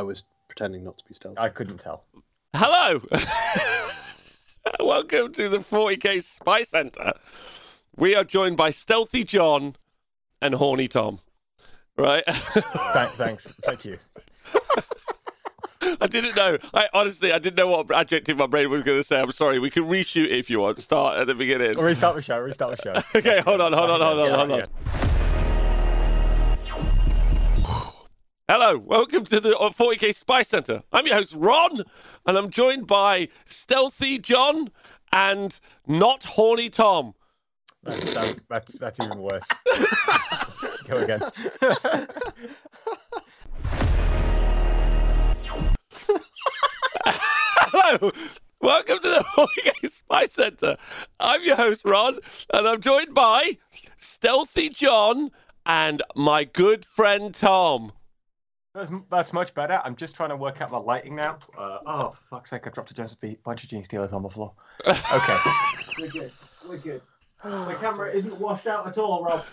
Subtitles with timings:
[0.00, 1.36] I was pretending not to be stealthy.
[1.38, 2.04] I couldn't tell.
[2.56, 3.02] Hello.
[4.80, 7.12] Welcome to the 40k Spice Center.
[7.96, 9.76] We are joined by Stealthy John
[10.40, 11.20] and Horny Tom.
[11.98, 12.24] Right?
[12.28, 13.52] Thank, thanks.
[13.62, 13.98] Thank you.
[16.00, 16.56] I didn't know.
[16.72, 19.20] I honestly, I didn't know what adjective my brain was going to say.
[19.20, 19.58] I'm sorry.
[19.58, 20.82] We can reshoot it if you want.
[20.82, 21.78] Start at the beginning.
[21.78, 22.38] Restart the show.
[22.38, 23.02] Restart the show.
[23.18, 24.58] Okay, hold on, hold on, hold on, Yeah, hold on.
[24.60, 24.99] yeah.
[28.52, 30.82] Hello, welcome to the uh, 40k Spice Center.
[30.92, 31.84] I'm your host Ron,
[32.26, 34.70] and I'm joined by Stealthy John
[35.12, 37.14] and not Horny Tom.
[37.84, 39.46] That's, that's, that's, that's even worse.
[40.88, 41.20] Go again.
[47.06, 48.10] Hello,
[48.60, 50.76] welcome to the 40k Spice Center.
[51.20, 52.18] I'm your host Ron,
[52.52, 53.58] and I'm joined by
[53.96, 55.30] Stealthy John
[55.64, 57.92] and my good friend Tom.
[58.74, 59.80] That's, that's much better.
[59.84, 61.38] I'm just trying to work out my lighting now.
[61.58, 64.28] Uh, oh, for fuck's sake, I dropped a just a bunch of Genestealers on the
[64.28, 64.52] floor.
[64.86, 65.36] Okay.
[65.98, 66.32] We're good.
[66.68, 67.02] We're good.
[67.42, 69.44] The camera isn't washed out at all, Rob.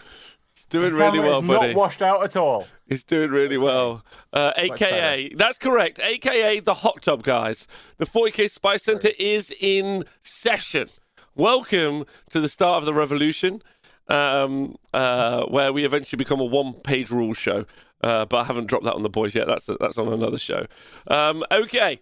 [0.51, 1.67] It's doing really well, is buddy.
[1.67, 2.67] not washed out at all.
[2.87, 4.03] It's doing really well.
[4.33, 5.99] Uh, AKA, that's correct.
[5.99, 7.67] AKA the Hot Tub Guys.
[7.97, 10.89] The 40k Spice Center is in session.
[11.35, 13.61] Welcome to the start of the revolution,
[14.09, 17.65] um, uh, where we eventually become a one-page rule show.
[18.01, 19.47] Uh, but I haven't dropped that on the boys yet.
[19.47, 20.65] That's that's on another show.
[21.07, 21.99] Um, okay.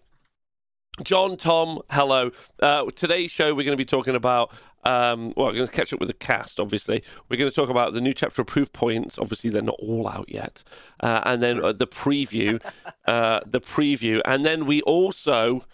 [1.03, 2.31] John, Tom, hello.
[2.61, 4.53] Uh, today's show, we're going to be talking about.
[4.85, 6.59] Um, well, we're going to catch up with the cast.
[6.59, 9.17] Obviously, we're going to talk about the new Chapter Approved Points.
[9.19, 10.63] Obviously, they're not all out yet,
[11.01, 12.61] uh, and then uh, the preview,
[13.07, 15.65] uh, the preview, and then we also,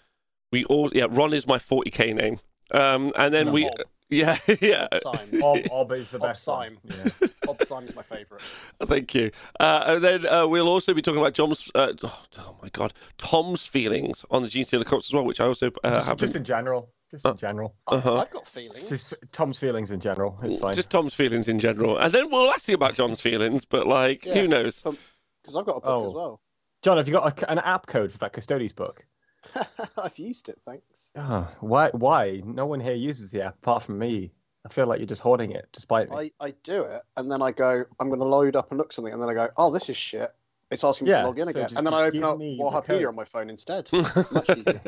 [0.50, 2.40] we all, yeah, Ron is my 40k name,
[2.72, 3.70] um, and then we.
[4.12, 5.42] Yeah, yeah, Sime.
[5.42, 6.78] Ob, Ob is the Ob best one.
[6.88, 7.10] Sime.
[7.20, 7.28] Yeah.
[7.44, 8.42] Bob Sime's my favourite.
[8.82, 9.30] Thank you.
[9.58, 11.70] Uh, and then uh, we'll also be talking about John's.
[11.74, 15.46] Uh, oh, oh my God, Tom's feelings on the Genestealer Cults as well, which I
[15.46, 16.16] also uh, Just, have.
[16.18, 16.90] just in general.
[17.10, 17.74] Just in general.
[17.88, 18.18] I- Uh-huh.
[18.20, 18.88] I've got feelings.
[18.88, 20.38] Just Tom's feelings in general.
[20.42, 20.74] It's fine.
[20.74, 23.64] Just Tom's feelings in general, and then we'll ask you about John's feelings.
[23.64, 24.34] But like, Yeah.
[24.34, 24.82] who knows?
[24.82, 26.08] Because I've got a book Oh.
[26.08, 26.40] as well.
[26.82, 29.06] John, have you got a, an app code for that Custodes book?
[29.98, 31.10] I've used it, thanks.
[31.16, 31.90] Oh, why?
[31.90, 32.42] Why?
[32.44, 34.32] No one here uses the app apart from me.
[34.64, 36.16] I feel like you're just hoarding it, despite me.
[36.16, 38.92] I, I do it, and then I go, I'm going to load up and look
[38.92, 40.30] something, and then I go, oh, this is shit.
[40.70, 41.62] It's asking me Yeah, to log in so again.
[41.64, 43.04] just- And then I open up me the Wahapedia code.
[43.06, 43.90] on my phone instead.
[43.92, 44.80] Much easier.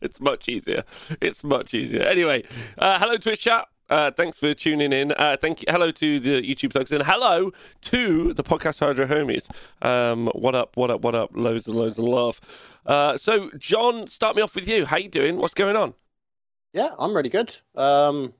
[0.00, 0.82] it's much easier.
[1.20, 2.02] It's much easier.
[2.02, 2.44] Anyway,
[2.78, 3.68] uh, hello Twitch chat.
[3.88, 5.12] Uh, thanks for tuning in.
[5.12, 5.66] Uh, thank you.
[5.70, 9.48] Hello to the YouTube thugs and hello to the podcast Hydro homies.
[9.84, 10.76] Um, what up?
[10.76, 11.00] What up?
[11.00, 11.30] What up?
[11.34, 12.38] Loads and loads of love.
[12.84, 14.84] Uh, so, John, start me off with you.
[14.84, 15.38] How you doing?
[15.38, 15.94] What's going on?
[16.74, 17.56] Yeah, I'm really good.
[17.76, 18.34] Um,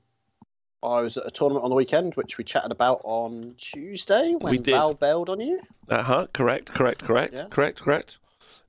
[0.83, 4.51] I was at a tournament on the weekend, which we chatted about on Tuesday when
[4.51, 4.73] We did.
[4.73, 5.59] Val bailed on you.
[5.89, 6.27] Uh huh.
[6.31, 6.71] Correct.
[6.73, 7.03] Correct.
[7.03, 7.33] Correct.
[7.33, 7.47] Yeah.
[7.49, 7.81] Correct.
[7.81, 8.19] Correct.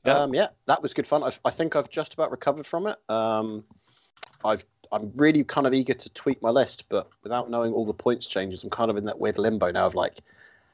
[0.06, 0.14] Yeah.
[0.18, 1.22] Um, yeah, that was good fun.
[1.22, 2.96] I've, I think I've just about recovered from it.
[3.10, 3.64] Um,
[4.42, 7.94] I've I'm really kind of eager to tweak my list, but without knowing all the
[7.94, 10.18] points changes, I'm kind of in that weird limbo now of like,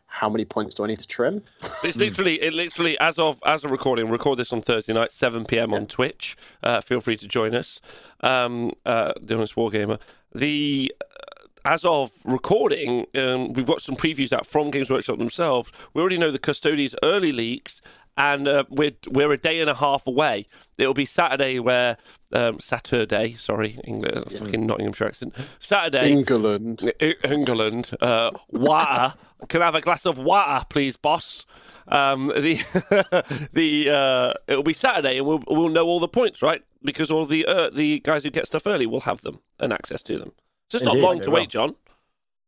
[0.06, 1.42] how many points do I need to trim?
[1.84, 5.44] It's literally, it literally, as of as a recording, record this on Thursday night, seven
[5.44, 6.36] pm on Twitch.
[6.62, 7.80] Uh, feel free to join us.
[8.20, 10.00] Um, uh, doing this wargamer.
[10.34, 15.70] The uh, as of recording, um, we've got some previews out from Games Workshop themselves.
[15.92, 17.82] We already know the Custodes early leaks,
[18.16, 20.46] and uh, we're we're a day and a half away.
[20.78, 21.96] It'll be Saturday where
[22.32, 25.34] um, Saturday, sorry, English, fucking Nottinghamshire accent.
[25.60, 26.90] Saturday, England.
[27.24, 29.14] England, uh, water.
[29.48, 31.46] Can I have a glass of water, please, boss?
[31.88, 36.62] Um, the the uh, it'll be Saturday, and we'll we'll know all the points, right?
[36.82, 40.02] Because all the uh, the guys who get stuff early will have them and access
[40.04, 40.32] to them.
[40.70, 41.36] So it's not long to will.
[41.40, 41.76] wait, John.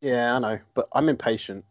[0.00, 1.64] Yeah, I know, but I'm impatient.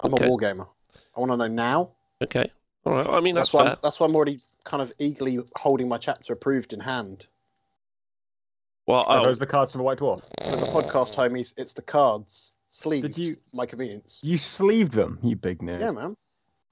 [0.00, 0.26] I'm Okay.
[0.26, 0.68] a wargamer.
[1.16, 1.90] I want to know now.
[2.22, 2.50] Okay,
[2.84, 3.06] all right.
[3.06, 3.62] I mean that's, That's, why.
[3.64, 3.72] fair.
[3.72, 7.26] I'm, that's why I'm already kind of eagerly holding my chapter approved in hand.
[8.86, 10.22] Well, Are oh, those the cards from the White Dwarf?
[10.42, 13.16] For the podcast homies, it's the cards sleeved.
[13.16, 14.20] you- My convenience.
[14.24, 15.80] You sleeved them, you big nerd.
[15.80, 16.16] Yeah, man.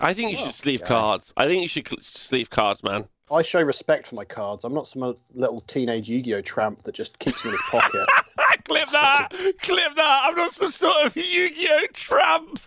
[0.00, 0.86] I think you well, should oh, sleeve yeah.
[0.86, 1.32] cards.
[1.36, 3.06] I think you should sleeve cards, man.
[3.30, 4.64] I show respect for my cards.
[4.64, 8.06] I'm not some little teenage Yu-Gi-Oh tramp that just keeps them in his pocket.
[8.64, 9.28] clip that!
[9.60, 10.22] clip that!
[10.24, 12.58] I'm not some sort of Yu-Gi-Oh tramp.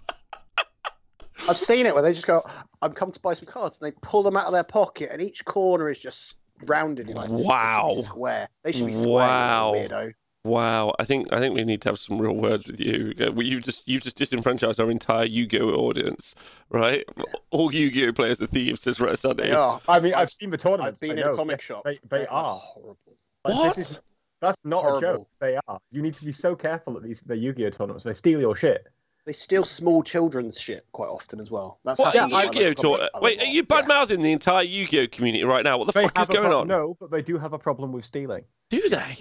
[1.50, 2.44] I've seen it where they just go,
[2.84, 5.22] "I'm come to buy some cards," and they pull them out of their pocket, and
[5.22, 6.36] each corner is just
[6.66, 7.08] rounded.
[7.10, 7.92] You're like, they should be Wow.
[8.04, 8.48] square.
[8.64, 9.16] They should be square.
[9.28, 9.74] Wow.
[9.76, 10.14] Weirdo.
[10.46, 13.14] Wow, I think I think we need to have some real words with you.
[13.18, 16.36] Uh, You've just you've just disenfranchised our entire Yu-Gi-Oh audience,
[16.70, 17.06] right?
[17.52, 19.48] All Yu-Gi-Oh players are thieves, says Red Sunday.
[19.48, 19.80] They are.
[19.88, 20.96] I mean, I've seen the tournament.
[20.96, 21.86] I've been in a comic shop.
[21.86, 22.56] They, they are are.
[22.56, 22.98] horrible.
[23.46, 23.76] Like, What?
[23.78, 24.00] This is,
[24.42, 25.30] that's not a joke.
[25.40, 25.80] They are.
[25.92, 28.04] You need to be so careful at these the Yu-Gi-Oh tournaments.
[28.04, 28.86] They steal your shit.
[29.26, 31.80] They steal small children's shit quite often as well.
[31.86, 32.14] That's What?
[32.14, 32.66] happened Yeah, Yu-Gi-Oh!
[32.66, 33.48] other Tour- publishers a Wait, are lot.
[33.54, 33.62] you Yeah.
[33.82, 35.78] bad mouthing the entire Yu-Gi-Oh community right now?
[35.78, 36.68] What the They fuck is going pro- on?
[36.68, 38.44] No, but they do have a problem with stealing.
[38.70, 39.18] Do they?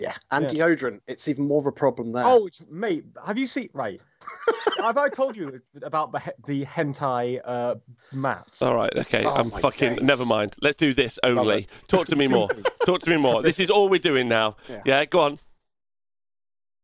[0.00, 0.66] Yeah, and Yeah.
[0.66, 1.00] deodorant.
[1.08, 2.24] It's even more of a problem there.
[2.26, 3.68] Oh, mate, have you seen?
[3.72, 4.00] Right,
[4.78, 7.74] have I told you about the he- the hentai uh,
[8.12, 8.62] mats?
[8.62, 9.24] All right, okay.
[9.24, 9.96] Oh I'm fucking.
[9.96, 10.02] days.
[10.02, 10.54] Never mind.
[10.62, 11.66] Let's do this only.
[11.88, 12.48] Talk to me more.
[12.86, 13.42] Talk to me more.
[13.42, 14.56] This is all we're doing now.
[14.68, 14.82] Yeah.
[14.84, 15.40] Yeah, go on.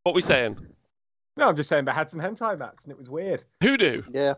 [0.03, 0.74] What we saying?
[1.37, 3.45] No, I'm just saying they had some hentai mats and it was weird.
[3.63, 4.05] Who do?
[4.13, 4.35] yeah,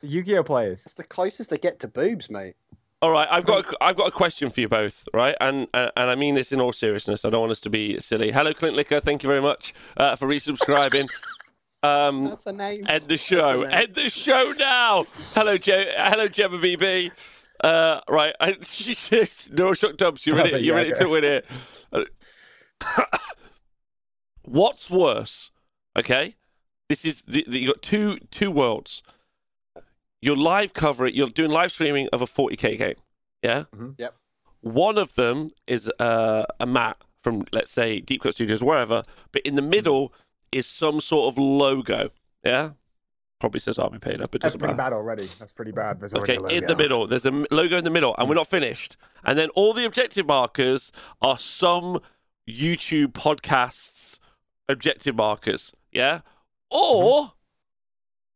[0.00, 0.84] The Yu-Gi-Oh players.
[0.84, 2.54] it's the closest they get to boobs, mate.
[3.02, 5.34] All right, I've got a, I've got a question for you both, right?
[5.40, 7.24] And uh, and I mean this in all seriousness.
[7.24, 8.30] I don't want us to be silly.
[8.30, 9.00] Hello, Clint Licker.
[9.00, 11.08] Thank you very much uh, for resubscribing.
[11.82, 12.84] Um, That's a name.
[12.90, 13.62] end the show.
[13.62, 13.88] That's a name.
[13.88, 15.06] End the show now.
[15.34, 17.10] Hello, Je- hello, Gemma BB.
[17.64, 20.26] Uh, right, I, she says, no shock dubs.
[20.26, 20.60] You're in it.
[20.60, 21.46] You're yeah, in it to win it.
[21.90, 22.04] Uh,
[24.42, 25.50] What's worse?
[25.98, 26.36] Okay,
[26.90, 29.02] this is the, the, you got two two worlds.
[30.20, 31.14] You're live covering.
[31.14, 32.96] You're doing live streaming of a 40k game.
[33.42, 33.64] Yeah.
[33.74, 33.94] Mhm.
[33.96, 34.14] Yep.
[34.60, 39.02] One of them is uh, a mat from, let's say, Deep Cut Studios, wherever.
[39.32, 40.12] But in the middle
[40.52, 42.10] is some sort of logo.
[42.44, 42.72] Yeah.
[43.38, 44.90] Probably says Army Painter, but That's doesn't pretty matter.
[44.90, 45.24] bad already.
[45.38, 45.98] That's pretty bad.
[46.00, 48.48] There's Okay, a in the middle, there's a logo in the middle, and we're not
[48.50, 48.98] finished.
[49.24, 52.00] And then all the objective markers are some
[52.46, 54.18] YouTube podcasts
[54.68, 55.72] objective markers.
[55.90, 56.20] Yeah,
[56.70, 57.32] or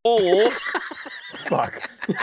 [0.04, 0.50] or
[1.48, 1.90] Fuck.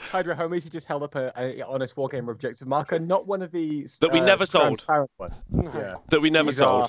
[0.00, 3.52] Hydra homies, he just held up a, a honest wargamer objective marker, not one of
[3.52, 4.64] these That we uh, never sold.
[4.78, 5.34] transparent ones.
[5.74, 6.82] Yeah, that we never These sold.
[6.84, 6.88] are-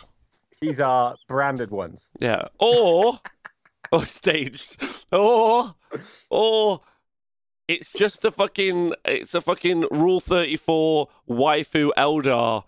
[0.62, 2.08] these are branded ones.
[2.20, 3.20] Yeah, or
[3.92, 4.78] or staged,
[5.12, 5.74] or
[6.30, 6.82] or
[7.68, 12.64] it's just a fucking it's a fucking Rule Thirty Four waifu Eldar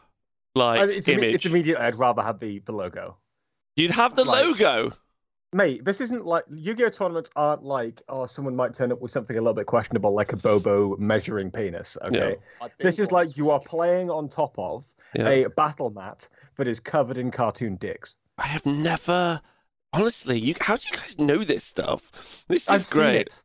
[0.56, 1.36] like I mean, it's, imme- image.
[1.36, 1.80] it's immediate.
[1.80, 3.18] I'd rather have the, the logo.
[3.76, 4.94] You'd have the like- logo.
[5.56, 9.38] Mate, this isn't like Yu-Gi-Oh tournaments aren't like oh someone might turn up with something
[9.38, 11.96] a little bit questionable like a Bobo measuring penis.
[12.04, 14.84] Okay, I've this is like you are playing on top of
[15.16, 15.30] Yeah.
[15.30, 16.28] a battle mat
[16.58, 18.16] that is covered in cartoon dicks.
[18.40, 19.42] I have never.
[19.94, 22.44] Honestly, you how do you guys know this stuff?
[22.48, 23.22] This is I've seen great.
[23.28, 23.44] it,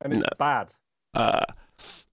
[0.00, 0.28] and it's No.
[0.38, 0.72] bad.
[1.14, 1.44] Uh,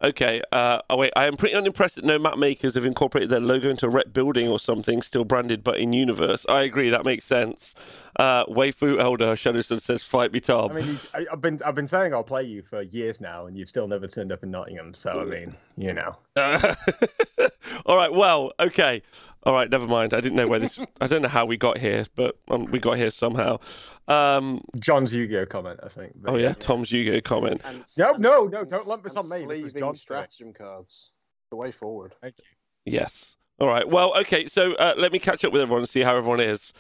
[0.04, 0.42] okay.
[0.52, 3.70] Uh, oh wait, I am pretty unimpressed that no map makers have incorporated their logo
[3.70, 6.46] into a rep building or something, still branded but in universe.
[6.50, 7.76] I agree, that makes sense.
[8.18, 11.76] Uh, Waifu Elder Shadowstone says, "Fight me, Tom." I mean, you, I, I've been I've
[11.76, 14.52] been saying I'll play you for years now, and you've still never turned up in
[14.52, 14.94] Nottingham.
[14.94, 16.74] So I mean, you know, Uh,
[17.86, 18.12] all right.
[18.14, 19.02] Well, okay.
[19.44, 19.70] All right.
[19.70, 20.14] Never mind.
[20.14, 20.80] I didn't know where this.
[21.02, 23.60] I don't know how we got here, but um, we got here somehow.
[24.08, 26.14] Um, John's Yu-Gi-Oh comment, I think.
[26.16, 27.60] but oh yeah, Tom's Yugo comment.
[27.66, 29.46] And, No, and- no, no, don't lump this on me.
[29.46, 31.14] This was Sleeving John's stratagem cards.
[31.52, 32.14] The way forward.
[32.22, 32.44] Thank you.
[32.94, 33.38] Yes.
[33.60, 33.88] All right.
[33.88, 34.48] Well, okay.
[34.48, 36.74] So uh, let me catch up with everyone and see how everyone is.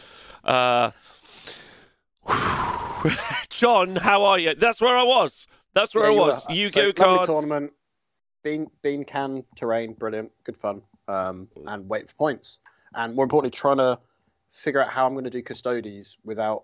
[0.43, 0.91] Uh,
[3.49, 4.55] John, how are you?
[4.55, 5.47] That's where I was.
[5.73, 6.45] That's where Yeah, I was.
[6.47, 6.53] were.
[6.55, 7.27] You So, go lovely cards.
[7.27, 7.71] tournament.
[8.43, 10.81] Bean bean can terrain, brilliant, good fun.
[11.07, 12.59] Um, and wait for points.
[12.95, 13.99] And more importantly, trying to
[14.53, 16.63] figure out how I'm going to do Custodes without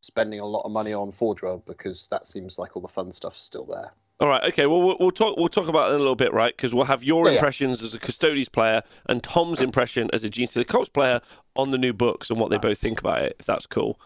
[0.00, 3.12] spending a lot of money on Forge World because that seems like all the fun
[3.12, 3.92] stuff's still there.
[4.20, 4.44] All right.
[4.44, 4.66] Okay.
[4.66, 5.36] Well, we'll, we'll talk.
[5.38, 6.54] We'll talk about it in a little bit, right?
[6.56, 7.38] Because we'll have your Yeah, yeah.
[7.38, 11.20] impressions as a Custodes player and Tom's impression as a Genestealer Cults player
[11.56, 13.36] on the new books and what they both think about it.
[13.38, 13.98] If that's cool.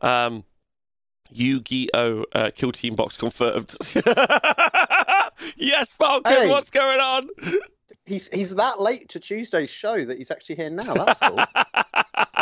[0.00, 0.44] Um,
[1.32, 2.24] Yu-Gi-Oh!
[2.34, 3.76] Uh, Kill Team box confirmed.
[5.56, 6.32] yes, Falcon.
[6.32, 6.48] Hey.
[6.48, 7.28] What's going on?
[8.06, 10.94] He's he's that late to Tuesday's show that he's actually here now.
[10.94, 11.38] That's cool.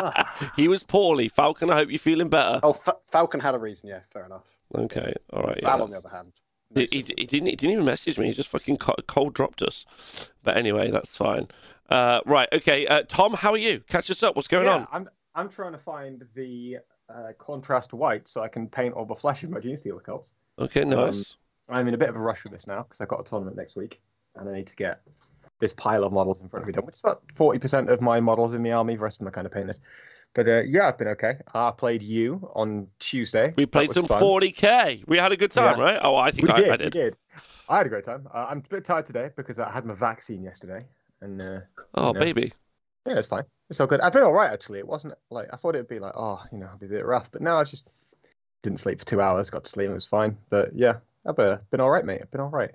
[0.01, 0.53] Ah.
[0.57, 1.29] he was poorly.
[1.29, 2.61] Falcon, I hope you're feeling better.
[2.63, 3.89] oh, Fa- Falcon had a reason.
[3.89, 4.45] Yeah, fair enough.
[4.75, 5.59] Okay, all right.
[5.63, 6.33] Yeah, Val, on the other hand,
[6.75, 7.47] he, he, he didn't.
[7.47, 8.27] He didn't even message me.
[8.27, 10.33] He just fucking co- cold dropped us.
[10.43, 11.49] But anyway, that's fine.
[11.91, 12.49] Uh, right.
[12.53, 12.87] Okay.
[12.87, 13.81] Uh, Tom, how are you?
[13.89, 14.37] Catch us up.
[14.37, 14.89] What's going yeah, on?
[14.93, 19.15] I'm I'm trying to find the uh, contrast white so I can paint all the
[19.15, 20.33] flesh of my Genestealer cults.
[20.59, 20.85] Okay.
[20.85, 21.37] Nice.
[21.69, 23.57] I'm in a bit of a rush with this now because I've got a tournament
[23.57, 24.01] next week,
[24.37, 25.01] and I need to get
[25.61, 28.01] this pile of models in front of me done, which is about forty percent of
[28.01, 28.97] my models in the army.
[28.97, 29.79] The rest of them are kind of painted.
[30.39, 31.39] But uh, yeah, I've been okay.
[31.53, 33.53] I played you on Tuesday.
[33.57, 34.23] we played some fun.
[34.23, 35.03] 40k.
[35.09, 35.85] We had a good time, Yeah.
[35.85, 36.01] right?
[36.01, 36.93] Oh, I think We I, did, I we did.
[36.93, 37.17] did.
[37.69, 38.29] I had a great time.
[38.33, 40.85] Uh, I'm a bit tired today because I had my vaccine yesterday,
[41.23, 41.61] and uh,
[41.97, 42.21] Oh, Yeah.
[42.21, 42.53] baby.
[43.05, 43.43] yeah, it's fine.
[43.69, 44.01] It's all good.
[44.01, 44.79] I've been all right actually.
[44.79, 47.05] It wasn't like I thought it'd be like, oh, you know, it'd be a bit
[47.05, 47.33] rough.
[47.33, 47.89] But now I just
[48.63, 49.51] didn't sleep for two hours.
[49.51, 49.87] Got to sleep.
[49.87, 50.37] And it was fine.
[50.51, 52.21] But yeah, I've uh, been all right, mate.
[52.23, 52.71] I've been all right.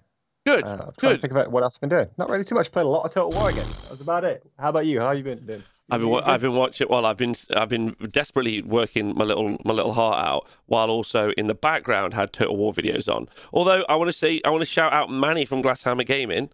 [0.45, 0.65] Good.
[0.65, 1.15] Uh, I'm trying Good.
[1.15, 2.09] to think about what else I've been doing.
[2.17, 2.73] Not really too much.
[2.73, 3.65] Played a lot of Total War again.
[3.83, 4.43] That was about it.
[4.59, 4.99] How about you?
[4.99, 5.63] How you been doing?
[5.91, 6.29] I've been, You wa- good?
[6.29, 6.87] I've been watching.
[6.89, 11.31] Well, I've been, I've been desperately working my little, my little heart out, while also
[11.31, 13.27] in the background had Total War videos on.
[13.51, 16.49] Although I want to say, I want to shout out Manny from Glasshammer Gaming.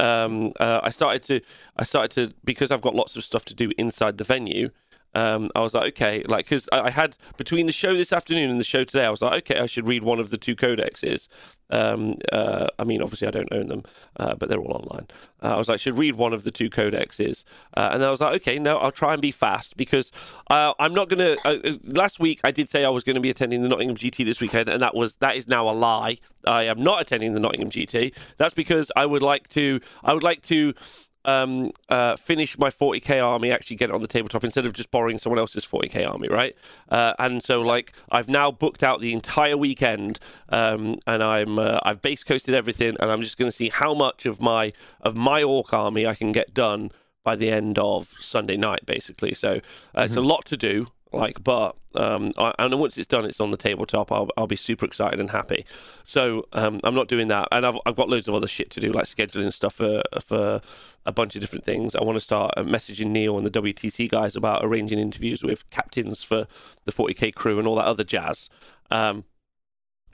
[0.00, 1.40] Um, uh, I started to,
[1.76, 4.70] I started to because I've got lots of stuff to do inside the venue.
[5.14, 8.50] Um, I was like, okay, like because I, I had between the show this afternoon
[8.50, 10.56] and the show today, I was like, okay, I should read one of the two
[10.56, 11.28] codexes.
[11.70, 13.82] Um, uh, I mean, obviously, I don't own them,
[14.16, 15.06] uh, but they're all online.
[15.42, 17.44] Uh, I was like, should read one of the two codexes,
[17.76, 20.12] uh, and I was like, okay, no, I'll try and be fast because
[20.50, 21.36] uh, I'm not gonna.
[21.44, 21.56] Uh,
[21.94, 24.40] last week, I did say I was going to be attending the Nottingham GT this
[24.40, 26.18] weekend, and that was that is now a lie.
[26.46, 28.14] I am not attending the Nottingham GT.
[28.36, 29.80] That's because I would like to.
[30.02, 30.74] I would like to
[31.24, 34.90] um, uh, finish my 40k army, actually get it on the tabletop instead of just
[34.90, 36.56] borrowing someone else's 40k army, right?
[36.88, 41.80] Uh, and so, like, I've now booked out the entire weekend, um, and I'm uh,
[41.82, 45.14] I've base coasted everything, and I'm just going to see how much of my of
[45.14, 46.90] my orc army I can get done
[47.22, 49.32] by the end of Sunday night, basically.
[49.34, 49.60] So
[49.96, 53.40] uh, it's a lot to do like but um I, and once it's done it's
[53.40, 55.64] on the tabletop I'll, I'll be super excited and happy
[56.02, 58.80] so um i'm not doing that and i've, I've got loads of other shit to
[58.80, 60.60] do like scheduling stuff for for
[61.06, 64.08] a bunch of different things i want to start uh, messaging neil and the wtc
[64.08, 66.46] guys about arranging interviews with captains for
[66.84, 68.48] the 40k crew and all that other jazz
[68.90, 69.24] um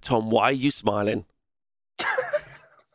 [0.00, 1.24] tom why are you smiling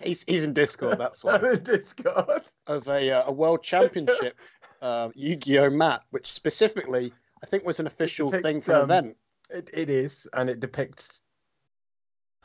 [0.02, 1.36] He's, he's in Discord, that's why.
[1.38, 2.44] I'm in Discord.
[2.68, 4.38] Of a, uh, a world championship
[4.82, 5.70] uh, Yu Gi Oh!
[5.70, 7.12] map, which specifically
[7.46, 9.18] I think was an official Depict, thing for an um, event.
[9.52, 11.22] It, it is, and it depicts.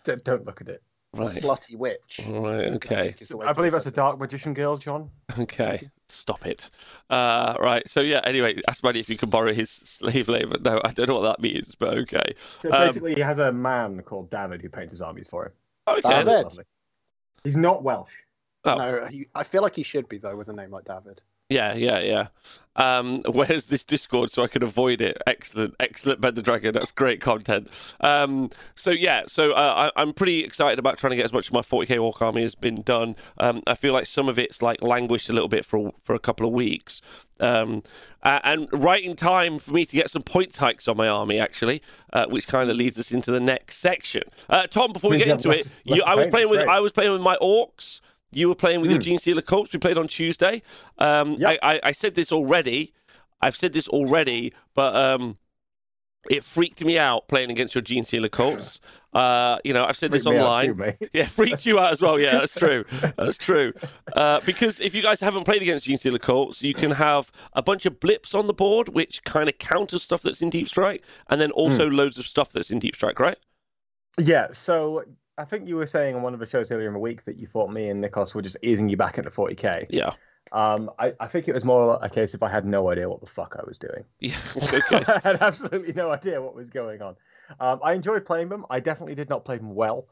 [0.04, 0.82] D- Don't look at it.
[1.14, 2.20] right Slutty witch.
[2.28, 5.10] right okay think is the way I believe that's a dark magician girl, John.
[5.38, 6.68] Okay, stop it.
[7.08, 10.58] Uh, right, so yeah, anyway, ask Manny if you can borrow his slave labor.
[10.60, 12.34] No, I don't know what that means, but okay.
[12.58, 15.52] So Um, basically, he has a man called David who paints his armies for him.
[15.88, 16.24] Okay.
[16.24, 16.46] David.
[17.42, 18.12] He's not Welsh.
[18.64, 18.74] Oh.
[18.74, 21.22] No, he, I feel like he should be though with a name like David.
[21.50, 22.26] Yeah, yeah, yeah.
[22.76, 25.20] Um, where's this Discord so I can avoid it?
[25.26, 26.72] Excellent, excellent, Ben the Dragon.
[26.72, 27.68] That's great content.
[28.00, 31.48] Um, so yeah, so uh, I, I'm pretty excited about trying to get as much
[31.48, 33.16] of my 40k Orc army has been done.
[33.38, 36.20] Um, I feel like some of it's like languished a little bit for for a
[36.20, 37.02] couple of weeks,
[37.40, 37.82] um,
[38.22, 41.38] a- and right in time for me to get some point hikes on my army
[41.40, 44.22] actually, uh, which kind of leads us into the next section.
[44.48, 46.60] Uh, Tom, before we get into it, you, I was playing with.
[46.70, 48.00] I was playing with my orcs.
[48.32, 49.08] You were playing with your Hmm.
[49.10, 49.72] Genestealer Cults.
[49.72, 50.62] We played on Tuesday.
[50.98, 51.58] Um, Yep.
[51.62, 52.92] I, I, I said this already.
[53.42, 55.38] I've said this already, but um,
[56.30, 58.78] it freaked me out playing against your Genestealer Cults.
[59.12, 60.66] Uh, you know, I've said this Freaked out online.
[60.66, 60.96] too, mate.
[61.14, 62.20] Yeah, freaked you out as well.
[62.20, 62.84] Yeah, that's true.
[63.16, 63.72] That's true.
[64.14, 67.86] Uh, because if you guys haven't played against Genestealer Cults, you can have a bunch
[67.86, 71.40] of blips on the board, which kind of counters stuff that's in Deep Strike, and
[71.40, 71.96] then also Hmm.
[71.96, 73.38] loads of stuff that's in Deep Strike, right?
[74.18, 75.04] Yeah, so
[75.40, 77.38] I think you were saying on one of the shows earlier in the week that
[77.38, 79.86] you thought me and Nikos were just easing you back into 40k.
[79.88, 80.12] Yeah.
[80.52, 83.20] Um, I, I think it was more a case if I had no idea what
[83.20, 84.04] the fuck I was doing.
[84.20, 84.36] Yeah.
[84.56, 84.80] Okay.
[85.12, 87.16] I had absolutely no idea what was going on.
[87.58, 88.66] Um, I enjoyed playing them.
[88.68, 90.08] I definitely did not play them well,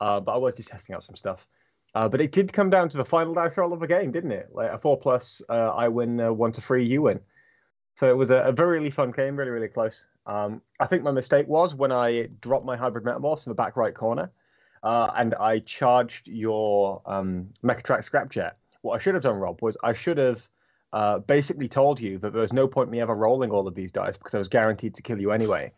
[0.00, 1.46] uh, but I was just testing out some stuff.
[1.94, 4.32] Uh, but it did come down to the final dice roll of the game, didn't
[4.32, 4.50] it?
[4.52, 7.18] Like a four plus, uh, I win, uh, one to three, you win.
[7.96, 10.06] So it was a, a very really fun game, really really close.
[10.26, 13.76] Um, I think my mistake was when I dropped my hybrid metamorphs in the back
[13.76, 14.30] right corner,
[14.82, 18.52] uh, and I charged your um, Megatrakk Scrapjet.
[18.82, 20.48] What I should have done, Rob, was I should have
[20.92, 23.92] uh, basically told you that there was no point me ever rolling all of these
[23.92, 25.72] dice because I was guaranteed to kill you anyway.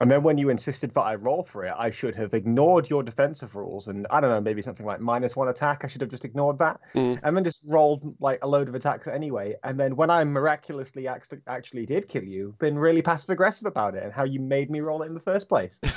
[0.00, 3.04] And then when you insisted that I roll for it, I should have ignored your
[3.04, 5.84] defensive rules and I don't know, maybe something like minus one attack.
[5.84, 7.20] I should have just ignored that Mm.
[7.22, 9.54] and then just rolled like a load of attacks anyway.
[9.62, 13.94] And then when I miraculously act- actually did kill you, been really passive aggressive about
[13.94, 15.78] it and how you made me roll it in the first place.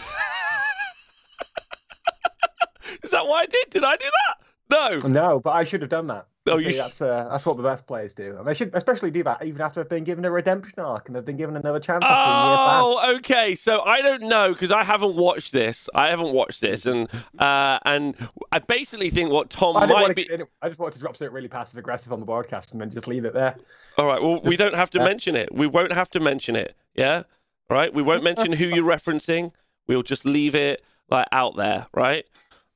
[3.04, 3.70] Is that what I did?
[3.70, 4.48] Did I do that?
[4.70, 5.08] No.
[5.08, 6.28] no, but I should have done that.
[6.50, 8.72] Oh, See, you sh- that's uh, that's what the best players do, and they should
[8.74, 11.58] especially do that even after they've been given a redemption arc and they've been given
[11.58, 12.06] another chance.
[12.08, 13.54] Oh, okay.
[13.56, 15.90] So I don't know because I haven't watched this.
[15.94, 18.16] I haven't watched this, and uh, and
[18.52, 20.30] I basically think what Tom I, want might be.
[20.62, 23.08] I just wanted to drop something really passive aggressive on the broadcast and then just
[23.08, 23.56] leave it there.
[23.98, 24.22] All right.
[24.22, 25.54] Well, we don't have to uh, mention it.
[25.54, 26.76] We won't have to mention it.
[26.96, 27.24] Yeah.
[27.70, 27.94] All right.
[27.94, 29.52] We won't mention who you're referencing.
[29.86, 31.88] We'll just leave it like out there.
[31.94, 32.26] Right.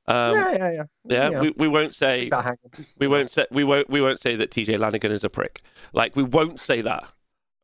[0.08, 0.82] Um, yeah, yeah, yeah.
[1.04, 1.30] yeah.
[1.30, 1.40] yeah.
[1.40, 2.58] We, we won't say That
[2.98, 5.62] we won't say we won't we won't say that TJ Lanigan is a prick.
[5.92, 7.04] Like we won't say that.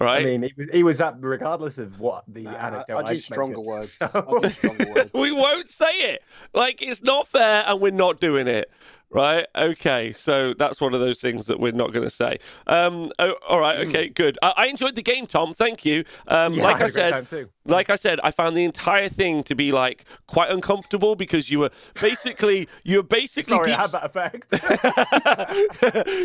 [0.01, 0.21] Right.
[0.23, 2.99] I mean, he was, he was that regardless of what the Nah, anecdote.
[2.99, 3.95] I'd I use stronger words.
[3.95, 5.11] So- I'd stronger words.
[5.13, 6.23] we won't say it.
[6.55, 8.71] Like it's not fair, and we're not doing it.
[9.11, 9.47] Right?
[9.57, 10.13] Okay.
[10.13, 12.39] So that's one of those things that we're not going to say.
[12.67, 13.11] Um.
[13.19, 13.79] Oh, all right.
[13.87, 14.09] Okay.
[14.09, 14.39] Good.
[14.43, 15.55] I, I enjoyed the game, Tom.
[15.55, 16.05] Thank you.
[16.27, 16.55] Um.
[16.55, 16.89] Yeah, like I, I
[17.25, 21.51] said, like I said, I found the entire thing to be like quite uncomfortable because
[21.51, 24.49] you were basically you were basically Sorry, deep- I had that effect.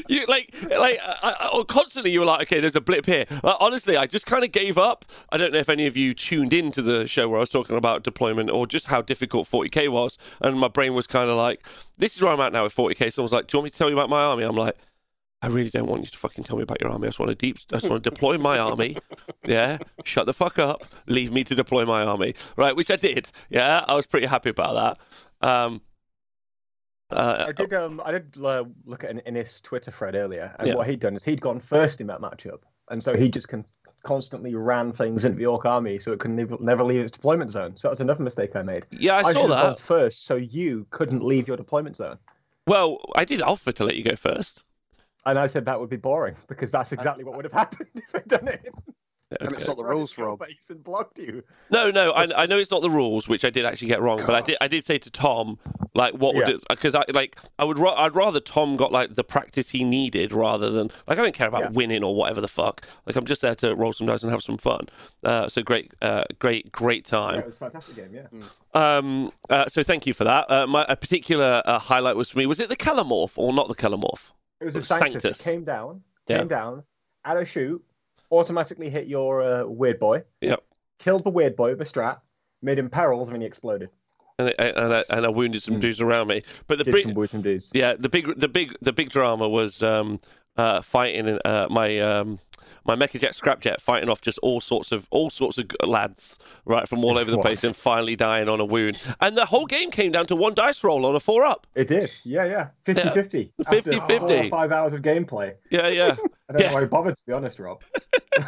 [0.10, 3.26] you like like I, I, oh, constantly you were like okay there's a blip here
[3.44, 6.14] like, honestly i just kind of gave up i don't know if any of you
[6.14, 9.90] tuned into the show where i was talking about deployment or just how difficult 40k
[9.90, 11.66] was and my brain was kind of like
[11.98, 13.90] this is where i'm at now 40k someone's like do you want me to tell
[13.90, 14.76] you about my army i'm like
[15.42, 17.06] I really don't want you to fucking tell me about your army.
[17.06, 17.58] I just want to deep.
[17.74, 18.96] I just want to deploy my army.
[19.46, 20.86] Yeah, shut the fuck up.
[21.06, 22.34] Leave me to deploy my army.
[22.56, 23.30] Right, which I did.
[23.50, 24.98] Yeah, I was pretty happy about
[25.42, 25.46] that.
[25.46, 25.82] Um,
[27.12, 27.74] uh, I did.
[27.74, 30.76] Um, I did uh, look at an Innis Twitter thread earlier, and Yeah.
[30.76, 33.66] what he'd done is he'd gone first in that matchup, and so he just con-
[34.04, 37.52] constantly ran things into the Orc army, so it could never, never leave its deployment
[37.52, 37.76] zone.
[37.76, 38.86] So that's another mistake I made.
[38.92, 39.80] yeah, I, saw have gone that.
[39.80, 42.18] first, so you couldn't leave your deployment zone.
[42.68, 44.64] Well, I did offer to let you go first.
[45.26, 48.14] And I said that would be boring because that's exactly what would have happened if
[48.14, 48.74] I'd done it.
[49.42, 50.40] And it's not the rules, Rob.
[50.40, 51.44] Base and blocked you.
[51.70, 54.18] No, no, I, I know it's not the rules, which I did actually get wrong.
[54.26, 55.58] But I did, I did say to Tom,
[55.96, 56.56] like, what would Yeah.
[56.70, 60.34] Because I like, I would, ra- I'd rather Tom got like the practice he needed
[60.34, 61.70] rather than like, I don't care about Yeah.
[61.70, 62.86] winning or whatever the fuck.
[63.06, 64.82] Like, I'm just there to roll some dice and have some fun.
[65.24, 67.40] Uh, so great, uh, great, great Yeah, time.
[67.40, 68.10] it was a fantastic game.
[68.14, 68.28] Yeah.
[68.74, 70.50] Um, uh, so thank you for that.
[70.50, 72.46] Uh, my a particular uh, highlight was for me.
[72.46, 74.32] Was it the Kelermorph or not the Kelermorph?
[74.60, 75.22] It was a Sanctus.
[75.24, 75.40] Sanctus.
[75.46, 76.40] It came down, Yeah.
[76.40, 76.84] came down,
[77.24, 77.84] had a shoot,
[78.38, 80.64] automatically hit your uh, Weirdboy, Yep.
[81.00, 82.20] killed the Weirdboy with a strat,
[82.62, 83.90] made him perils, and then he exploded.
[84.40, 85.82] And, it- and, I, and I wounded some Mm.
[85.82, 86.42] dudes around me.
[86.68, 87.72] But the Did big, some some dudes.
[87.74, 90.20] Yeah, the big, the big, the big drama was um,
[90.58, 92.40] uh, fighting uh, my um,
[92.86, 96.88] my mecha jet, scrapjet, fighting off just all sorts of all sorts of lads right
[96.88, 99.02] from all over the place, and finally dying on a wound.
[99.22, 101.66] And the whole game came down to one dice roll on a four up.
[101.76, 102.10] It did.
[102.26, 102.68] Yeah, yeah.
[102.86, 103.54] 50 50.
[103.64, 104.50] 50-50.
[104.50, 105.54] Five hours of gameplay.
[105.70, 106.16] Yeah, yeah.
[106.50, 106.68] I don't Yeah.
[106.68, 107.82] know why I bothered, to be honest, Rob.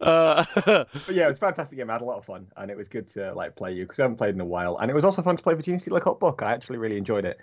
[0.00, 1.90] uh, But yeah, it was a fantastic game.
[1.90, 4.00] I had a lot of fun, and it was good to like play you because
[4.00, 4.78] I haven't played in a while.
[4.78, 6.42] And it was also fun to play Genestealer Cult book.
[6.42, 7.38] I actually really enjoyed it.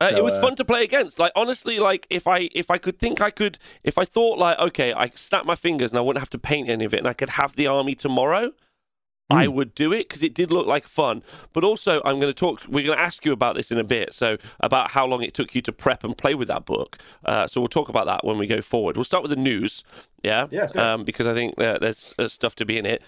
[0.00, 1.18] Uh, it was uh, fun to play against.
[1.18, 4.58] Like honestly, like if I if I could think I could if I thought like
[4.58, 7.08] okay, I snap my fingers and I wouldn't have to paint any of it, and
[7.08, 8.52] I could have the army tomorrow.
[9.30, 11.22] I would do it because it did look like fun.
[11.52, 12.62] But also, I'm going to talk.
[12.68, 14.12] We're going to ask you about this in a bit.
[14.12, 16.98] So about how long it took you to prep and play with that book.
[17.24, 18.96] Uh, so we'll talk about that when we go forward.
[18.96, 19.82] We'll start with the news.
[20.22, 20.46] Yeah.
[20.50, 20.66] Yeah.
[20.74, 23.02] Um, because I think uh, there's uh, stuff to be in it.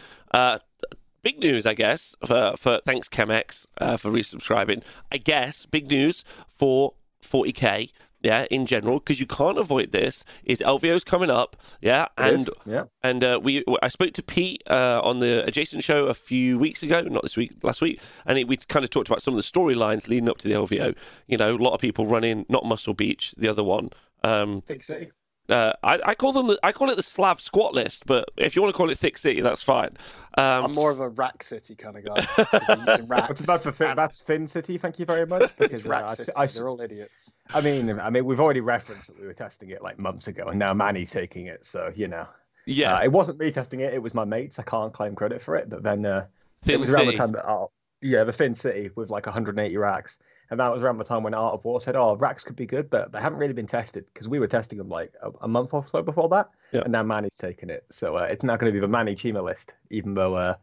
[1.26, 2.14] Big news, I guess.
[2.25, 4.85] For, for thanks Chemex uh, for resubscribing.
[5.11, 7.91] I guess big news for 40k.
[8.23, 10.25] Yeah, in general, because you can't avoid this.
[10.45, 11.56] Is LVO's coming up?
[11.80, 12.49] Yeah, It is.
[12.49, 16.15] and yeah, and uh, we, I spoke to Pete uh, on the adjacent show a
[16.15, 19.21] few weeks ago, not this week, last week, and it, we kind of talked about
[19.23, 20.97] some of the storylines leading up to the LVO.
[21.26, 23.91] You know, a lot of people running not Muscle Beach, the other one.
[24.25, 25.10] Um, Thick City.
[25.49, 28.56] Uh, I, I call them, the, I call it the Slav squat list, but if
[28.56, 29.91] you want to call it Thick City, that's fine.
[30.35, 32.17] I'm Um, more of a Rack City kind of guy.
[32.25, 33.28] 'cause they're using racks.
[33.28, 33.97] What's about for Fin?
[33.97, 34.76] That's Fin City.
[34.78, 35.50] Thank you very much.
[35.59, 36.32] Because It's Rack I- City.
[36.37, 37.32] I, They're all idiots.
[37.54, 40.47] I mean, I mean, we've already referenced that we were testing it like months ago,
[40.49, 41.65] and now Manny's taking it.
[41.65, 42.26] So you know,
[42.67, 44.59] yeah, uh, it wasn't me testing it; it was my mates.
[44.59, 45.69] I can't claim credit for it.
[45.71, 46.26] But then uh,
[46.67, 47.11] it was around City.
[47.13, 47.71] the time that oh,
[48.02, 50.19] yeah, the Fin City with like 180 racks,
[50.50, 52.67] and that was around the time when Art of War said, "Oh, racks could be
[52.67, 55.49] good, but they haven't really been tested because we were testing them like a, a
[55.49, 56.82] month or so before that." Yeah.
[56.82, 59.43] And now Manny's taken it, so uh, it's now going to be the Manny Chima
[59.43, 60.54] list, even though uh,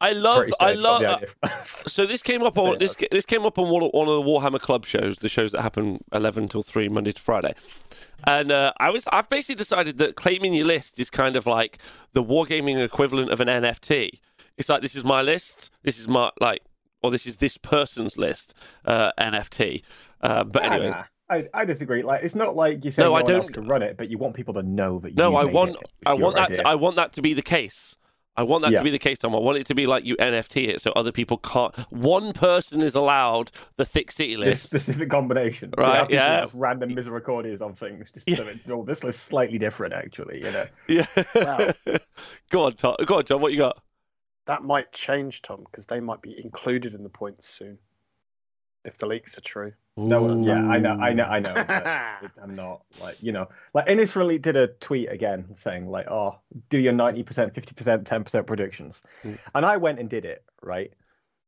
[0.00, 1.36] I love, I love.
[1.42, 1.48] uh.
[1.62, 4.30] So this came up on this this came up on one of, one of the
[4.30, 7.54] Warhammer Club shows, the shows that happen eleven till three Monday to Friday,
[8.26, 11.78] and uh, I was I've basically decided that claiming your list is kind of like
[12.12, 14.20] the wargaming equivalent of an NFT.
[14.56, 16.62] It's like this is my list, this is my like,
[17.02, 19.82] or this is this person's list, uh, NFT.
[20.20, 21.04] Uh, but Nah, anyway, nah.
[21.30, 22.02] I, I disagree.
[22.02, 23.96] Like it's not like you say No, no, I one else don't- can run it,
[23.96, 25.16] but you want people to know that.
[25.16, 25.92] no, I want it.
[26.06, 26.62] I want that idea.
[26.62, 27.96] to, I want that to be the case.
[28.34, 29.34] I want that to be the case, Tom.
[29.34, 31.76] I want it to be like you NFT it, so other people can't.
[31.90, 34.64] One person is allowed the thick city this list.
[34.68, 35.70] specific combination.
[35.76, 36.40] So Right, yeah.
[36.40, 38.10] just random misericordias on things.
[38.10, 38.36] Just Yeah.
[38.36, 40.38] so it, oh, this list's slightly different, actually.
[40.44, 40.64] You know.
[40.88, 41.04] Yeah.
[41.34, 41.72] Wow.
[42.50, 42.96] go on, Tom.
[43.04, 43.42] Go on, John.
[43.42, 43.82] What you got?
[44.46, 47.78] That might change, Tom, because they might be included in the points soon.
[48.84, 49.72] If the leaks are true.
[49.96, 51.54] No, yeah, I know, I know, I know.
[52.26, 56.08] it- I'm not like you know, like Innis really did a tweet again saying like,
[56.10, 56.38] "Oh,
[56.70, 59.38] do your ninety percent, fifty percent, ten percent predictions," Mm.
[59.54, 60.92] and I went and did it right,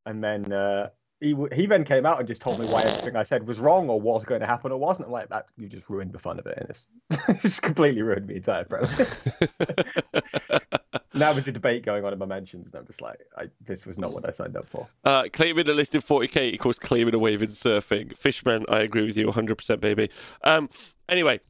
[0.07, 3.25] and then uh, he he then came out and just told me why everything I
[3.25, 5.07] said was wrong or was going to happen or wasn't.
[5.07, 6.87] I'm like that, you just ruined the fun of it, Innis.
[7.41, 9.37] just completely ruined the entire premise.
[11.15, 13.87] now there's a debate going on in my mentions, and I'm just like, I, this
[13.87, 14.87] was not what I signed up for.
[15.05, 18.17] uh, claiming a list in 40k equals claiming a wave in surfing.
[18.17, 20.11] Fishman, I agree with you 100%, baby.
[20.43, 20.69] Um,
[21.09, 21.41] anyway.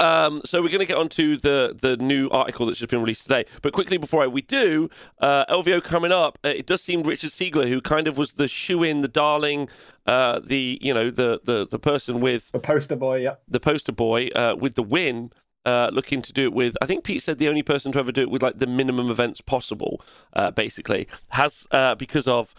[0.00, 3.00] Um, so we're going to get on to the, the new article that's just been
[3.00, 3.44] released today.
[3.62, 7.30] But quickly before I, we do, uh, LVO coming up, uh, it does seem Richard
[7.30, 9.68] Siegler, who kind of was the shoe-in, the darling,
[10.04, 13.36] uh, the, you know, the, the, the person with The poster boy, yeah.
[13.46, 15.30] the poster boy uh, with the win,
[15.66, 16.76] uh, looking to do it with.
[16.80, 19.10] I think Pete said the only person to ever do it with like the minimum
[19.10, 20.00] events possible,
[20.32, 22.54] uh, basically has uh, because of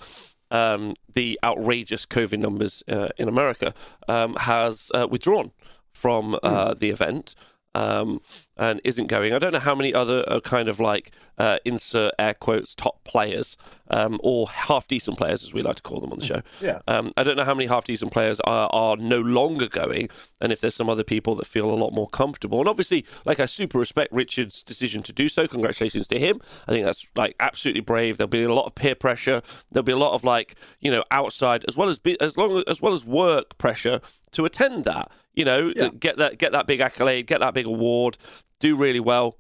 [0.52, 3.74] um, the outrageous COVID numbers uh, in America,
[4.08, 5.52] um, has uh, withdrawn
[5.92, 7.34] from uh, the event.
[7.78, 8.22] Um,
[8.58, 9.34] and isn't going.
[9.34, 13.04] I don't know how many other uh, kind of like uh, insert air quotes top
[13.04, 13.56] players
[13.92, 16.42] um, or half decent players, as we like to call them on the show.
[16.60, 16.80] Yeah.
[16.88, 20.10] Um, I don't know how many half decent players are, are no longer going,
[20.42, 22.60] and if there's some other people that feel a lot more comfortable.
[22.60, 25.48] And obviously, like I super respect Richard's decision to do so.
[25.48, 26.42] Congratulations to him.
[26.68, 28.18] I think that's like absolutely brave.
[28.18, 29.44] There'll be a lot of peer pressure.
[29.72, 32.64] There'll be a lot of like you know outside as well as be, as long
[32.68, 35.12] as well as work pressure to attend that.
[35.38, 35.90] You know, Yeah.
[36.00, 38.18] get that get that big accolade, get that big award,
[38.60, 39.38] do really well.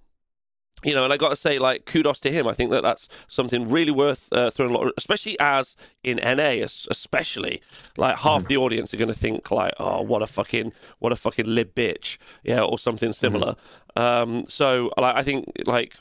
[0.83, 2.45] You know, and I got to say, like, kudos to him.
[2.45, 6.63] I think that that's something really worth uh, throwing a lot, especially as in NA,
[6.91, 7.63] especially
[7.97, 11.15] like half the audience are going to think like, oh, what a fucking, what a
[11.15, 13.55] fucking lib bitch, yeah, or something similar.
[13.95, 15.95] Um, so, like, I think like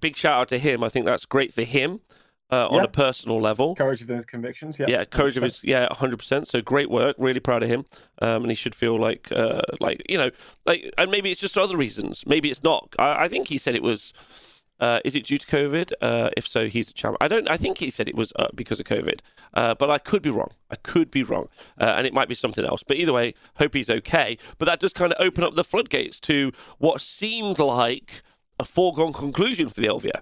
[0.00, 0.82] big shout out to him.
[0.82, 2.00] I think that's great for him
[2.50, 2.82] uh, on Yeah.
[2.84, 3.74] a personal level.
[3.74, 4.78] Courage of his convictions.
[4.78, 4.86] Yeah.
[4.88, 6.48] Yeah, courage of his yeah, hundred percent.
[6.48, 7.84] So great work, really proud of him.
[8.22, 10.30] Um, and he should feel like uh, like you know,
[10.64, 12.24] like and maybe it's just other reasons.
[12.26, 12.94] Maybe it's not.
[12.98, 14.12] I, I think he said it was.
[14.78, 15.90] Uh, is it due to COVID?
[16.02, 17.16] Uh, if so, he's a champ.
[17.18, 17.48] I don't.
[17.50, 19.20] I think he said it was uh, because of COVID,
[19.54, 20.50] uh, but I could be wrong.
[20.70, 21.48] I could be wrong,
[21.80, 22.82] uh, and it might be something else.
[22.82, 24.36] But either way, hope he's okay.
[24.58, 28.20] But that does kind of open up the floodgates to what seemed like
[28.60, 30.20] a foregone conclusion for the LVO,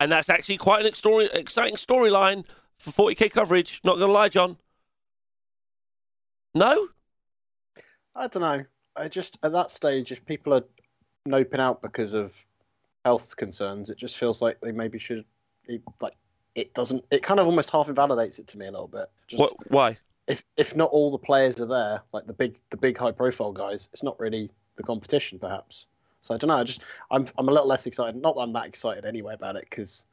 [0.00, 2.44] and that's actually quite an extor- exciting storyline
[2.76, 3.80] for 40k coverage.
[3.84, 4.56] Not gonna lie, John.
[6.54, 6.88] No,
[8.14, 8.64] I don't know.
[8.96, 10.64] I just at that stage, if people are
[11.28, 12.46] noping out because of
[13.04, 15.24] health concerns, it just feels like they maybe should.
[16.00, 16.16] Like
[16.54, 17.04] it doesn't.
[17.10, 19.06] It kind of almost half invalidates it to me a little bit.
[19.28, 19.52] Just what?
[19.70, 19.98] Why?
[20.28, 23.52] if if not all the players are there, like the big the big high profile
[23.52, 25.86] guys, it's not really the competition, perhaps.
[26.20, 26.56] So I don't know.
[26.56, 28.20] I just I'm I'm a little less excited.
[28.20, 30.06] Not that I'm that excited anyway about it because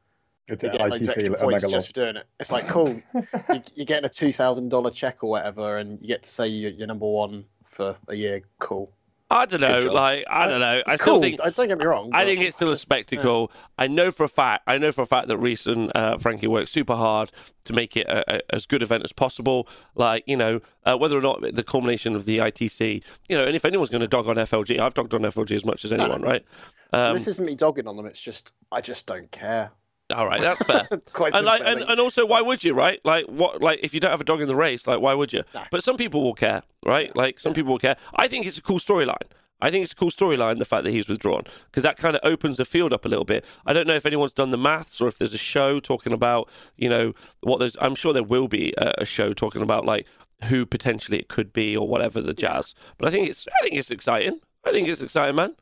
[0.48, 2.26] they a get loads of extra points just for doing it.
[2.40, 2.90] It's like cool.
[2.90, 3.24] you,
[3.76, 6.72] you're getting a two thousand dollar check or whatever, and you get to say you're,
[6.72, 8.42] you're number one for a year.
[8.60, 8.92] Cool.
[9.36, 9.92] I don't know.
[9.92, 10.78] Like I don't know.
[10.78, 11.22] It's I still cool.
[11.22, 12.12] think I don't get me wrong.
[12.14, 13.52] I think it's still a spectacle.
[13.78, 14.64] I know for a fact.
[14.66, 17.32] I know for a fact that Reese and uh, Frankie worked super hard
[17.66, 19.68] to make it a, a, as good event as possible.
[19.94, 23.56] Like you know, uh, whether or not the culmination of the ITC, you know, and
[23.56, 26.22] if anyone's going to dog on FLG, I've dogged on FLG as much as anyone,
[26.22, 26.46] right?
[26.94, 28.06] Um, this isn't me dogging on them.
[28.06, 29.72] It's just I just don't care.
[30.14, 30.84] All right, that's fair.
[31.14, 33.00] Quite and like, and, and also, why would you, right?
[33.04, 35.34] Like, what, like, if you don't have a dog in the race, like, why would
[35.34, 35.44] you?
[35.72, 37.16] But some people will care, right?
[37.16, 37.98] Like, some people will care.
[38.14, 39.28] I think it's a cool storyline.
[39.62, 42.22] I think it's a cool storyline, the fact that he's withdrawn, because that kind of
[42.24, 43.46] opens the field up a little bit.
[43.66, 46.50] I don't know if anyone's done the maths or if there's a show talking about,
[46.76, 47.78] you know, what there's.
[47.80, 50.08] I'm sure there will be a, a show talking about like
[50.46, 52.76] who potentially it could be or whatever the jazz.
[52.98, 54.42] But I think it's, I think it's exciting.
[54.66, 55.56] I think it's exciting, man.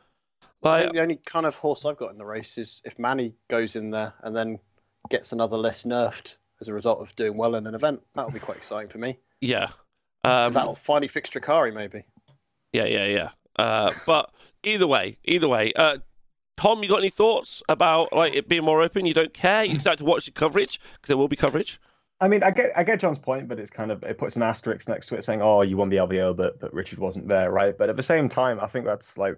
[0.63, 2.97] I Like, think the only kind of horse I've got in the race is if
[2.99, 4.59] Manny goes in there and then
[5.09, 8.01] gets another less nerfed as a result of doing well in an event.
[8.15, 9.19] That would be quite exciting for me.
[9.41, 9.67] yeah.
[10.25, 12.03] Um, That'll finally fix Drukhari, maybe.
[12.71, 13.29] Yeah, yeah, yeah.
[13.59, 15.97] Uh, but either way, either way, uh,
[16.55, 19.05] Tom, you got any thoughts about like it being more open?
[19.05, 19.65] You don't care?
[19.65, 21.77] You excited to watch the coverage because there will be coverage.
[22.21, 24.43] I mean, I get I get John's point, but it's kind of it puts an
[24.43, 27.51] asterisk next to it saying, "Oh, you won the LVO, but but Richard wasn't there,
[27.51, 29.35] right?" But at the same time, I think that's like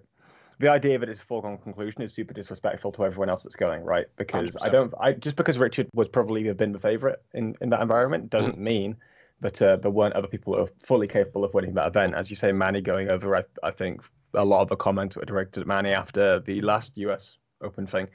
[0.60, 3.84] the idea that it's a foregone conclusion is super disrespectful to everyone else that's going,
[3.84, 4.06] right?
[4.16, 4.72] Because I 100%.
[4.72, 8.58] don't, I just because Richard was probably been the favorite in in that environment doesn't
[8.58, 8.96] mean
[9.42, 12.16] that uh, there weren't other people who are fully capable of winning that event.
[12.16, 15.26] As you say, Manny going over, I, I think a lot of the comments were
[15.26, 18.10] directed at Manny after the last US Open thing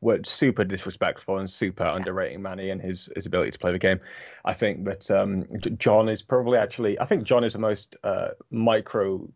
[0.00, 4.00] were super disrespectful and super underrating Manny and his his ability to play the game.
[4.44, 5.46] I think that um,
[5.78, 6.98] John is probably actually.
[7.00, 9.28] I think John is the most uh, micro,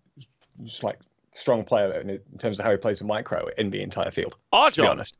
[0.64, 0.98] just like
[1.36, 4.36] strong player in, in terms of how he plays the micro in the entire field.
[4.52, 5.18] Ah, To be honest.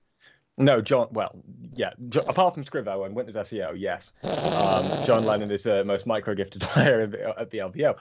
[0.58, 1.08] No, John.
[1.10, 1.42] Well,
[1.74, 1.90] yeah.
[2.08, 4.12] Jo- apart from Scrivo and Winters SEO, yes.
[4.22, 7.96] Um, John Lennon is the most micro gifted player at the, at the.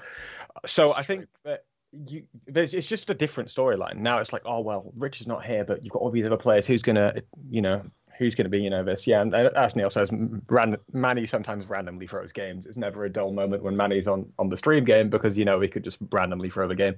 [0.66, 1.66] So I think that
[2.08, 3.98] you there's it's just a different storyline.
[3.98, 6.38] Now it's like, oh well, Rich is not here, but you've got all these other
[6.38, 6.66] players.
[6.66, 7.16] Who's gonna,
[7.50, 7.84] you know,
[8.18, 9.06] who's gonna be, you know, this?
[9.06, 10.10] Yeah, and as Neil says,
[10.50, 12.66] ran, Manny sometimes randomly throws games.
[12.66, 15.60] It's never a dull moment when Manny's on on the stream game because you know
[15.60, 16.96] he could just randomly throw the game.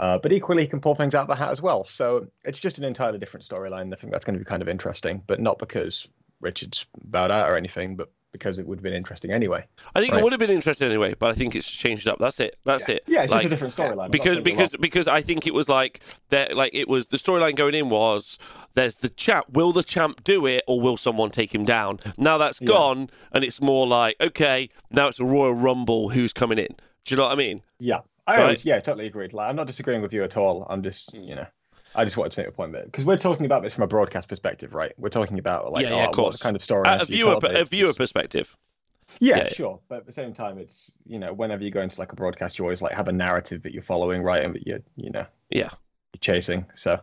[0.00, 1.84] Uh, but equally, he can pull things out of the hat as well.
[1.84, 3.92] So it's just an entirely different storyline.
[3.92, 6.08] I think that's going to be kind of interesting, but not because
[6.40, 9.66] Richard's bowed out or anything, but because it would have been interesting anyway.
[9.94, 12.18] I think it would have been interesting anyway, but I think it's changed up.
[12.18, 12.56] That's it.
[12.64, 13.02] That's it.
[13.06, 14.10] Yeah, it's Like, just a different storyline.
[14.10, 17.74] Because because because I think it was like that like it was the storyline going
[17.74, 18.38] in was
[18.74, 22.38] there's the champ will the champ do it or will someone take him down now
[22.38, 26.68] that's gone and it's more like okay now it's a royal rumble who's coming in
[27.04, 28.00] do you know what I mean yeah,
[28.38, 28.64] I Right.
[28.64, 29.32] yeah, totally agreed.
[29.32, 30.66] Like, I'm not disagreeing with you at all.
[30.70, 31.46] I'm just, you know,
[31.94, 33.88] I just wanted to make a point there because we're talking about this from a
[33.88, 34.92] broadcast perspective, right?
[34.98, 36.34] We're talking about like, Yeah, yeah, oh, of oh, course.
[36.34, 38.56] what kind of story a viewer a viewer perspective
[39.18, 39.48] Yeah, Yeah.
[39.48, 39.80] sure.
[39.88, 42.58] But at the same time, it's you know, whenever you go into like a broadcast,
[42.58, 45.26] you always like have a narrative that you're following, right, and that you're you know
[45.50, 45.70] Yeah.
[46.12, 46.66] you're chasing.
[46.74, 47.00] So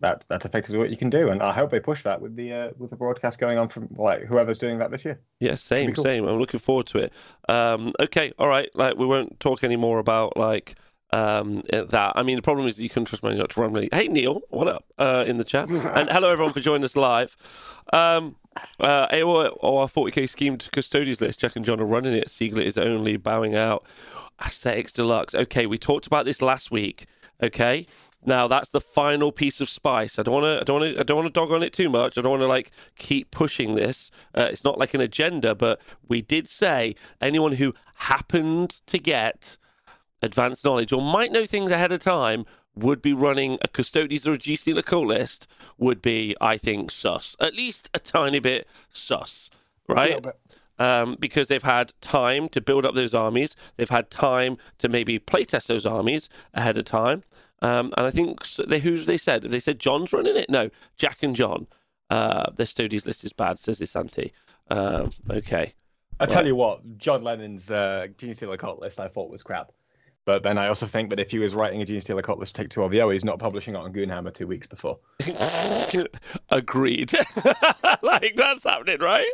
[0.00, 2.52] that that's effectively what you can do, and I hope they push that with the
[2.52, 5.20] uh, with the broadcast going on from like whoever's doing that this year.
[5.40, 6.04] Yeah, same, cool.
[6.04, 6.26] same.
[6.26, 7.12] I'm looking forward to it.
[7.48, 8.68] Um, okay, all right.
[8.74, 10.74] Like we won't talk anymore about like
[11.12, 12.12] um, uh, that.
[12.16, 13.88] I mean, the problem is you can trust me not to run me.
[13.92, 15.68] Hey, Neil, what up uh, in the chat?
[15.70, 17.36] and hello, everyone, for joining us live.
[17.92, 18.36] Um,
[18.80, 21.40] uh, AOR or 40k schemed custodians list.
[21.40, 22.28] Jack and John are running it.
[22.28, 23.86] Siegler is only bowing out.
[24.44, 25.34] Aesthetics Deluxe.
[25.34, 27.06] Okay, we talked about this last week.
[27.42, 27.86] Okay.
[28.26, 30.18] Now that's the final piece of spice.
[30.18, 30.60] I don't want to.
[30.60, 31.00] I don't want to.
[31.00, 32.16] I don't want to dog on it too much.
[32.16, 34.10] I don't want to like keep pushing this.
[34.36, 39.56] Uh, it's not like an agenda, but we did say anyone who happened to get
[40.22, 44.32] advanced knowledge or might know things ahead of time would be running a custodians or
[44.32, 45.46] a GC Lacult list
[45.78, 47.36] would be, I think, sus.
[47.38, 49.48] At least a tiny bit sus,
[49.88, 50.16] right?
[50.16, 50.34] little bit.
[50.78, 53.54] um, because they've had time to build up those armies.
[53.76, 57.22] They've had time to maybe playtest those armies ahead of time.
[57.62, 60.50] Um, and I think they who they said they said John's running it.
[60.50, 61.66] No, Jack and John.
[62.10, 64.32] Uh, their studies list is bad, says Isanti.
[64.70, 65.72] Um, okay.
[66.20, 69.72] I tell you what, John Lennon's uh, Genestealer cult list I thought was crap.
[70.26, 72.62] But then I also think that if he was writing a Genestealer cult list to
[72.62, 74.98] take to LVO, he's not publishing it on Goonhammer two weeks before.
[76.50, 77.12] Agreed.
[78.02, 79.30] like that's happening, right?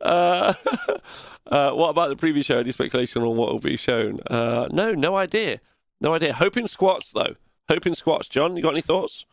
[0.00, 0.54] Uh,
[1.48, 2.58] uh, what about the previous show?
[2.58, 4.18] Any speculation on what will be shown?
[4.28, 5.60] Uh, no, no idea.
[6.00, 6.32] No idea.
[6.34, 7.34] Hoping squats though.
[7.70, 8.26] Hoping squats.
[8.26, 9.26] John, you got any thoughts?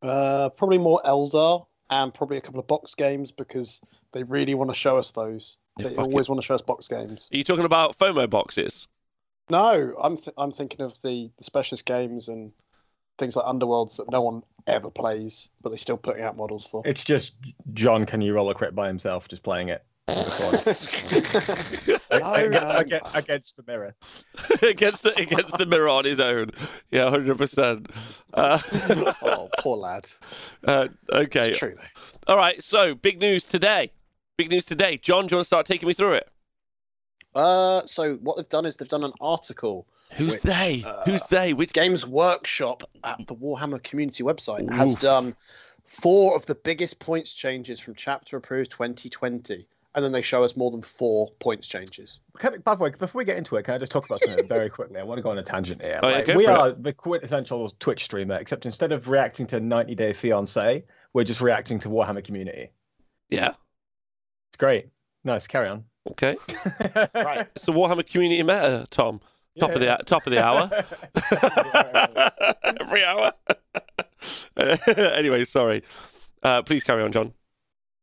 [0.00, 4.70] Uh, probably more Eldar and probably a couple of box games because they really want
[4.70, 5.58] to show us those.
[5.78, 7.28] Yeah, They fuck always want to show us box games.
[7.30, 8.88] Are you talking about FOMO boxes?
[9.50, 12.50] No, I'm th- I'm thinking of the, the specialist games and
[13.18, 16.80] things like Underworlds that no one ever plays, but they're still putting out models for.
[16.86, 17.34] It's just
[17.74, 20.60] John, can you roll a crit by himself, just playing it in the corner.
[22.20, 23.94] No, Against- against- against the mirror.
[24.62, 26.50] against the against the mirror on his own.
[26.90, 27.90] Yeah, hundred percent.
[28.32, 28.58] Uh,
[29.22, 30.06] oh, poor lad.
[30.66, 31.48] uh, okay.
[31.50, 32.32] It's true though.
[32.32, 32.62] All right.
[32.62, 33.92] So big news today.
[34.36, 34.98] Big news today.
[34.98, 36.28] John, do you want to start taking me through it?
[37.34, 39.86] Uh, so what they've done is they've done an article.
[40.12, 40.82] Who's Which, they?
[40.86, 41.52] uh, Who's they?
[41.54, 45.34] Which Games Workshop at the Warhammer community website has done
[45.84, 50.56] four of the biggest points changes from chapter approved 2020, and then they show us
[50.56, 52.20] more than four points changes.
[52.38, 54.46] Can, by the way, before we get into it, can I just talk about something
[54.48, 54.98] very quickly?
[54.98, 56.00] I want to go on a tangent here.
[56.02, 56.58] Oh, Like, go we for it.
[56.58, 61.40] are the quintessential Twitch streamer, except instead of reacting to 90 Day Fiance, we're just
[61.40, 62.70] reacting to Warhammer Community.
[63.30, 63.48] Yeah.
[64.50, 64.88] It's great.
[65.24, 65.46] Nice.
[65.46, 65.84] Carry on.
[66.10, 66.36] Okay.
[67.14, 67.48] Right.
[67.56, 69.20] It's the Warhammer Community Meta, Tom.
[69.58, 70.68] Top of the top of the hour.
[72.80, 73.32] Every hour.
[75.16, 75.82] anyway, sorry.
[76.42, 77.32] Uh, please carry on, John.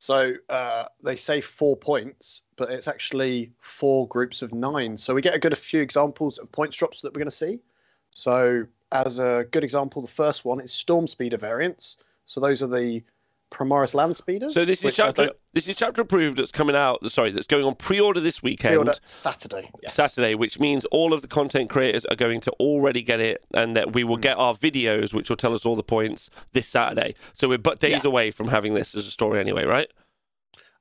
[0.02, 4.98] So uh, they say four points, but it's actually four groups of nine.
[4.98, 7.32] So we get a good a few examples of points drops that we're going to
[7.32, 7.62] see.
[8.10, 11.98] So as a good example, the first one is storm speeder variants.
[12.26, 13.04] So those are the
[13.52, 14.54] Primaris land speeders.
[14.54, 15.26] So this is chapter.
[15.28, 16.38] don't- This is chapter approved.
[16.38, 17.06] That's coming out.
[17.12, 18.72] Sorry, that's going on pre-order this weekend.
[18.72, 19.70] pre-order Saturday.
[19.84, 19.94] Yes.
[19.94, 23.76] Saturday, which means all of the content creators are going to already get it, and
[23.76, 24.22] that we will Hmm.
[24.22, 27.14] get our videos, which will tell us all the points this Saturday.
[27.34, 28.08] So we're but days Yeah.
[28.08, 29.92] away from having this as a story, anyway, right?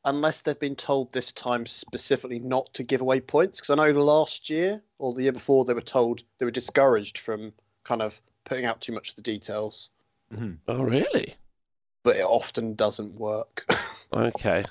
[0.05, 3.99] Unless they've been told this time specifically not to give away points, because I know
[4.01, 7.53] last year or the year before they were told they were discouraged from
[7.85, 9.91] kind of putting out too much of the details,
[10.69, 11.35] Oh, really?
[12.03, 13.65] But it often doesn't work.
[14.13, 14.65] Okay.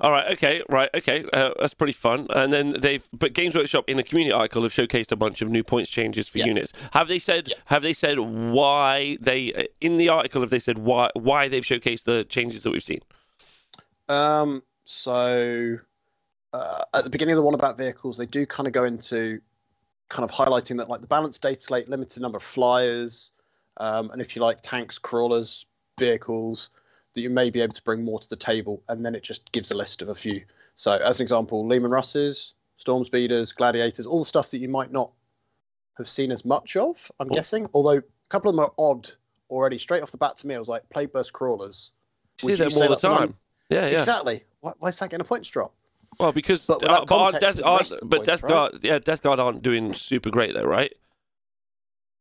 [0.00, 0.32] All right.
[0.32, 0.62] Okay.
[0.70, 0.88] Right.
[0.94, 1.26] Okay.
[1.30, 2.28] Uh, that's pretty fun.
[2.30, 5.50] And then they've, but Games Workshop in a community article have showcased a bunch of
[5.50, 6.46] new points changes for Yeah.
[6.46, 6.72] units.
[6.94, 7.48] Have they said?
[7.48, 7.56] Yeah.
[7.66, 10.40] Have they said why they in the article?
[10.40, 13.02] Have they said why why they've showcased the changes that we've seen?
[14.08, 15.76] Um, so
[16.54, 19.42] uh, at the beginning of the one about vehicles, they do kind of go into
[20.08, 23.30] kind of highlighting that like the balanced data slate, limited number of flyers,
[23.76, 25.66] um, and if you like tanks, crawlers,
[25.98, 26.70] vehicles,
[27.14, 29.50] that you may be able to bring more to the table, and then it just
[29.52, 30.42] gives a list of a few.
[30.74, 34.92] So as an example, Leman Russes, Storm Speeders, Gladiators, all the stuff that you might
[34.92, 35.10] not
[35.96, 37.34] have seen as much of, I'm Oh.
[37.34, 37.68] guessing.
[37.72, 39.10] Although a couple of them are odd
[39.50, 39.78] already.
[39.78, 41.92] Straight off the bat to me, I was like, Plague Burst Crawlers.
[42.42, 43.34] You Would see you them all the time.
[43.70, 43.86] Yeah.
[43.86, 43.94] Yeah.
[43.98, 44.44] Exactly.
[44.60, 45.72] Why, why is that getting a points drop?
[46.20, 48.50] Well, because But uh, but Death, aren't, rest of the but points, Death right?
[48.50, 50.92] Guard, yeah, Death Guard aren't doing super great though, right?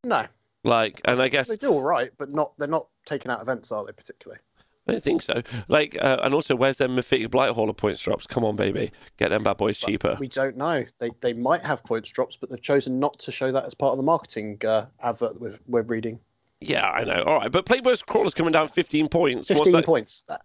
[0.03, 0.25] No,
[0.65, 2.57] Like, and I guess they do all right, but not.
[2.57, 3.91] They're not taking out events, are they?
[3.91, 4.39] Particularly.
[4.87, 5.41] I don't think so.
[5.67, 8.27] Like, uh, and also, where's their Myphitic Blight Hauler points drops?
[8.27, 10.17] Come on, baby, get them bad boys cheaper.
[10.19, 10.83] We don't know.
[10.99, 13.91] They they might have points drops, but they've chosen not to show that as part
[13.91, 16.19] of the marketing uh, advert that we're, we're reading.
[16.61, 17.23] Yeah, I know.
[17.23, 19.47] All right, but Playboy's crawler's coming down 15 points.
[19.47, 19.85] Fifteen that?
[19.85, 20.23] points.
[20.27, 20.41] That.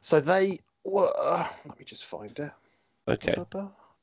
[0.00, 1.08] So they were.
[1.64, 2.50] Let me just find it.
[3.08, 3.34] Okay.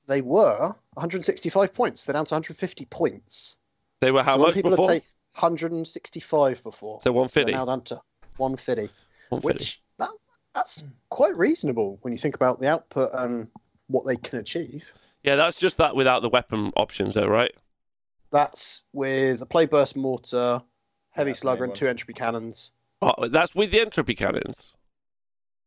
[0.08, 2.03] They were 165 points.
[2.03, 3.58] They're down to 150 points.
[4.01, 4.91] They were how so much people before?
[4.91, 5.03] Had take
[5.35, 6.99] 165 before.
[6.99, 7.51] So They're 150.
[7.51, 7.95] now down to
[8.38, 8.91] 150,
[9.29, 9.45] 150.
[9.45, 10.09] which that,
[10.53, 13.47] that's quite reasonable when you think about the output and
[13.88, 14.93] what they can achieve.
[15.23, 17.53] Yeah, that's just that without the weapon options, though, right?
[18.31, 20.62] That's with a plagueburst mortar,
[21.09, 22.71] heavy That's the slugger, and two entropy cannons.
[23.01, 24.73] Oh, that's with the entropy cannons.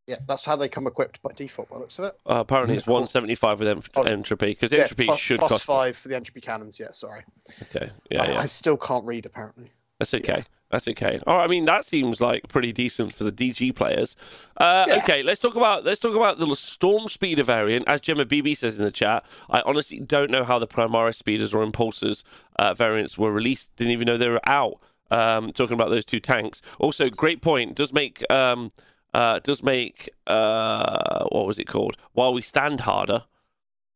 [0.07, 1.69] Yeah, that's how they come equipped by default.
[1.69, 2.13] By looks of it.
[2.25, 5.65] Uh, apparently, it's 175 with en- Oh, entropy because Yeah, entropy plus- should plus cost.
[5.65, 6.79] five for the entropy cannons.
[6.79, 7.23] Yeah, sorry.
[7.63, 9.71] Okay, yeah, I, yeah, I still can't read apparently.
[9.99, 10.43] that's okay.
[10.71, 11.19] That's okay.
[11.27, 14.15] All right, I mean, that seems like pretty decent for the DG players.
[14.57, 14.97] Uh, Yeah.
[15.03, 17.87] Okay, let's talk about let's talk about the storm speeder variant.
[17.87, 21.53] As Gemma BB says in the chat, I honestly don't know how the Primaris speeders
[21.53, 22.23] or impulsors
[22.57, 23.73] uh, variants were released.
[23.75, 24.79] Didn't even know they were out.
[25.11, 26.61] Um, talking about those two tanks.
[26.79, 27.75] Also, great point.
[27.75, 28.71] Does make um,
[29.13, 31.97] uh, does make uh, what was it called?
[32.13, 33.23] While we stand harder,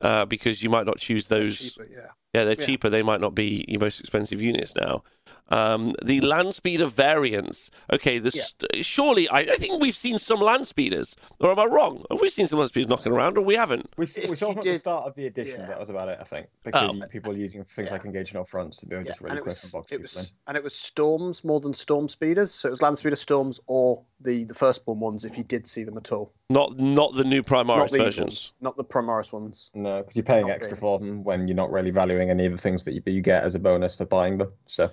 [0.02, 1.58] uh, because you might not choose those.
[1.58, 2.08] Cheaper, yeah.
[2.34, 2.66] Yeah, they're Yeah.
[2.66, 2.90] cheaper.
[2.90, 5.04] They might not be your most expensive units now.
[5.50, 7.72] Um, the land speeder variants.
[7.92, 11.66] Okay, the st- surely I, I think we've seen some land speeders, or am I
[11.66, 12.04] wrong?
[12.12, 13.90] Have we seen some land speeders knocking around, or we haven't?
[13.98, 15.62] We, If we saw them at the start of the edition.
[15.62, 15.68] yeah.
[15.68, 17.08] That was about it, I think, because Oh.
[17.08, 17.94] people are using things Yeah.
[17.94, 19.86] like engaging off fronts to do Yeah, just and really it quick was, and box
[19.92, 20.20] it people in.
[20.20, 22.52] was and it was storms more than storm speeders.
[22.54, 25.84] So it was land speeder storms or the the firstborn ones if you did see
[25.84, 26.32] them at all.
[26.50, 28.24] Not not the new Primaris these versions.
[28.26, 29.72] ones, not the Primaris ones.
[29.74, 30.80] No, because you're paying Not extra really.
[30.80, 33.44] for them when you're not really valuing any of the things that you, you get
[33.44, 34.52] as a bonus for buying them.
[34.66, 34.90] So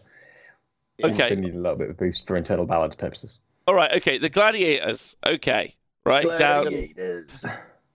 [1.02, 1.30] Okay.
[1.30, 3.40] you need a little bit of boost for internal balance purposes.
[3.66, 3.92] All right.
[3.94, 4.18] Okay.
[4.18, 5.16] The gladiators.
[5.26, 5.74] Okay.
[6.04, 6.64] Right down.
[6.64, 7.46] Gladiators.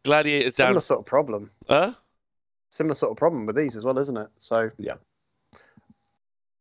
[0.04, 0.68] Gladiators down.
[0.68, 1.52] Similar sort of problem.
[1.68, 1.94] Huh?
[2.72, 4.28] Similar sort of problem with these as well, isn't it?
[4.40, 4.96] So yeah.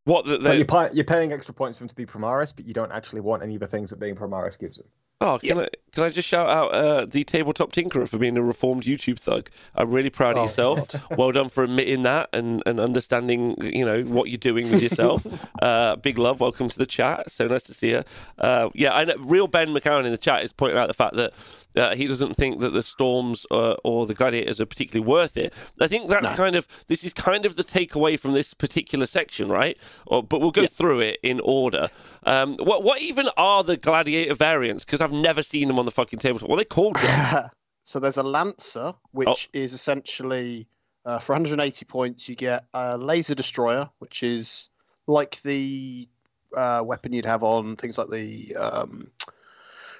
[0.05, 0.25] What?
[0.25, 2.73] The, So you're, pay, you're paying extra points for them to be Primaris, but you
[2.73, 4.87] don't actually want any of the things that being Primaris gives them.
[5.21, 8.43] Oh, can I can I just shout out uh, the tabletop tinkerer for being a
[8.43, 9.51] reformed YouTube thug?
[9.75, 11.11] I'm really proud of Oh, yourself.
[11.19, 15.27] well done for admitting that and, and understanding, you know, what you're doing with yourself.
[15.63, 16.39] uh, big love.
[16.39, 17.33] Welcome to the chat.
[17.33, 18.05] So nice to see you.
[18.39, 19.17] Uh, yeah, I know.
[19.19, 21.33] Real Ben McCowan in the chat is pointing out the fact that
[21.77, 25.53] uh, he doesn't think that the storms uh, or the gladiators are particularly worth it.
[25.81, 29.49] I think that's kind of this is kind of the takeaway from this particular section,
[29.49, 29.77] right?
[30.07, 31.89] Or, but we'll go through it in order.
[32.25, 34.85] Um, what what even are the gladiator variants?
[34.85, 36.49] Because I've never seen them on the fucking tabletop.
[36.49, 36.97] What are they called?
[37.85, 39.59] So there's a lancer, which Oh.
[39.59, 40.69] is essentially
[41.07, 44.69] uh, for 180 points you get a laser destroyer, which is
[45.07, 46.07] like the
[46.55, 49.11] uh, weapon you'd have on things like the um,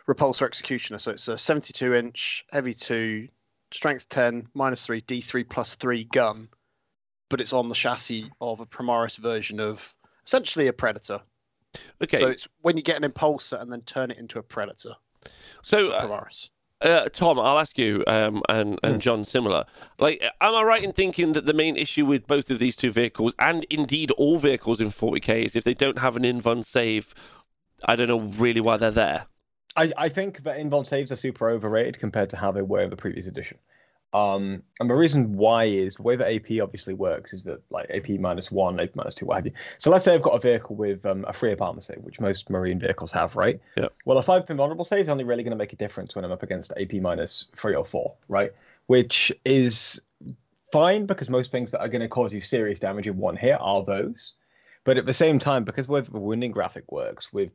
[0.09, 0.99] repulsor executioner.
[0.99, 3.29] So it's a 72 inch, heavy two,
[3.71, 6.49] strength 10, minus three, D3 plus three gun,
[7.29, 9.95] but it's on the chassis of a Primaris version of
[10.27, 11.21] essentially a predator.
[12.03, 14.95] Okay, So it's when you get an impulsor and then turn it into a predator.
[15.63, 16.49] so uh, Primaris.
[16.81, 19.65] Uh, Tom, I'll ask you, um, and and John, similar.
[19.99, 22.93] Like, am I right in thinking that the main issue with both of these two
[22.93, 27.13] vehicles, and indeed all vehicles in 40k, is if they don't have an invuln save,
[27.85, 29.27] I don't know really why they're there.
[29.79, 32.91] I, I think that invuln saves are super overrated compared to how they were in
[32.91, 33.59] the previous edition.
[34.13, 37.91] Um, and the reason why is the way that AP obviously works is that like
[37.91, 39.53] AP minus one, AP minus two, what have you.
[39.77, 42.51] So let's say I've got a vehicle with um, a free armor save, which most
[42.51, 43.61] marine vehicles have, right?
[43.77, 43.89] Yeah.
[44.05, 46.33] Well, a five invulnerable save is only really going to make a difference when I'm
[46.33, 48.51] up against AP minus three or four, right?
[48.87, 50.01] Which is
[50.73, 53.59] fine because most things that are going to cause you serious damage in one hit
[53.61, 54.33] are those.
[54.89, 57.53] But at the same time, because with the wounding graphic works, with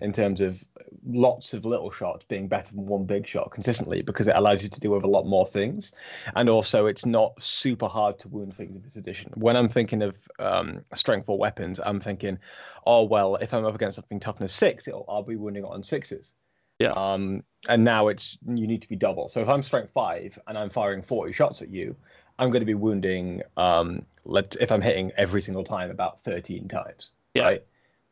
[0.00, 0.64] in terms of
[1.06, 4.68] lots of little shots being better than one big shot consistently, because it allows you
[4.68, 5.92] to deal with a lot more things,
[6.34, 9.30] and also it's not super hard to wound things in this edition.
[9.36, 12.36] When I'm thinking of um, strength or weapons, I'm thinking,
[12.84, 15.84] oh well, if I'm up against something toughness six, it'll, I'll be wounding it on
[15.84, 16.34] sixes.
[16.80, 16.94] Yeah.
[16.96, 19.28] Um, and now it's you need to be double.
[19.28, 21.94] So if I'm strength five and I'm firing 40 shots at you,
[22.40, 23.42] I'm going to be wounding.
[23.56, 27.42] Um, let if I'm hitting every single time about 13 times, Yeah.
[27.44, 27.64] right?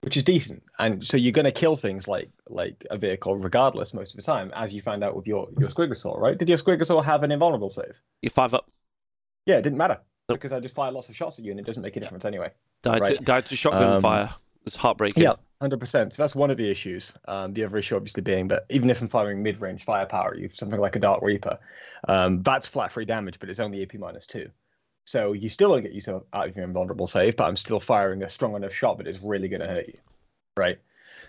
[0.02, 3.92] Which is decent, and so you're going to kill things like like a vehicle regardless
[3.92, 6.38] most of the time, as you found out with your your Squigosaur, right?
[6.38, 8.00] Did your Squigosaur have an invulnerable save?
[8.22, 8.70] You're five up.
[9.44, 10.38] Yeah, it didn't matter Nope.
[10.38, 12.24] because I just fire lots of shots at you and it doesn't make a difference
[12.24, 12.50] anyway.
[12.82, 14.30] Died, to, died to shotgun Um, fire.
[14.64, 15.22] It's heartbreaking.
[15.22, 16.14] Yeah, hundred percent.
[16.14, 17.12] So that's one of the issues.
[17.28, 20.80] Um, the other issue, obviously, being that even if I'm firing mid-range firepower, you've something
[20.80, 21.58] like a Dark Reaper,
[22.08, 24.50] um, that's flat free damage, but it's only AP minus two.
[25.10, 28.22] So you still don't get yourself out of your invulnerable save, but I'm still firing
[28.22, 29.98] a strong enough shot that it's really going to hurt you,
[30.56, 30.78] right?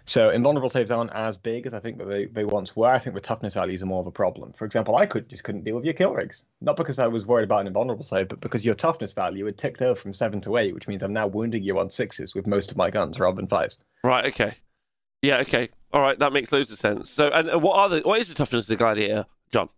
[0.06, 2.90] So invulnerable saves aren't as big as I think that they, they once were.
[2.92, 4.54] I think the toughness values are more of a problem.
[4.54, 7.26] For example, I could just couldn't deal with your kill rigs, not because I was
[7.26, 10.42] worried about an invulnerable save, but because your toughness value had ticked over from seven
[10.42, 13.20] to eight, which means I'm now wounding you on sixes with most of my guns
[13.20, 13.80] rather than fives.
[14.04, 14.26] Right.
[14.26, 14.54] Okay.
[15.24, 15.38] Yeah.
[15.38, 15.70] Okay.
[15.92, 16.20] All right.
[16.20, 17.10] That makes loads of sense.
[17.10, 19.70] So, and what are the what is the toughness of the gladiator, John?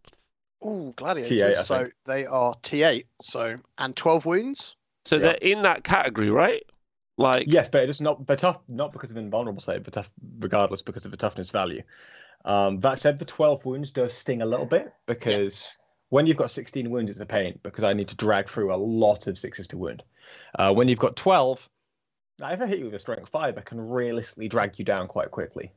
[0.64, 1.42] Oh, gladiators.
[1.42, 3.06] T8, so they are T8.
[3.22, 4.76] So and 12 wounds.
[5.06, 5.22] So Yeah.
[5.22, 6.64] they're in that category, right?
[7.18, 10.10] Like, Yes, but it's not but tough not because of invulnerable save, but tough
[10.40, 11.84] regardless because of the toughness value.
[12.46, 15.78] Um, that said, the 12 wounds does sting a little bit because
[16.10, 18.76] when you've got 16 wounds, it's a pain because I need to drag through a
[18.76, 20.04] lot of sixes to wound.
[20.56, 21.70] Uh, when you've got 12,
[22.42, 25.32] if I hit you with a strength five, I can realistically drag you down quite
[25.32, 25.72] quickly.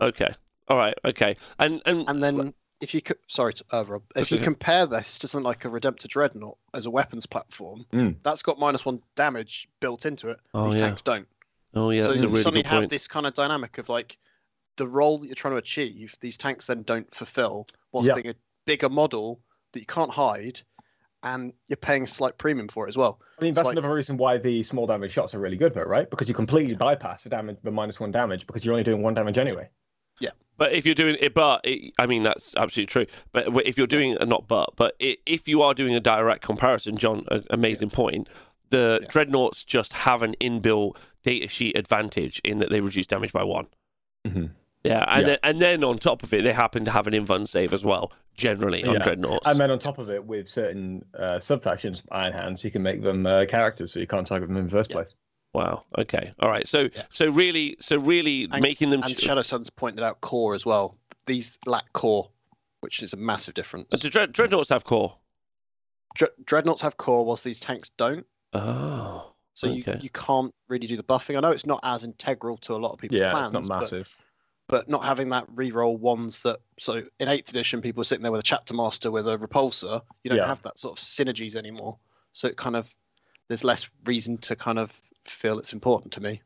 [0.00, 0.28] okay,
[0.68, 4.14] all right, okay, and and And then if you co- sorry, to, uh, Rob, if
[4.14, 4.44] That's you okay.
[4.44, 8.16] compare this to something like a Redemptor Dreadnought as a weapons platform, Mm.
[8.22, 10.38] that's got minus one damage built into it.
[10.52, 10.86] Oh, These yeah.
[10.88, 11.28] tanks don't.
[11.74, 14.18] oh yeah, so you really suddenly have this kind of dynamic of like
[14.76, 18.14] the role that you're trying to achieve, these tanks then don't fulfill whilst Yeah.
[18.14, 18.34] being a
[18.66, 19.40] bigger model
[19.72, 20.60] that you can't hide
[21.22, 23.20] and you're paying a slight premium for it as well.
[23.38, 25.72] I mean, It's that's like- another reason why the small damage shots are really good,
[25.72, 26.10] though, right?
[26.10, 29.14] Because you completely bypass the damage, the minus one damage, because you're only doing one
[29.14, 29.68] damage anyway.
[30.58, 33.06] But if you're doing it, but it, I mean that's absolutely true.
[33.32, 36.42] But if you're doing uh, not but, but i if you are doing a direct
[36.44, 38.28] comparison, John, a, amazing point.
[38.70, 39.08] The Yeah.
[39.08, 43.66] dreadnoughts just have an inbuilt data sheet advantage in that they reduce damage by one.
[44.26, 44.46] Mm-hmm.
[44.84, 45.26] Yeah, and Yeah.
[45.26, 47.84] Then, and then on top of it, they happen to have an invuln save as
[47.84, 48.12] well.
[48.34, 48.98] Generally on Yeah.
[49.00, 49.46] dreadnoughts.
[49.48, 52.82] And then on top of it, with certain uh, sub factions, Iron Hands, you can
[52.82, 54.96] make them uh, characters, so you can't target them in the first Yeah.
[54.96, 55.14] place.
[55.54, 55.82] Wow.
[55.98, 56.32] Okay.
[56.40, 56.66] All right.
[56.66, 57.02] So Yeah.
[57.10, 59.02] so really so really And- making them.
[59.02, 60.96] And Shadow Sun's pointed out core as well.
[61.26, 62.30] These lack core,
[62.80, 63.88] which is a massive difference.
[63.92, 65.16] Uh, do dread, dreadnoughts have core?
[66.14, 68.26] Dre- Dreadnoughts have core, whilst these tanks don't.
[68.52, 69.32] Oh.
[69.54, 69.92] So Okay.
[69.94, 71.36] you, you can't really do the buffing.
[71.36, 73.68] I know it's not as integral to a lot of people's Yeah, plans, it's not
[73.68, 74.08] but- massive.
[74.68, 78.32] but not having that reroll ones that so in eighth edition people were sitting there
[78.32, 80.46] with a chapter master with a repulsor you don't Yeah.
[80.46, 81.98] have that sort of synergies anymore
[82.32, 82.94] so it kind of
[83.48, 86.42] there's less reason to kind of feel it's important to me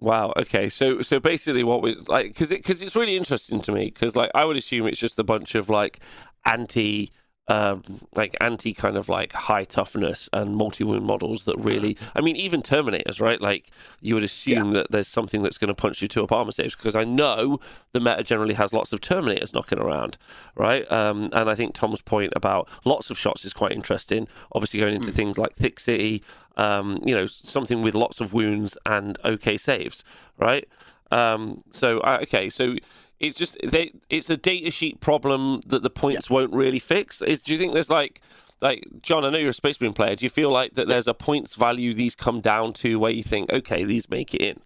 [0.00, 0.32] Wow.
[0.38, 0.70] Okay.
[0.70, 4.16] So so basically, what we like because it because it's really interesting to me because
[4.16, 6.00] like I would assume it's just a bunch of like
[6.46, 7.12] anti.
[7.50, 7.82] Um,
[8.14, 12.36] like anti kind of like high toughness and multi wound models that really, I mean,
[12.36, 13.40] even Terminators, right?
[13.40, 16.52] Like you would assume that there's something that's going to punch you two up armor
[16.52, 17.58] saves because I know
[17.92, 20.16] the meta generally has lots of Terminators knocking around,
[20.54, 20.90] right?
[20.92, 24.28] Um, and I think Tom's point about lots of shots is quite interesting.
[24.52, 26.22] Obviously, going into things like Thick City,
[26.56, 30.04] um, you know, something with lots of wounds and okay saves,
[30.38, 30.68] right?
[31.10, 32.76] Um, so uh, okay, so
[33.20, 37.22] it's just they, it's a data sheet problem that the points won't really fix.
[37.22, 38.20] Is do you think there's like
[38.60, 39.24] like John?
[39.24, 40.16] I know you're a Space Marine player.
[40.16, 43.22] Do you feel like that there's a points value these come down to where you
[43.22, 44.60] think okay, these make it in?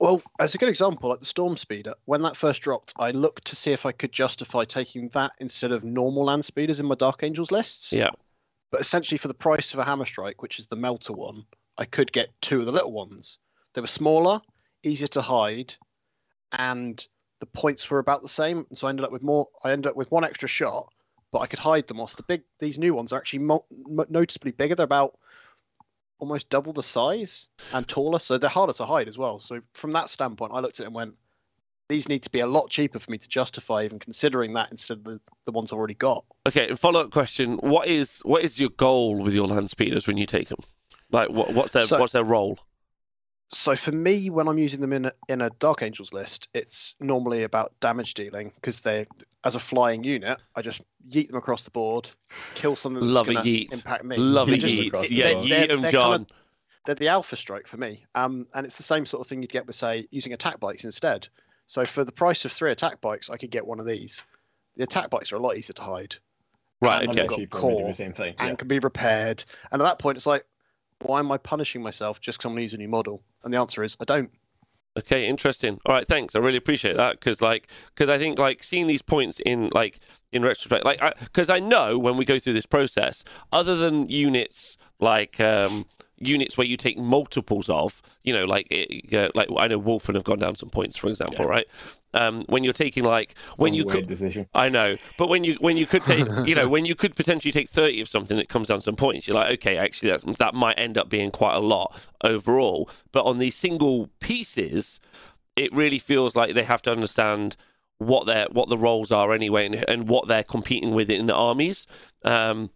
[0.00, 3.44] well as a good example like the storm speeder when that first dropped i looked
[3.46, 6.96] to see if i could justify taking that instead of normal land speeders in my
[6.96, 8.10] dark angels lists Yeah.
[8.72, 11.44] but essentially for the price of a hammer strike which is the melter one
[11.78, 13.38] i could get two of the little ones
[13.74, 14.40] they were smaller
[14.82, 15.74] easier to hide
[16.58, 17.06] and
[17.40, 19.90] the points were about the same and so i ended up with more i ended
[19.90, 20.88] up with one extra shot
[21.30, 22.16] but i could hide them off.
[22.16, 24.74] The big these new ones are actually mo- mo- noticeably bigger.
[24.76, 25.18] They're about
[26.20, 29.40] almost double the size and taller so they're harder to hide as well.
[29.40, 31.14] So from that standpoint i looked at it and went
[31.88, 34.98] these need to be a lot cheaper for me to justify even considering that instead
[34.98, 36.24] of the, the ones i've already got.
[36.48, 40.06] Okay, and follow up question: What is what is your goal with your land speeders
[40.06, 40.60] when you take them?
[41.10, 42.58] Like, what, what's their So- what's their role?
[43.50, 46.94] So for me, when I'm using them in a, in a Dark Angels list, it's
[47.00, 49.06] normally about damage dealing because they,
[49.44, 52.10] as a flying unit, I just yeet them across the board,
[52.54, 53.72] kill something that's Love a gonna yeet.
[53.72, 54.16] impact me.
[54.16, 54.86] Love Yeah, it, yeet.
[54.88, 55.44] across the Yeah, board.
[55.44, 56.18] yeet They're- 'em, they're John.
[56.24, 56.34] kinda-
[56.86, 59.50] They're the alpha strike for me, um, and it's the same sort of thing you'd
[59.52, 61.28] get with say using attack bikes instead.
[61.66, 64.22] So for the price of three attack bikes, I could get one of these.
[64.76, 66.16] The attack bikes are a lot easier to hide
[66.82, 67.00] Right.
[67.02, 67.20] and Okay.
[67.20, 68.34] they've got and core the same thing.
[68.38, 68.54] and yeah.
[68.56, 69.42] can be repaired.
[69.72, 70.44] And at that point, it's like,
[71.04, 73.22] why am I punishing myself just because I'm going to use a new model?
[73.42, 74.30] And the answer is, I don't.
[74.96, 75.80] Okay, interesting.
[75.86, 76.36] All right, thanks.
[76.36, 79.98] I really appreciate that because, like, because I think like seeing these points in like
[80.30, 84.76] in retrospect, like, because I, know when we go through this process, other than units
[85.00, 85.86] like um
[86.16, 90.14] units where you take multiples of, you know, like it, uh, like I know Wulfen
[90.14, 91.66] have gone down some points, for example, right?
[92.14, 94.46] Um, when you're taking like when Some you could, decision.
[94.54, 97.50] I know, but when you when you could take, you know, when you could potentially
[97.52, 100.54] take thirty of something that comes down some points, you're like, okay, actually, that's, that
[100.54, 102.88] might end up being quite a lot overall.
[103.12, 105.00] But on these single pieces,
[105.56, 107.56] it really feels like they have to understand
[107.98, 111.34] what their what the roles are anyway, and, and what they're competing with in the
[111.34, 111.86] armies.
[112.24, 112.70] Um,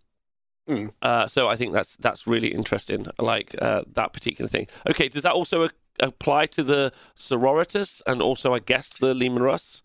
[0.69, 0.93] Mm.
[1.01, 4.67] uh, so I think that's that's really interesting, like uh, that particular thing.
[4.87, 5.71] Okay, does that also
[6.01, 9.83] apply to the sororitas and also, I guess, the Leman Russ?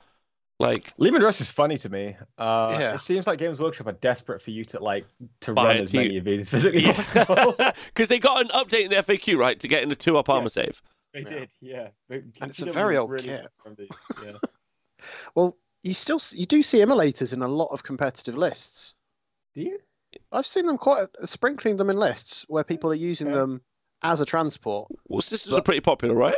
[0.60, 2.16] Like, Leman Russ is funny to me.
[2.38, 2.96] Uh, Yeah.
[2.96, 5.06] It seems like Games Workshop are desperate for you to like
[5.42, 7.56] to Buy run as to many of these as physically possible.
[7.88, 10.30] because they got an update in the FAQ, right, to get in the two up
[10.30, 10.82] armor save.
[11.14, 11.30] they Yeah.
[11.30, 11.88] did, yeah.
[12.08, 13.48] But And it's a very old really kit.
[14.24, 14.34] Yeah.
[15.36, 18.94] Well, you still you do see immolators in a lot of competitive lists.
[19.56, 19.80] Do you?
[20.32, 23.36] I've seen them quite sprinkling them in lists where people are using Okay.
[23.36, 23.62] them
[24.04, 24.90] as a transport.
[25.08, 26.36] Well, sisters are pretty popular, right?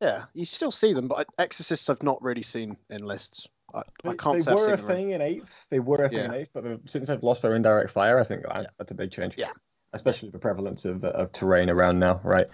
[0.00, 3.46] Yeah, you still see them, but exorcists I've not really seen in lists.
[3.74, 4.86] I, I can't they say I've were seen a them.
[4.86, 5.50] thing in eighth.
[5.70, 6.36] They were a thing in Yeah.
[6.38, 8.66] eighth, but since they've lost their indirect fire, I think that- Yeah.
[8.78, 9.34] that's a big change.
[9.36, 9.50] Yeah.
[9.94, 12.46] especially the prevalence of of terrain around now, right?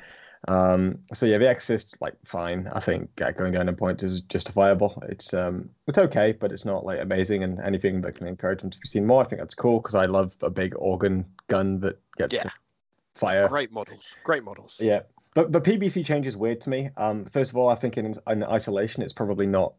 [0.48, 2.68] Um, so yeah, the Exorcist, like, fine.
[2.72, 5.00] I think uh, going down in points is justifiable.
[5.08, 7.44] It's um, it's okay, but it's not like amazing.
[7.44, 9.94] And anything that can encourage them to be seen more, I think that's cool because
[9.94, 12.50] I love a big organ gun that gets Yeah.
[13.18, 13.48] To fire.
[13.48, 14.16] Great models.
[14.24, 14.76] Great models.
[14.80, 15.00] Yeah,
[15.34, 16.90] but but PBC change is weird to me.
[16.96, 19.74] Um, first of all, I think in, in isolation, it's probably not,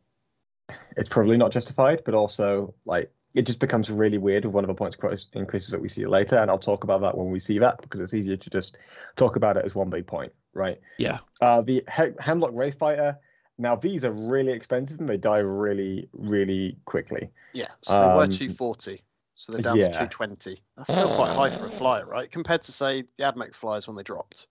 [0.97, 2.01] it's probably not justified.
[2.05, 4.97] But also, like, it just becomes really weird with one of the points
[5.33, 7.99] increases that we see later, and I'll talk about that when we see that because
[7.99, 8.77] it's easier to just
[9.15, 10.79] talk about it as one big point, right?
[10.97, 11.19] Yeah.
[11.41, 13.17] Uh, the he- Hemlock Wraith Fighter.
[13.61, 17.29] Now these are really expensive and they die really, really quickly.
[17.53, 19.01] Yeah, so they were Um, 240.
[19.39, 19.87] So they're down yeah.
[19.87, 20.59] to 220.
[20.75, 22.29] That's still quite high for a flyer, right?
[22.29, 24.47] Compared to, say, the Admech flyers when they dropped.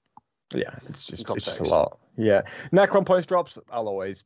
[0.55, 1.99] Yeah, it's just it's just a lot.
[2.17, 3.59] Yeah, Necron points drops.
[3.71, 4.25] I'll always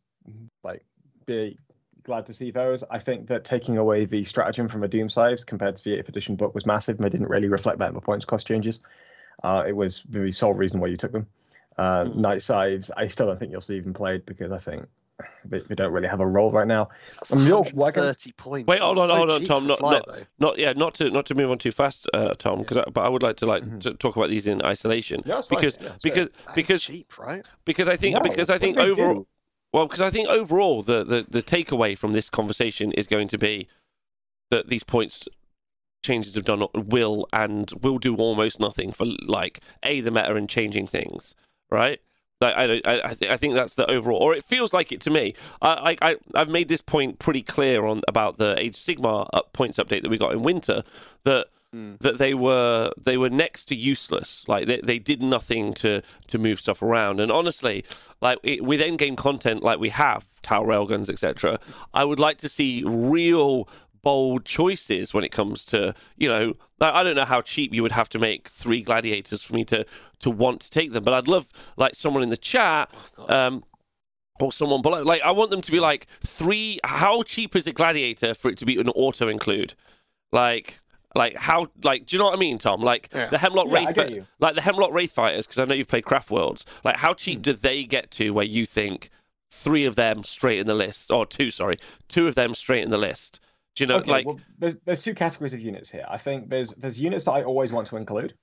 [0.62, 0.84] like
[1.26, 1.58] be
[2.04, 2.84] glad to see those.
[2.88, 6.08] I think that taking away the stratagem from a Doom Scythes compared to the 8th
[6.10, 6.94] edition book was massive.
[6.94, 8.78] and They didn't really reflect that in the points cost changes.
[9.42, 11.26] Uh, it was the sole reason why you took them.
[11.76, 12.16] Uh, Mhm.
[12.18, 14.86] Night Scythes, I still don't think you'll see even played because I think
[15.44, 16.88] they, they don't really have a role right now.
[17.14, 18.66] That's Um, York Wagons- 130 points.
[18.66, 20.26] Wait, hold on, so hold on, Tom, not- flyer, not- though.
[20.38, 23.02] Not yeah, not to not to move on too fast, uh, Tom, because I, but
[23.04, 23.80] I would like to like Mhm.
[23.82, 25.58] to talk about these in isolation Yeah, that's fine.
[25.60, 26.36] because Yeah, because great.
[26.36, 27.44] That is because cheap, right?
[27.64, 29.26] because I think No, because I think overall do?
[29.72, 33.38] well because I think overall the, the the takeaway from this conversation is going to
[33.38, 33.68] be
[34.50, 35.28] that these points
[36.04, 40.48] changes have done will and will do almost nothing for like a the meta and
[40.48, 41.34] changing things
[41.70, 42.02] right like
[42.42, 42.80] I I
[43.10, 45.96] I, th- I think that's the overall or it feels like it to me I,
[46.02, 50.02] I I've made this point pretty clear on about the Age of Sigmar points update
[50.02, 50.82] that we got in winter
[51.24, 51.98] that Mm.
[52.00, 54.46] that they were they were next to useless.
[54.46, 57.18] Like they, they did nothing to to move stuff around.
[57.18, 57.82] And honestly,
[58.20, 61.58] like it, with end game content like we have tower railguns etc,
[61.94, 63.70] I would like to see real
[64.02, 67.92] bold choices when it comes to you know I don't know how cheap you would
[67.92, 69.84] have to make three gladiators for me to
[70.20, 71.46] to want to take them, but I'd love
[71.76, 72.90] like someone in the chat.
[73.28, 73.64] Um,
[74.40, 75.02] or someone below.
[75.02, 76.80] Like, I want them to be like three.
[76.82, 79.74] How cheap is a gladiator for it to be an auto include?
[80.32, 80.80] Like,
[81.14, 81.68] like how?
[81.84, 82.80] Like, do you know what I mean, Tom?
[82.80, 83.28] Like Yeah.
[83.28, 84.26] the Hemlock Yeah, I Wraith, get you.
[84.40, 86.64] like the Hemlock Wraith fighters, because I know you've played Craft Worlds.
[86.82, 87.42] Like, how cheap Hmm.
[87.42, 89.10] do they get to where you think
[89.50, 91.50] three of them straight in the list, or two?
[91.50, 91.78] Sorry,
[92.08, 93.38] two of them straight in the list.
[93.74, 93.96] Do you know?
[93.96, 96.04] okay, like, well, there's there's two categories of units here.
[96.08, 98.34] I think there's there's units that I always want to include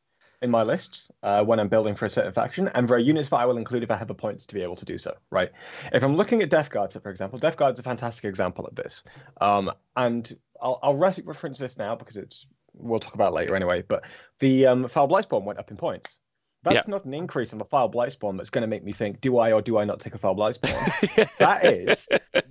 [0.41, 3.29] in my lists uh, when I'm building for a certain faction, and there are units
[3.29, 5.15] that I will include if I have the points to be able to do so.
[5.31, 5.51] Right?
[5.93, 9.03] If I'm looking at Death Guards, for example, Death Guard's a fantastic example of this.
[9.41, 13.83] Um, and I'll I'll reference this now because it's we'll talk about it later anyway.
[13.87, 14.05] But
[14.39, 16.19] the um, Foul Blightspawn went up in points.
[16.63, 16.83] That's Yeah.
[16.87, 19.53] not an increase on the Foul Blightspawn that's going to make me think, do I
[19.53, 21.37] or do I not take a Foul Blightspawn?
[21.37, 22.07] that is,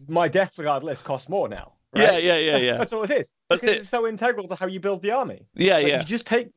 [0.08, 1.74] my Death Guard list costs more now.
[1.98, 2.22] Yeah, right?
[2.24, 3.30] yeah, yeah, yeah, That's all it is.
[3.48, 3.80] That's because it.
[3.80, 5.46] it's so integral to how you build the army.
[5.54, 5.98] yeah, Like, yeah.
[5.98, 6.50] You just take.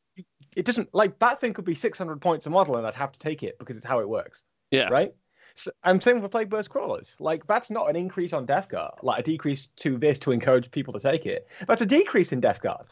[0.56, 3.42] It doesn't like Batthing could be 600 points a model, and I'd have to take
[3.42, 4.44] it because it's how it works.
[4.70, 4.90] Yeah.
[4.90, 5.14] Right.
[5.56, 7.16] So, I'm saying with Plague Burst crawlers.
[7.20, 8.96] Like that's not an increase on Death Guard.
[9.02, 11.48] Like a decrease to this to encourage people to take it.
[11.68, 12.86] That's a decrease in Death Guard.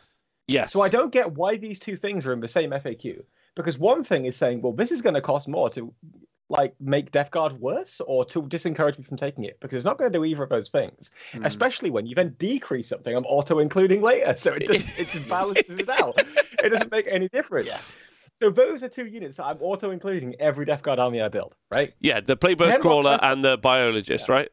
[0.47, 0.71] Yes.
[0.73, 3.23] So I don't get why these two things are in the same FAQ.
[3.55, 5.93] Because one thing is saying, well, this is going to cost more to
[6.49, 9.97] like make Death Guard worse or to disencourage me from taking it because it's not
[9.97, 11.11] going to do either of those things.
[11.31, 11.45] Hmm.
[11.45, 15.79] Especially when you then decrease something I'm auto including later, so it does it balances
[15.79, 16.19] it out.
[16.63, 17.67] It doesn't make any difference.
[17.67, 17.79] Yeah.
[18.41, 21.55] So those are two units that I'm auto including every Death Guard army I build,
[21.69, 21.93] right?
[21.99, 24.49] Yeah, the Plagueburst Crawler and the Biologist, right?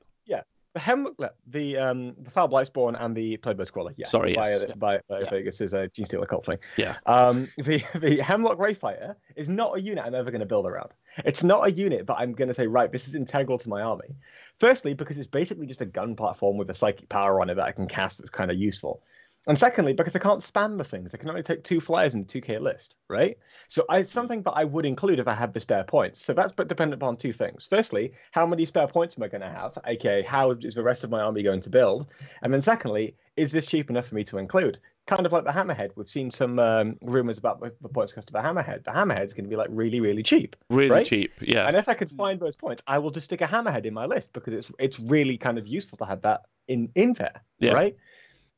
[0.76, 1.08] The Hem,
[1.46, 3.94] the um, the Foul Blightspawn and the Plagueburst Crawler.
[3.96, 4.64] Yes, Sorry, by, yes.
[4.76, 5.30] by, by Yeah.
[5.30, 6.58] Vegas is a Genestealer cult thing.
[6.76, 6.96] Yeah.
[7.06, 10.90] Um, the the Hemlock Wraithfighter is not a unit I'm ever going to build around.
[11.24, 13.80] It's not a unit, but I'm going to say right, this is integral to my
[13.80, 14.16] army.
[14.58, 17.64] Firstly, because it's basically just a gun platform with a psychic power on it that
[17.64, 19.02] I can cast that's kind of useful.
[19.48, 22.24] And secondly, because I can't spam the things, I can only take two flyers in
[22.24, 23.38] the 2k list, right?
[23.68, 26.20] So I, it's something that I would include if I had the spare points.
[26.20, 27.64] So that's but dependent upon two things.
[27.70, 29.78] Firstly, how many spare points am I going to have?
[29.86, 32.08] aka how is the rest of my army going to build?
[32.42, 34.78] And then secondly, is this cheap enough for me to include?
[35.06, 35.90] Kind of like the Hammerhead.
[35.94, 38.82] We've seen some um, rumors about the, the points cost of a Hammerhead.
[38.82, 40.56] The Hammerhead's going to be like really, really cheap.
[40.70, 41.06] Really Right?
[41.06, 41.30] cheap.
[41.40, 41.68] Yeah.
[41.68, 44.06] And if I could find those points, I will just stick a Hammerhead in my
[44.06, 47.74] list because it's it's really kind of useful to have that in in there, Yeah.
[47.74, 47.96] right?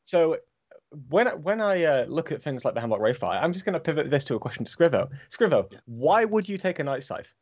[0.07, 0.39] So
[1.11, 3.74] when I- when I uh, look at things like the Hemlock Wraithfighter, I'm just going
[3.74, 5.09] to pivot this to a question to Scrivo.
[5.30, 5.78] Scrivo, Yeah.
[5.86, 7.34] why would you take a Night Scythe?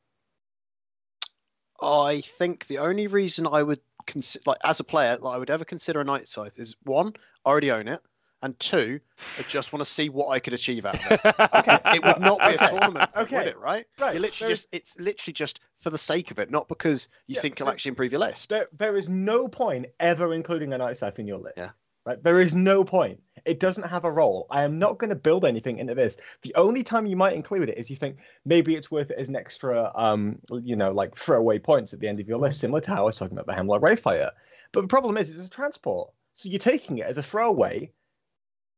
[1.80, 5.51] I think the only reason I would consi- like as a player that I would
[5.51, 7.12] ever consider a Night Scythe is one,
[7.44, 8.01] I already own it,
[8.42, 8.99] and two,
[9.38, 11.20] I just want to see what I could achieve out of it.
[11.55, 11.78] Okay.
[11.97, 12.64] It would not be Okay.
[12.64, 13.36] a tournament, Okay.
[13.38, 13.59] would it?
[13.59, 13.86] Right?
[13.99, 14.14] Right.
[14.14, 17.34] You literally There's- just it's literally just for the sake of it, not because you
[17.36, 18.49] Yeah, think it'll there- actually improve your list.
[18.49, 21.59] There, there is no point ever including a night scythe in your list.
[21.59, 21.70] Yeah.
[22.07, 22.22] Right.
[22.22, 23.20] There is no point.
[23.44, 24.46] It doesn't have a role.
[24.48, 26.18] I am not going to build anything into this.
[26.42, 29.28] The only time you might include it is you think maybe it's worth it as
[29.28, 32.80] an extra, um, you know, like throwaway points at the end of your list, similar
[32.82, 34.30] to how I was talking about the Hemlock Wraithfighter.
[34.70, 37.90] But the problem is, it's a transport, so you're taking it as a throwaway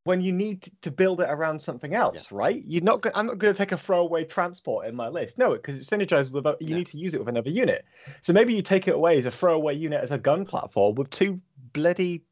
[0.04, 2.62] when you need to build it around something else, right?
[2.64, 3.02] You're not.
[3.02, 5.36] Go- I'm not going to take a throwaway transport in my list.
[5.36, 6.46] No, because it's synergized with.
[6.46, 6.76] A, you Yeah.
[6.76, 7.84] need to use it with another unit.
[8.22, 11.10] So maybe you take it away as a throwaway unit as a gun platform with
[11.10, 11.40] two
[11.74, 12.22] bloody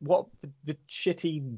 [0.00, 1.56] what the, the shitty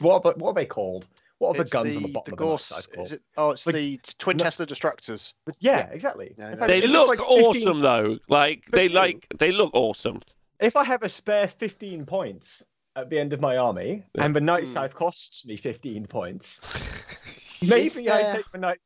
[0.00, 1.08] what are, what are they called?
[1.38, 2.70] What are the It's guns on the the, bottom the of the Gorse.
[2.72, 2.98] Night Scythe?
[3.06, 3.22] Is it?
[3.36, 5.32] Oh, it's Like- the twin no- Tesla destructors.
[5.60, 5.88] Yeah, yeah.
[5.90, 6.34] exactly.
[6.38, 6.66] Yeah, yeah.
[6.66, 8.18] They if look like 15 awesome though.
[8.28, 10.20] Like they like they look awesome.
[10.60, 12.62] If I have a spare 15 points
[12.94, 14.24] at the end of my army, Yeah.
[14.24, 14.70] and the Night Hmm.
[14.72, 16.60] Scythe costs me 15 points,
[17.62, 18.78] Is maybe I take the Night.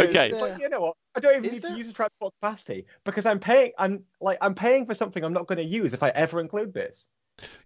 [0.00, 0.30] Okay.
[0.30, 0.94] it's like, you know what?
[1.16, 3.72] I don't even Is need there- to use the transport capacity because I'm paying.
[3.78, 6.72] I'm like I'm paying for something I'm not going to use if I ever include
[6.72, 7.06] this.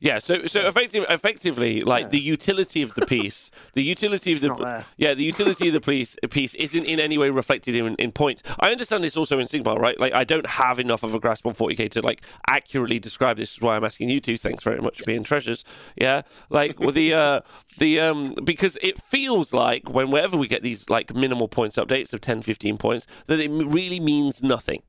[0.01, 2.09] Yeah, so so effective, effectively, like Yeah.
[2.09, 6.17] the utility of the piece, the utility of the yeah, the utility of the piece
[6.31, 8.43] piece isn't in any way reflected in, in points.
[8.61, 9.99] I understand this also in Sigmar, right?
[9.99, 13.55] Like I don't have enough of a grasp on 40k to like accurately describe this.
[13.55, 14.37] Is why I'm asking you two.
[14.37, 15.65] Thanks very much for being treasures.
[15.97, 17.41] Yeah, like well, the uh
[17.79, 22.13] the um because it feels like when wherever we get these like minimal points updates
[22.13, 24.83] of 10, 15 points, that it really means nothing.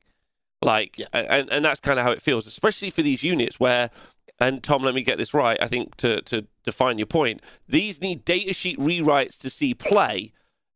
[0.62, 1.08] Like, Yeah.
[1.12, 3.90] and, and that's kind of how it feels, especially for these units where,
[4.40, 5.58] and Tom, let me get this right.
[5.62, 10.34] I think to, to define your point, these need datasheet rewrites to see play.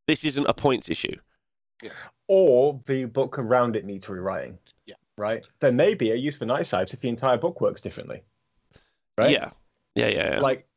[0.08, 1.16] This isn't a points issue.
[1.84, 1.91] Yeah.
[2.28, 4.58] or the book around it needs rewriting.
[4.86, 4.95] Yeah.
[5.18, 5.45] Right.
[5.60, 8.24] There may be a use for night scythes if the entire book works differently.
[9.18, 9.32] Right.
[9.32, 9.52] Yeah.
[9.95, 10.39] Yeah, yeah, yeah.
[10.39, 10.68] Like,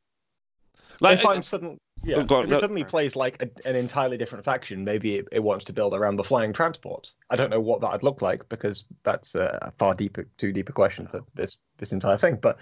[1.01, 1.79] Like, if I'm suddenly.
[2.05, 5.17] Yeah, Oh, go on, if it suddenly plays like a, an entirely different faction, maybe
[5.17, 7.17] it, it wants to build around the flying transports.
[7.29, 10.73] I don't know what that'd look like because that's a far deeper, too deep a
[10.73, 12.39] question for this this entire thing.
[12.41, 12.59] But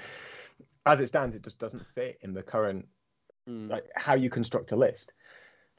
[0.87, 2.87] as it stands, it just doesn't fit in the current
[3.49, 3.69] Hmm.
[3.71, 5.15] like how you construct a list.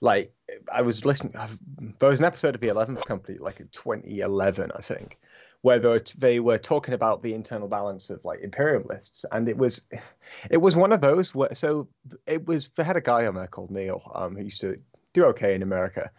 [0.02, 0.34] Like
[0.74, 1.58] I was listening, I've,
[2.00, 5.20] there was an episode of the Eleventh Company, like in 2011, I think,
[5.62, 9.50] where they were, they were talking about the internal balance of like Imperium lists, and
[9.50, 9.82] it was,
[10.50, 11.88] it was one of those where so
[12.28, 14.80] it was they had a guy on there called Neil, um, who used to
[15.14, 16.10] do okay in America,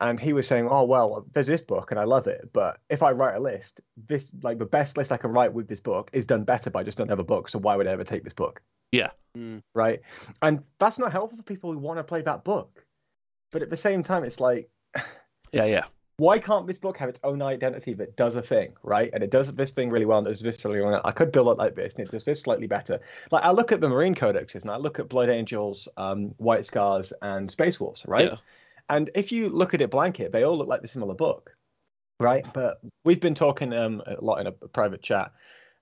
[0.00, 3.02] and he was saying, oh well, there's this book and I love it, but if
[3.02, 6.10] I write a list, this like the best list I can write with this book
[6.12, 8.62] is done better by just another book, so why would I ever take this book?
[9.34, 9.58] Hmm.
[9.74, 10.00] right?
[10.42, 12.84] And that's not helpful for people who want to play that book.
[13.50, 14.70] But at the same time, it's like,
[15.52, 15.84] yeah, yeah.
[16.16, 19.10] Why can't this book have its own identity that does a thing, right?
[19.12, 21.00] And it does this thing really well, and it does this really well.
[21.04, 23.00] I could build it like this, and it does this slightly better.
[23.30, 26.66] Like I look at the Marine Codexes, and I look at Blood Angels, um, White
[26.66, 28.30] Scars, and Space Wolves, right?
[28.32, 28.38] Yeah.
[28.88, 31.56] And if you look at it blanket, they all look like the similar book,
[32.20, 32.44] right?
[32.52, 35.32] But we've been talking um, a lot in a private chat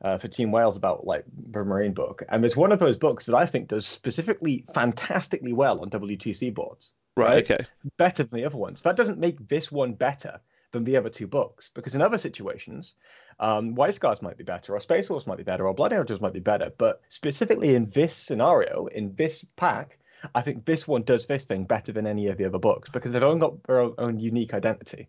[0.02, 3.26] uh, for Team Wales about like the Marine book, and it's one of those books
[3.26, 7.64] that I think does specifically fantastically well on WTC boards, Right, okay.
[7.96, 8.82] better than the other ones.
[8.82, 10.40] That doesn't make this one better
[10.72, 12.94] than the other two books, because in other situations,
[13.40, 16.20] um, White Scars might be better, or Space Wolves might be better, or Blood Angels
[16.20, 16.72] might be better.
[16.78, 19.98] But specifically in this scenario, in this pack,
[20.34, 23.12] I think this one does this thing better than any of the other books because
[23.12, 25.08] they've only got their own, unique identity.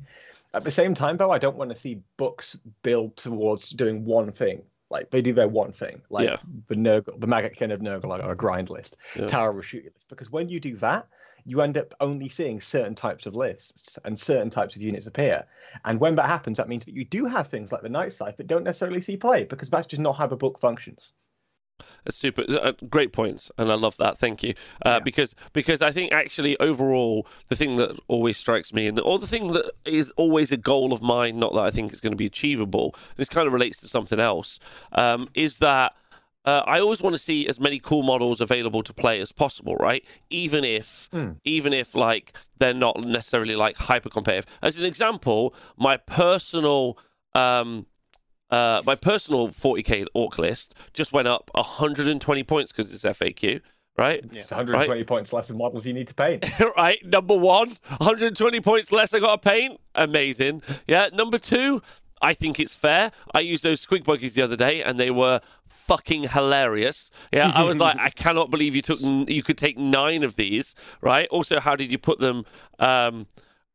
[0.54, 4.32] At the same time, though, I don't want to see books build towards doing one
[4.32, 4.64] thing.
[4.90, 6.38] Like they do their one thing, like Yeah.
[6.68, 9.28] the Nurgle, the Maggot Kin of Nurgle, or a grind list, Yeah.
[9.28, 10.08] Tower of Shoot list.
[10.10, 11.08] Because when you do that,
[11.46, 15.46] you end up only seeing certain types of lists and certain types of units appear.
[15.86, 18.38] And when that happens, that means that you do have things like the Night Scythe
[18.38, 21.14] that don't necessarily see play because that's just not how the book functions.
[22.04, 24.54] That's super uh, great points and i love that thank you
[24.86, 25.00] uh, Yeah.
[25.00, 29.18] because because i think actually overall the thing that always strikes me and the, or
[29.18, 32.12] the thing that is always a goal of mine not that i think is going
[32.12, 34.60] to be achievable this kind of relates to something else
[34.92, 35.94] um, is that
[36.46, 39.76] uh, I always want to see as many cool models available to play as possible,
[39.76, 40.04] right?
[40.30, 41.34] Even if, Hmm.
[41.44, 44.46] even if like they're not necessarily like hyper competitive.
[44.62, 46.98] As an example, my personal
[47.36, 47.86] um,
[48.50, 53.62] uh, my personal 40k Ork list just went up 120 points because it's FAQ,
[53.98, 54.26] right?
[54.34, 56.46] It's 120 points less than models you need to paint.
[56.78, 57.70] right, number one,
[58.00, 59.80] 120 points less I got to paint.
[59.96, 60.64] Amazing.
[60.88, 61.82] Yeah, number two,
[62.22, 63.12] I think it's fair.
[63.34, 67.12] I used those squig buggies the other day and they were fucking hilarious.
[67.34, 70.76] Yeah, I was like, I cannot believe you took, you could take nine of these,
[71.02, 71.28] right?
[71.30, 72.46] Also, how did you put them?
[72.80, 73.28] Um,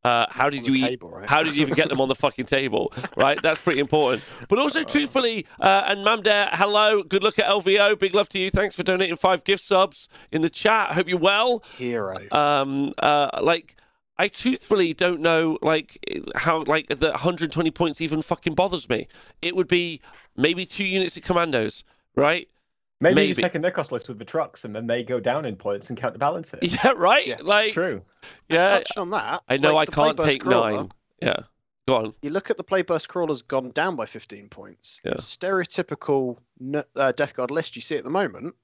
[0.05, 0.87] Uh, how did you eat?
[0.87, 1.29] table, right?
[1.29, 2.93] How did you even get them on the fucking table?
[3.17, 4.23] Right, that's pretty important.
[4.49, 7.99] But also, truthfully, uh, and Mamdare, hello, good look at LVO.
[7.99, 8.49] Big love to you.
[8.51, 10.93] Thanks for donating five gift subs in the chat.
[10.93, 11.65] Hope you're well.
[11.77, 12.19] Hero.
[12.31, 13.75] Um, uh, like.
[14.19, 15.99] I truthfully don't know, like
[16.37, 19.09] how, like the 120 points even fucking bothers me.
[19.43, 20.01] It would be
[20.37, 22.49] maybe two units of commandos, right?
[22.99, 23.29] Maybe, Maybe.
[23.29, 25.55] you just take a Nikos list with the trucks and then they go down in
[25.57, 26.61] points and counterbalance it.
[26.85, 27.27] Yeah, right.
[27.27, 28.03] Yeah, like, It's true.
[28.49, 28.79] yeah.
[28.79, 30.93] Touching on that, I know like, I can't take crawler, nine.
[31.21, 31.37] Yeah,
[31.87, 32.15] go on.
[32.23, 34.99] You look at the Plagueburst crawler's gone down by 15 points.
[35.05, 35.15] Yeah.
[35.15, 36.39] Stereotypical
[36.95, 38.55] uh, Death Guard list you see at the moment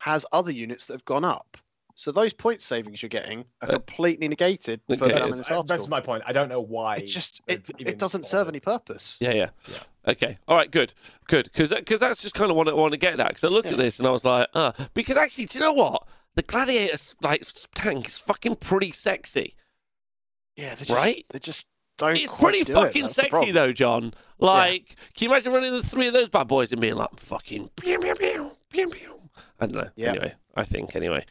[0.00, 1.56] has other units that have gone up.
[1.98, 4.98] So those point savings you're getting are Uh, completely negated okay.
[4.98, 5.76] further down in That's, this uh, article.
[5.76, 6.22] that's my point.
[6.26, 6.96] I don't know why.
[6.96, 9.16] it just it, it doesn't serve any purpose.
[9.18, 9.48] Yeah, yeah.
[9.66, 9.78] Yeah.
[10.08, 10.36] Okay.
[10.46, 10.70] All right.
[10.70, 10.92] Good.
[11.26, 11.44] Good.
[11.44, 13.28] Because because that's just kind of what I want to get at.
[13.28, 14.74] Because I look at this and I was like, ah.
[14.92, 16.06] Because actually, do you know what?
[16.34, 17.42] The Gladiator like
[17.74, 19.54] tank is fucking pretty sexy.
[20.54, 21.24] Yeah, they just, Right?
[21.30, 21.66] They just
[21.96, 22.18] don't.
[22.18, 24.12] It's pretty do it, fucking sexy though, John.
[24.38, 27.70] Like, can you imagine running the three of those bad boys and being like, fucking,
[27.76, 29.20] pew, pew, pew, pew, pew.
[29.58, 29.90] I don't know.
[29.96, 30.10] Yeah.
[30.10, 31.24] Anyway, I think anyway.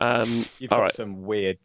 [0.00, 0.94] Um, You've all got right.
[0.94, 1.58] some weird.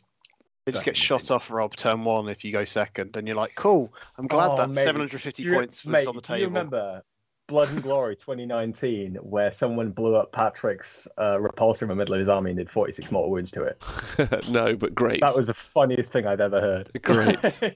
[0.66, 1.26] They just get Definitely.
[1.28, 3.94] shot off Rob turn one if you go second, and you're like, cool.
[4.18, 4.84] I'm glad Oh, that mate.
[4.84, 6.48] 750 you- points was mate, on the Do you table.
[6.50, 7.04] remember
[7.48, 12.20] Blood and Glory 2019, where someone blew up Patrick's uh, repulsor in the middle of
[12.20, 14.48] his army and did 46 mortal wounds to it?
[14.50, 15.22] no, but great.
[15.22, 16.90] That was the funniest thing I'd ever heard.
[17.04, 17.40] Great.
[17.42, 17.76] that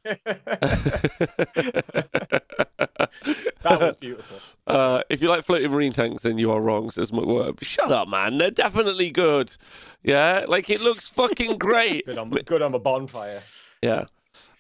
[3.64, 4.40] was beautiful.
[4.66, 7.64] Uh, if you like floating marine tanks, then you are wrong, says McWerb.
[7.64, 8.40] Shut up, man.
[8.40, 9.56] They're definitely good.
[10.04, 12.08] Yeah, like it looks fucking great.
[12.08, 13.44] Good on, good on the bonfire.
[13.84, 14.06] Yeah.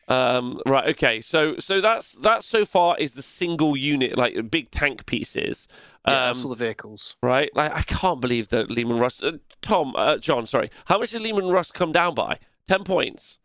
[0.09, 0.87] Um, right.
[0.89, 1.21] Okay.
[1.21, 5.67] So so that's that so far is the single unit, like big tank pieces.
[6.07, 7.15] Yeah, that's all Um, the vehicles.
[7.21, 7.49] right.
[7.55, 9.21] Like I can't believe that Leman Russ.
[9.21, 10.71] Uh, Tom, uh, John, sorry.
[10.85, 12.39] How much did Leman Russ come down by?
[12.67, 13.37] Ten points.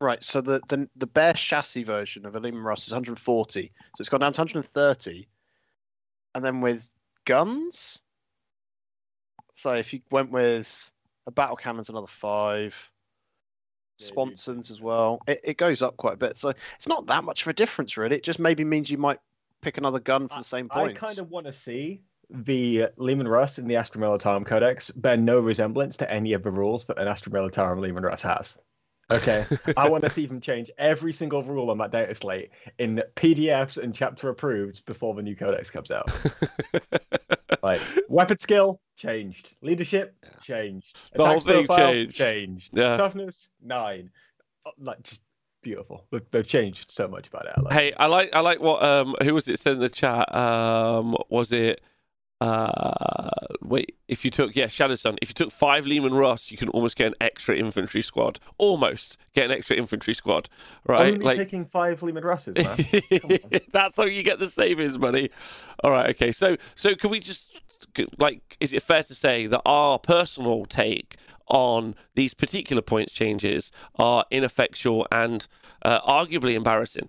[0.00, 4.00] Right, so the, the the bare chassis version of a Leman Russ is 140, so
[4.00, 5.28] it's gone down to 130,
[6.34, 6.88] and then with
[7.24, 8.00] guns,
[9.54, 10.90] so if you went with
[11.28, 12.90] a battle cannon's another five,
[14.02, 16.36] Yeah, sponsons as well, it, it goes up quite a bit.
[16.36, 18.16] So it's not that much of a difference, really.
[18.16, 19.20] It just maybe means you might
[19.60, 20.82] pick another gun for the same point.
[20.82, 21.00] I points.
[21.00, 25.38] kind of want to see the Leman Russ in the Astra Militarum Codex bear no
[25.38, 28.56] resemblance to any of the rules that an Astra Militarum Leman Russ has.
[29.10, 29.44] Okay,
[29.76, 33.76] I want to see them change every single rule on that data slate in PDFs
[33.82, 36.08] and chapter approved before the new codex comes out.
[37.62, 42.16] like weapon skill changed, leadership changed, The whole thing profile, changed.
[42.16, 42.96] changed, Yeah.
[42.96, 44.10] toughness nine,
[44.78, 45.22] like just
[45.62, 46.06] beautiful.
[46.10, 47.52] They've, they've changed so much about it.
[47.56, 47.72] I like.
[47.74, 50.34] Hey, I like I like what um who was it said in the chat?
[50.34, 51.80] Um was it
[52.42, 53.30] uh
[53.60, 56.68] wait, if you took yeah, Shadow Sun, if you took five Leman Russ, you can
[56.70, 58.40] almost get an extra infantry squad.
[58.58, 60.48] Almost get an extra infantry squad.
[60.86, 61.14] Right?
[61.14, 63.38] Only like taking five Leman Russes, man.
[63.72, 65.30] That's how you get the savings money.
[65.82, 66.32] All right, okay.
[66.32, 67.60] So, so can we just
[68.18, 71.16] like, is it fair to say that our personal take
[71.48, 75.46] on these particular points changes are ineffectual and
[75.82, 77.08] uh, arguably embarrassing?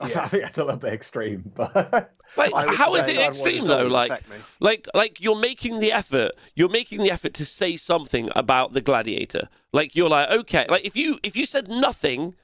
[0.16, 3.86] I think that's a little bit extreme, but Like, how is it extreme though?
[3.86, 4.22] Like,
[4.60, 6.32] like, like you're making the effort.
[6.54, 9.48] You're making the effort to say something about the gladiator.
[9.72, 12.34] Like, you're like, okay, like if you if you said nothing.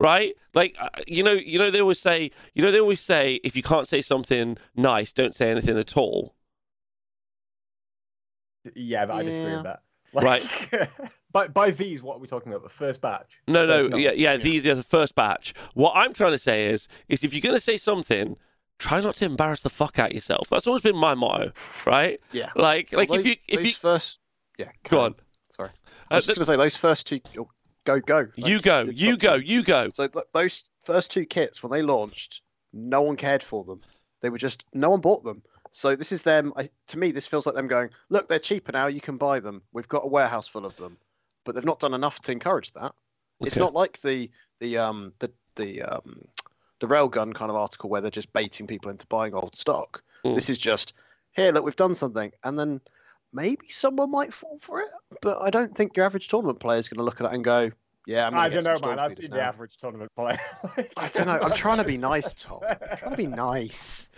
[0.00, 3.38] Right, like uh, you know, you know they always say, you know they always say,
[3.44, 6.34] if you can't say something nice, don't say anything at all.
[8.74, 9.56] yeah, but I disagree Yeah.
[9.58, 9.82] with that.
[10.12, 10.98] Right.
[11.32, 12.62] by by these, what are we talking about?
[12.62, 13.40] The first batch.
[13.48, 14.00] No, First no, nine.
[14.04, 15.54] yeah, yeah, these are the first batch.
[15.74, 18.36] What I'm trying to say is, is if you're going to say something,
[18.78, 20.48] try not to embarrass the fuck out yourself.
[20.50, 21.52] That's always been my motto,
[21.86, 22.20] right?
[22.32, 22.50] Yeah.
[22.56, 24.18] Like, like Well, if you, if those you, first,
[24.58, 25.14] yeah, go carry on,
[25.50, 27.20] Sorry, Uh, I was just going to say those first two.
[27.38, 27.48] oh,
[27.84, 28.28] Go go.
[28.36, 29.44] you go, you go, two.
[29.44, 29.88] you go.
[29.92, 33.80] So th- those first two kits, when they launched, no one cared for them.
[34.20, 35.42] They were just no one bought them.
[35.72, 36.52] So this is them.
[36.56, 38.86] I, to me, this feels like them going, look, they're cheaper now.
[38.86, 39.62] You can buy them.
[39.72, 40.96] We've got a warehouse full of them,
[41.44, 42.94] but they've not done enough to encourage that.
[43.40, 44.30] It's not like the
[44.60, 46.24] the um the the um
[46.80, 50.02] the railgun kind of article where they're just baiting people into buying old stock.
[50.24, 50.34] Mm.
[50.34, 50.94] This is just
[51.32, 51.52] here.
[51.52, 52.80] Look, we've done something, and then
[53.32, 54.88] maybe someone might fall for it.
[55.20, 57.44] But I don't think your average tournament player is going to look at that and
[57.44, 57.70] go,
[58.06, 58.98] "Yeah, I'm." I don't know, man.
[58.98, 60.40] I've seen the average tournament player.
[60.96, 61.38] I don't know.
[61.40, 62.60] I'm trying to be nice, Tom.
[62.62, 64.10] I'm trying to be nice.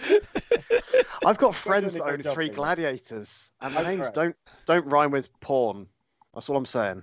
[1.26, 2.56] I've got friends that own three Peter.
[2.56, 4.14] gladiators, and the That's names correct.
[4.14, 5.86] don't don't rhyme with porn.
[6.34, 7.02] That's all I'm saying.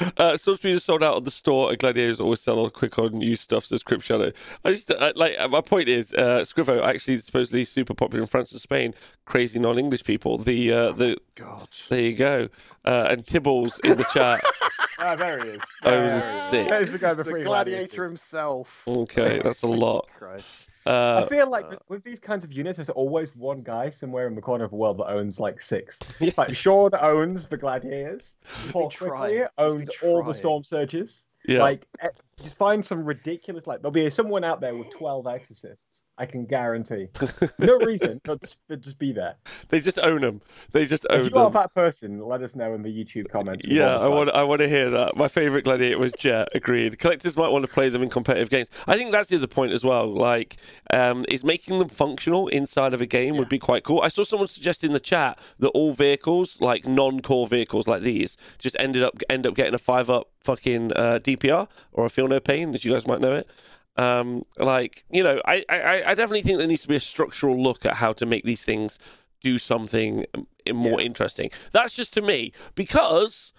[0.16, 3.20] uh, Subspeed is sold out of the store, and Gladiators always sell on quick on
[3.20, 3.64] used stuff.
[3.64, 4.32] Says Crypt Shadow.
[4.64, 8.22] I just uh, like uh, my point is, uh, Scrivo actually is supposedly super popular
[8.22, 8.94] in France and Spain.
[9.24, 10.38] Crazy non-English people.
[10.38, 11.68] The uh, the God.
[11.88, 12.48] There you go.
[12.84, 14.40] Uh, and Tibbles in the chat.
[15.00, 15.60] Ah, there he is.
[15.84, 16.68] Own There he six.
[16.68, 18.82] There's the guy the gladiator himself.
[18.88, 20.08] Okay, that's a lot.
[20.18, 20.70] Christ.
[20.86, 24.26] I Uh, feel like with, with these kinds of units, there's always one guy somewhere
[24.26, 26.00] in the corner of the world that owns like six.
[26.18, 26.32] Yeah.
[26.36, 28.34] Like Sean owns the Gladiators.
[28.70, 29.46] Paul trying.
[29.88, 30.34] Quickly He's been owns all the.
[30.34, 31.26] Storm Surges.
[31.46, 31.60] yeah.
[31.60, 32.08] Like, eh,
[32.42, 33.66] just find some ridiculous.
[33.66, 36.04] Like, there'll be someone out there with twelve Exorcists.
[36.18, 37.08] I can guarantee.
[37.58, 39.36] No reason, but just, just be there.
[39.68, 40.42] they just own them.
[40.72, 41.52] They just own If you are them.
[41.54, 43.64] that person, let us know in the YouTube comments.
[43.66, 44.30] Yeah, I want.
[44.30, 45.16] I want to hear that.
[45.16, 46.48] My favorite gladiator was Jet.
[46.54, 46.98] Agreed.
[46.98, 48.70] Collectors might want to play them in competitive games.
[48.86, 50.06] I think that's the other point as well.
[50.12, 50.56] Like,
[50.92, 54.00] um, is making them functional inside of a game would be quite cool.
[54.02, 58.36] I saw someone suggest in the chat that all vehicles, like non-core vehicles like these,
[58.58, 62.26] just ended up end up getting a five up fucking uh, DPR or a feel
[62.26, 63.48] no pain, as you guys might know it.
[63.98, 67.60] Um, like, you know, I, I, I definitely think there needs to be a structural
[67.60, 68.98] look at how to make these things
[69.40, 71.50] do something um, more interesting.
[71.72, 73.52] That's just to me because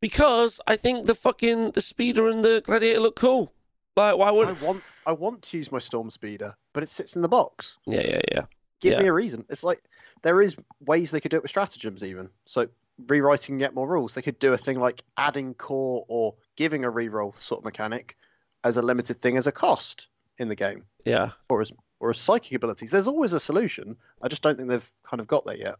[0.00, 3.52] because I think the fucking the speeder and the gladiator look cool.
[3.96, 4.48] Like, why would?
[4.48, 7.76] I want I want to use my storm speeder, but it sits in the box.
[7.86, 8.42] Yeah, yeah, yeah.
[8.80, 9.00] Give Yeah.
[9.00, 9.44] me a reason.
[9.50, 9.80] It's like
[10.22, 12.30] there is ways they could do it with stratagems, even.
[12.46, 12.68] So
[13.08, 16.92] rewriting yet more rules, they could do a thing like adding core or giving a
[16.92, 18.16] reroll sort of mechanic
[18.64, 20.08] as a limited thing as a cost
[20.38, 21.30] in the game, Yeah.
[21.48, 22.90] or as or as psychic abilities.
[22.90, 23.96] There's always a solution.
[24.22, 25.76] I just don't think they've kind of got there yet.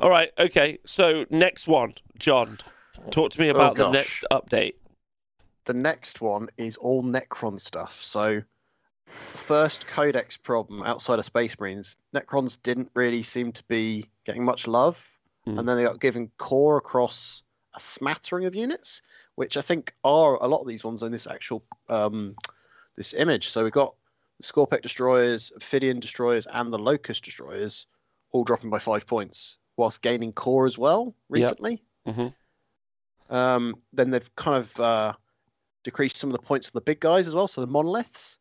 [0.00, 0.30] All right.
[0.38, 0.78] Okay.
[0.84, 2.58] So next one, John.
[3.10, 4.74] Talk to me about the next update.
[5.64, 7.94] the next one is all Necron stuff.
[8.02, 8.42] So,
[9.06, 14.66] first Codex problem outside of Space Marines, Necrons didn't really seem to be getting much
[14.66, 15.58] love, Hmm.
[15.58, 17.42] and then they got given core across
[17.74, 19.02] a smattering of units,
[19.36, 22.36] which I think are a lot of these ones in this actual um,
[22.96, 23.48] this image.
[23.48, 23.94] So we've got
[24.38, 27.86] the Skorpekh destroyers, Ophidian destroyers, and the Lokhust destroyers
[28.32, 31.14] all dropping by five points, whilst gaining core as well Yep.
[31.28, 31.84] recently.
[32.06, 32.34] Mhm.
[33.30, 35.12] Um, then they've kind of uh,
[35.84, 37.48] decreased some of the points of the big guys as well.
[37.48, 38.38] So the monoliths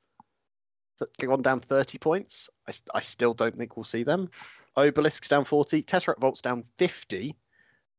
[0.99, 2.49] that gone down 30 points.
[2.93, 4.29] I still don't think we'll see them.
[4.77, 7.35] Obelisks down 40, Tesseract Vaults down 50,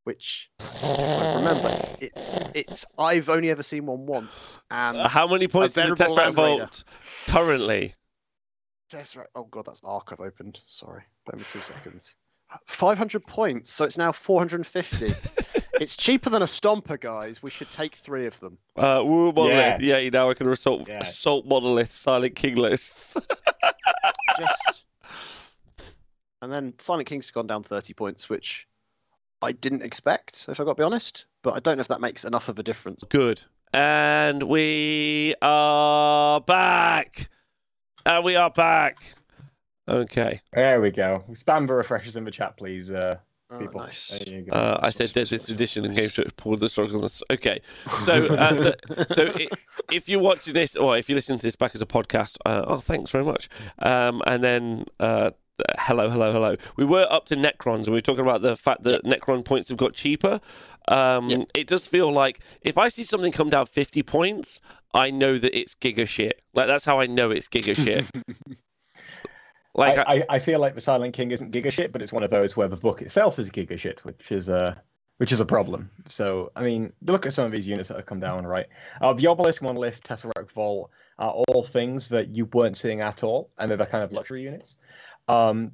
[0.03, 0.51] which
[0.81, 5.77] like, remember it's it's I've only ever seen one once, and Uh, How many points
[5.77, 6.83] is the venerable Tesseract Vault
[7.27, 7.93] currently?
[8.91, 9.27] Tesseract.
[9.35, 10.59] Oh god, that's Arc I've opened.
[10.67, 12.17] Sorry, bear me two seconds.
[12.67, 15.07] 500 points, so it's now 450.
[15.81, 17.41] it's cheaper than a Stompa, guys.
[17.41, 18.59] We should take three of them.
[18.75, 19.81] Uh, woo monolith.
[19.81, 19.97] Yeah.
[19.97, 20.09] Yeah.
[20.09, 20.99] now I can assault Yeah.
[20.99, 23.17] assault monolith Silent King lists.
[24.37, 24.85] just
[26.43, 28.67] and then Silent King's gone down 30 points, which
[29.43, 31.25] I didn't expect, if I've got to be honest.
[31.43, 33.03] But I don't know if that makes enough of a difference.
[33.09, 33.43] Good.
[33.73, 37.29] And we are back.
[38.05, 38.97] And we are back.
[39.87, 40.39] Okay.
[40.53, 41.23] There we go.
[41.31, 42.91] Spam the refreshers in the chat, please.
[42.91, 43.17] Uh,
[43.51, 43.81] Oh, people.
[43.81, 44.07] nice.
[44.07, 44.51] There you go.
[44.57, 45.91] Uh, I said that this edition sorry.
[45.91, 47.21] of Game Show pulled the struggles.
[47.29, 47.61] Okay.
[47.99, 49.47] So, uh, the- so i
[49.91, 52.63] if you're watching this, or if you listen to this back as a podcast, uh,
[52.65, 53.49] oh, thanks very much.
[53.79, 55.31] Um, and then, uh,
[55.79, 56.55] hello, hello, hello.
[56.75, 59.69] We were up to Necrons, and we were talking about the fact that Necron points
[59.69, 60.39] have got cheaper.
[60.87, 61.43] Um, Yeah.
[61.53, 64.59] It does feel like if I see something come down 50 points,
[64.93, 66.41] I know that it's giga shit.
[66.53, 68.05] Like that's how I know it's giga shit.
[69.75, 72.21] Like, I, I, I feel like the Silent King isn't giga shit, but it's one
[72.21, 74.75] of those where the book itself is giga shit, which is uh,
[75.17, 75.89] which is a problem.
[76.07, 78.67] So I mean, look at some of these units that have come down, right?
[79.01, 83.49] Uh, the Obelisk, Monolith, Tesseract Vault are all things that you weren't seeing at all,
[83.57, 84.77] and they're the kind of luxury units.
[85.27, 85.71] Um,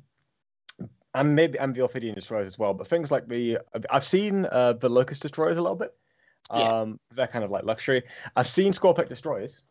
[1.15, 3.57] and maybe and the Ophidian destroyers as well, but things like the
[3.89, 5.93] I've seen uh, the Lokhust destroyers a little bit.
[6.53, 6.61] Yeah.
[6.61, 8.03] Um, they're kind of like luxury.
[8.35, 9.63] I've seen Skorpekh destroyers,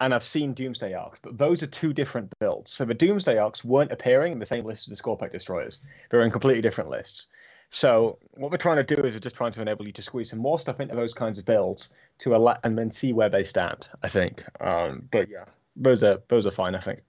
[0.00, 2.70] and I've seen Doomsday Arks, but those are two different builds.
[2.70, 5.80] So the Doomsday Arks weren't appearing in the same list as the Skorpekh Destroyers.
[6.10, 7.28] They're in completely different lists.
[7.70, 10.30] So what we're trying to do is we're just trying to enable you to squeeze
[10.30, 13.44] some more stuff into those kinds of builds to allow and then see where they
[13.44, 13.88] stand.
[14.02, 14.44] I think.
[14.60, 15.44] Um, but yeah,
[15.76, 16.74] those are those are fine.
[16.74, 17.00] I think.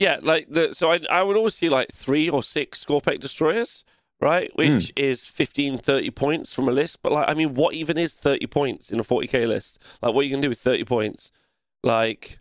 [0.00, 3.84] Yeah, like the so I I would always see like three or six Skorpekh destroyers,
[4.18, 4.50] right?
[4.52, 4.74] Hmm.
[4.74, 7.02] Which is 15, 30 points from a list.
[7.02, 9.78] But like, I mean, what even is 30 points in a 40k list?
[10.00, 11.30] Like, what are you gonna do with 30 points?
[11.84, 12.38] Like,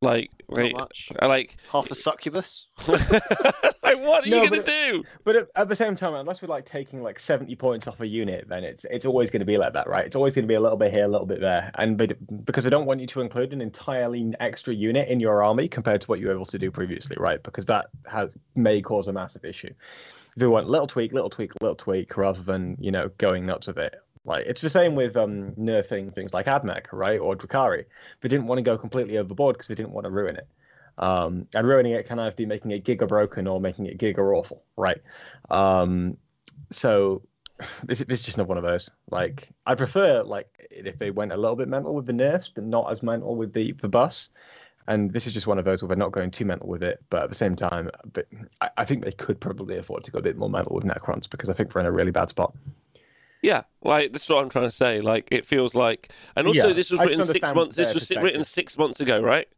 [0.00, 1.10] like, Not wait, much.
[1.22, 2.68] like, Half a succubus.
[2.88, 5.04] like, what are No, you gonna but do?
[5.24, 8.06] But at, at the same time, unless we're like taking like seventy points off a
[8.06, 10.06] unit, then it's it's always going to be like that, right?
[10.06, 12.16] It's always going to be a little bit here, a little bit there, and but,
[12.44, 16.00] because I don't want you to include an entirely extra unit in your army compared
[16.02, 17.42] to what you were able to do previously, right?
[17.42, 19.70] Because that has may cause a massive issue.
[20.36, 23.66] If you want little tweak, little tweak, little tweak, rather than you know going nuts
[23.66, 23.96] with it.
[24.28, 27.86] Like it's the same with um nerfing things like Admech, right, or Drukhari.
[28.20, 30.46] They didn't want to go completely overboard because they didn't want to ruin it.
[30.98, 34.18] Um, and ruining it can either be making it giga broken or making it giga
[34.18, 35.00] awful, right?
[35.48, 36.18] Um,
[36.70, 37.22] so
[37.84, 38.90] this, this is just not one of those.
[39.10, 42.64] Like I prefer like if they went a little bit mental with the nerfs, but
[42.64, 44.28] not as mental with the the bus.
[44.88, 47.02] And this is just one of those where they're not going too mental with it,
[47.10, 48.26] but at the same time, but
[48.62, 51.28] I, I think they could probably afford to go a bit more mental with Necrons
[51.28, 52.54] because I think we're in a really bad spot.
[53.42, 55.00] Yeah, like that's what I'm trying to say.
[55.00, 57.76] Like it feels like, and also Yeah, this was written six months.
[57.76, 59.48] This was written six months ago, right?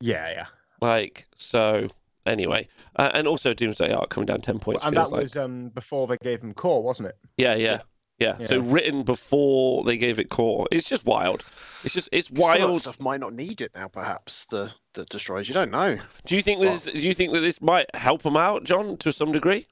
[0.00, 0.46] Yeah, yeah.
[0.80, 1.88] Like so.
[2.26, 4.84] Anyway, uh, and also Doomsday Ark coming down ten points.
[4.84, 5.22] and feels that like.
[5.24, 7.16] was um before they gave him core, wasn't it?
[7.38, 7.80] Yeah, yeah,
[8.18, 8.36] yeah.
[8.38, 8.72] So Yeah.
[8.72, 10.68] written before they gave it core.
[10.70, 11.44] It's just wild.
[11.82, 12.80] It's just it's Some of that wild.
[12.82, 13.88] stuff might not need it now.
[13.88, 15.48] Perhaps the the destroyers.
[15.48, 15.98] You don't know.
[16.26, 16.84] Do you think this?
[16.84, 19.66] Do you think that this might help them out, John, to some degree?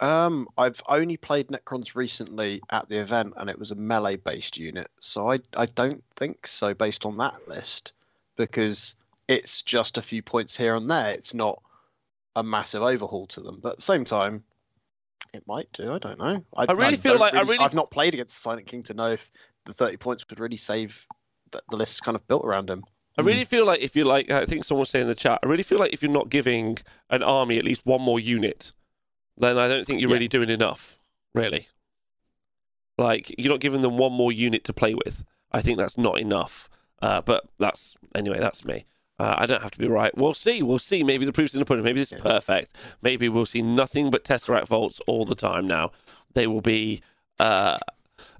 [0.00, 4.88] Um, I've only played Necrons recently at the event, and it was a melee-based unit,
[5.00, 7.92] so I I don't think so based on that list,
[8.36, 8.94] because
[9.28, 11.12] it's just a few points here and there.
[11.12, 11.62] It's not
[12.36, 14.44] a massive overhaul to them, but at the same time,
[15.32, 15.94] it might do.
[15.94, 16.44] I don't know.
[16.56, 19.12] I, really feel don't like- I really I've not played against Silent King to know
[19.12, 19.30] if
[19.64, 21.06] the thirty points would really save
[21.52, 22.84] the, the list kind of built around him.
[23.18, 25.38] I really feel like if you like, I think someone was saying in the chat.
[25.42, 26.76] I really feel like if you're not giving
[27.08, 28.72] an army at least one more unit,
[29.36, 30.14] then I don't think you're Yeah.
[30.14, 30.98] really doing enough.
[31.34, 31.68] Really,
[32.98, 35.24] like you're not giving them one more unit to play with.
[35.52, 36.68] I think that's not enough.
[37.02, 38.38] Uh, but that's anyway.
[38.38, 38.86] That's me.
[39.18, 40.16] Uh, I don't have to be right.
[40.16, 40.62] We'll see.
[40.62, 41.02] We'll see.
[41.02, 41.84] Maybe the proof's in the pudding.
[41.84, 42.74] Maybe this is perfect.
[43.02, 45.92] Maybe we'll see nothing but Tesseract vaults all the time now.
[46.34, 47.02] They will be.
[47.38, 47.78] Uh...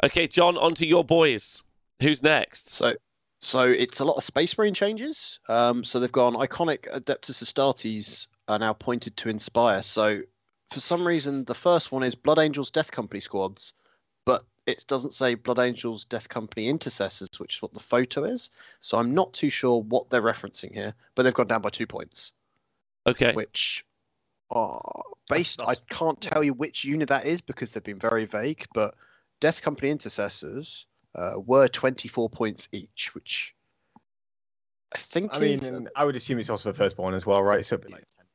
[0.02, 0.56] Okay, John.
[0.56, 1.62] On to your boys.
[2.02, 2.74] Who's next?
[2.74, 2.94] So,
[3.40, 5.38] so it's a lot of Space Marine changes.
[5.48, 9.82] Um, so they've gone iconic Adeptus Astartes are now pointed to Inspire.
[9.82, 10.20] So
[10.70, 13.74] for some reason the first one is Blood Angels Death Company squads,
[14.24, 18.50] but it doesn't say Blood Angels Death Company Intercessors, which is what the photo is.
[18.80, 21.86] So I'm not too sure what they're referencing here, but they've gone down by two
[21.86, 22.32] points.
[23.06, 23.32] Okay.
[23.32, 23.86] Which
[24.50, 25.80] are based, that's, that's...
[25.90, 28.94] I can't tell you which unit that is because they've been very vague, but
[29.40, 33.54] Death Company Intercessors uh, were 24 points each, which
[34.92, 35.30] I think.
[35.34, 37.64] I mean, I would assume it's also the firstborn as well, right?
[37.64, 38.25] So it'd be like 10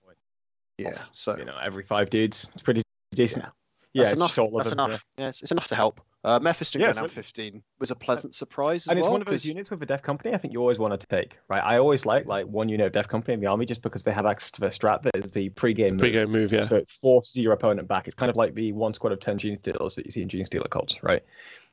[0.84, 0.93] yeah.
[0.93, 1.11] Off.
[1.13, 3.45] So you know, every five dudes, it's pretty decent.
[3.93, 4.53] Yeah, that's yeah, enough.
[4.53, 5.05] That's them, enough.
[5.17, 5.23] Yeah.
[5.23, 6.01] yeah it's, it's, enough to help.
[6.23, 8.86] Uh, Mephiston yeah, going out 15 was a pleasant surprise.
[8.88, 10.99] and it's one of those units with a Def Company I think you always want
[10.99, 11.63] to take, right?
[11.63, 14.11] I always like like one unit of Def Company in the army just because they
[14.11, 16.51] have access to the strat that is the pre-game the game move.
[16.51, 16.53] move.
[16.53, 16.63] yeah.
[16.63, 18.07] So it forces your opponent back.
[18.07, 20.69] It's kind of like the one squad of 10 Genestealers that you see in Genestealer
[20.69, 21.23] cults, right?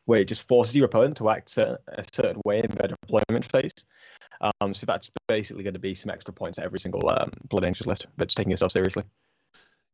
[0.06, 1.78] Where it just forces your opponent to act a
[2.14, 3.74] certain way in their deployment phase.
[4.40, 7.64] Um, so that's basically going to be some extra points at every single um, Blood
[7.64, 9.04] Angels list that's taking yourself seriously.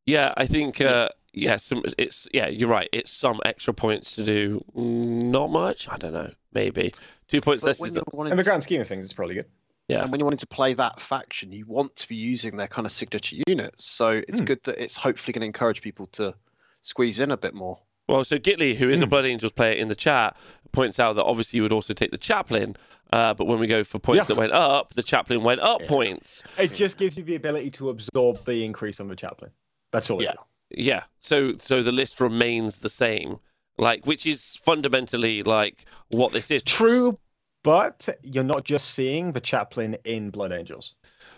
[0.07, 2.88] Yeah, I think uh, yeah, some it's yeah, you're right.
[2.92, 4.62] It's some extra points to do.
[4.76, 5.88] Mm, Not much.
[5.88, 6.30] I don't know.
[6.53, 6.92] Maybe
[7.26, 9.34] two points but less when is you're In the grand scheme of things, it's probably
[9.36, 9.47] good.
[9.88, 10.03] yeah.
[10.03, 12.86] and when you're wanting to play that faction, you want to be using their kind
[12.86, 13.84] of signature units.
[13.86, 14.45] So it's Hmm.
[14.45, 16.34] good that it's hopefully going to encourage people to
[16.82, 17.80] squeeze in a bit more.
[18.09, 19.11] Well, so Gitley, who is a Hmm.
[19.11, 20.36] Blood Angels player in the chat,
[20.72, 22.76] points out that obviously you would also take the chaplain,
[23.12, 24.34] uh, but when we go for points Yeah.
[24.34, 25.88] that went up, the chaplain went up Yeah.
[25.88, 26.42] points.
[26.59, 29.52] It just gives you the ability to absorb the increase on the chaplain.
[29.92, 30.22] That's all.
[30.22, 30.32] Yeah.
[30.32, 30.86] is.
[30.86, 31.05] Yeah.
[31.20, 33.38] So so the list remains the same,
[33.78, 36.62] like which is fundamentally like what this is.
[36.64, 37.18] True,
[37.64, 40.94] but you're not just seeing the chaplain in Blood Angels.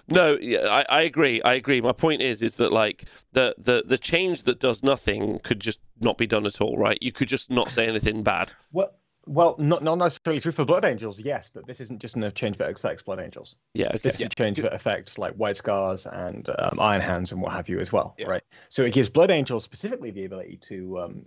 [0.09, 1.41] No, yeah, I, I agree.
[1.43, 1.81] I agree.
[1.81, 5.81] My point is, is that like the, the the change that does nothing could just
[6.01, 6.99] not be done at all, right?
[7.01, 8.53] You could just not say anything bad.
[8.73, 8.93] Well,
[9.29, 12.59] well, not not necessarily true for Blood Angels, yes, but this isn't just a change
[12.59, 13.57] that affects Blood Angels.
[13.75, 13.87] Yeah.
[13.89, 13.99] Okay.
[14.03, 17.53] This is a change that affects like White Scars and um, Iron Hands and what
[17.53, 18.27] have you as well, Yeah.
[18.29, 18.43] right?
[18.69, 21.27] So it gives Blood Angels specifically the ability to um, a-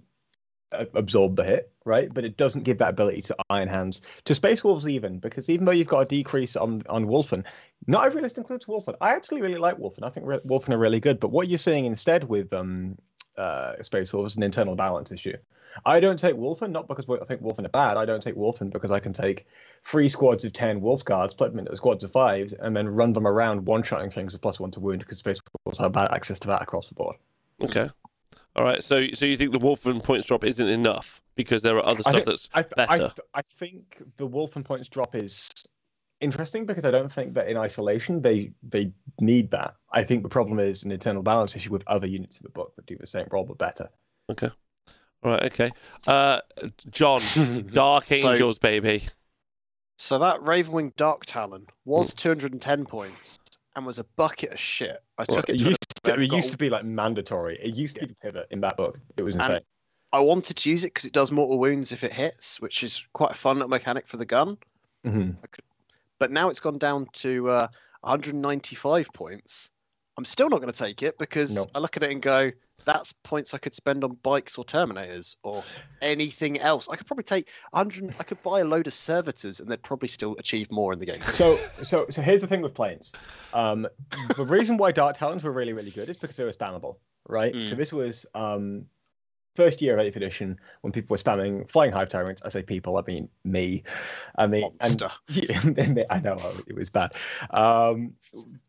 [0.72, 2.14] absorb the hit, right?
[2.14, 5.66] But it doesn't give that ability to Iron Hands, to Space Wolves even, because even
[5.66, 7.44] though you've got a decrease on on Wulfen,
[7.88, 8.96] not every list includes Wulfen.
[9.02, 10.04] I actually really like Wulfen.
[10.04, 11.20] I think re- Wulfen are really good.
[11.20, 12.98] But what you're seeing instead with um,
[13.38, 15.36] uh, Space Wolves is an internal balance issue.
[15.86, 17.98] I don't take Wulfen not because I think Wulfen are bad.
[17.98, 19.46] I don't take Wulfen because I can take
[19.84, 23.14] three squads of ten Wolf Guards, split them into squads of fives, and then run
[23.14, 26.40] them around one-shotting things with plus one to wound because Space Wolves have bad access
[26.42, 27.16] to that across the board.
[27.64, 27.90] Okay.
[28.60, 28.84] All right.
[28.84, 32.10] So so you think the Wulfen points drop isn't enough because there are other I
[32.12, 33.12] stuff think- that's I, better.
[33.34, 35.50] I, I think the Wulfen points drop is
[36.20, 38.92] interesting because I don't think that in isolation they they
[39.22, 39.76] need that.
[39.94, 42.76] I think the problem is an internal balance issue with other units in the book
[42.76, 43.90] that do the same role but better.
[44.30, 44.50] Okay.
[45.24, 45.44] All right.
[45.44, 45.72] Okay.
[46.06, 46.40] Uh,
[46.92, 47.22] John,
[47.74, 49.04] Dark So- Angels, baby.
[50.02, 53.38] So that Ravenwing Dark Talon was 210 points
[53.76, 54.98] and was a bucket of shit.
[55.18, 55.58] I took It it.
[55.58, 57.58] To used to, it used to be like mandatory.
[57.62, 59.00] It used to be the pivot in that book.
[59.18, 59.62] It was And- insane.
[60.12, 63.06] I wanted to use it because it does mortal wounds if it hits, which is
[63.14, 64.58] quite a fun little mechanic for the gun.
[65.06, 65.36] Mhm.
[66.18, 67.68] But now it's gone down to uh,
[68.02, 69.70] 195 points.
[70.18, 71.70] I'm still not going to take it because Nope.
[71.76, 72.52] I look at it and go,
[72.86, 75.64] that's points I could spend on bikes or Terminators or
[76.02, 76.88] anything else.
[76.90, 78.16] I could probably take 100.
[78.20, 81.06] I could buy a load of servitors and they'd probably still achieve more in the
[81.06, 81.22] game.
[81.22, 83.16] So, so, so here's the thing with planes.
[83.54, 83.88] Um,
[84.36, 87.54] the reason why Dark Talons were really, really good is because they were spammable, right?
[87.66, 87.78] So Mm.
[87.78, 88.86] this was um,
[89.56, 92.42] first year of 8th edition when people were spamming flying hive tyrants.
[92.44, 93.84] I say people, I mean me.
[94.38, 95.04] I mean, and.
[95.30, 95.62] Yeah,
[96.10, 96.38] I know
[96.68, 97.14] it was bad.
[97.52, 98.14] Um,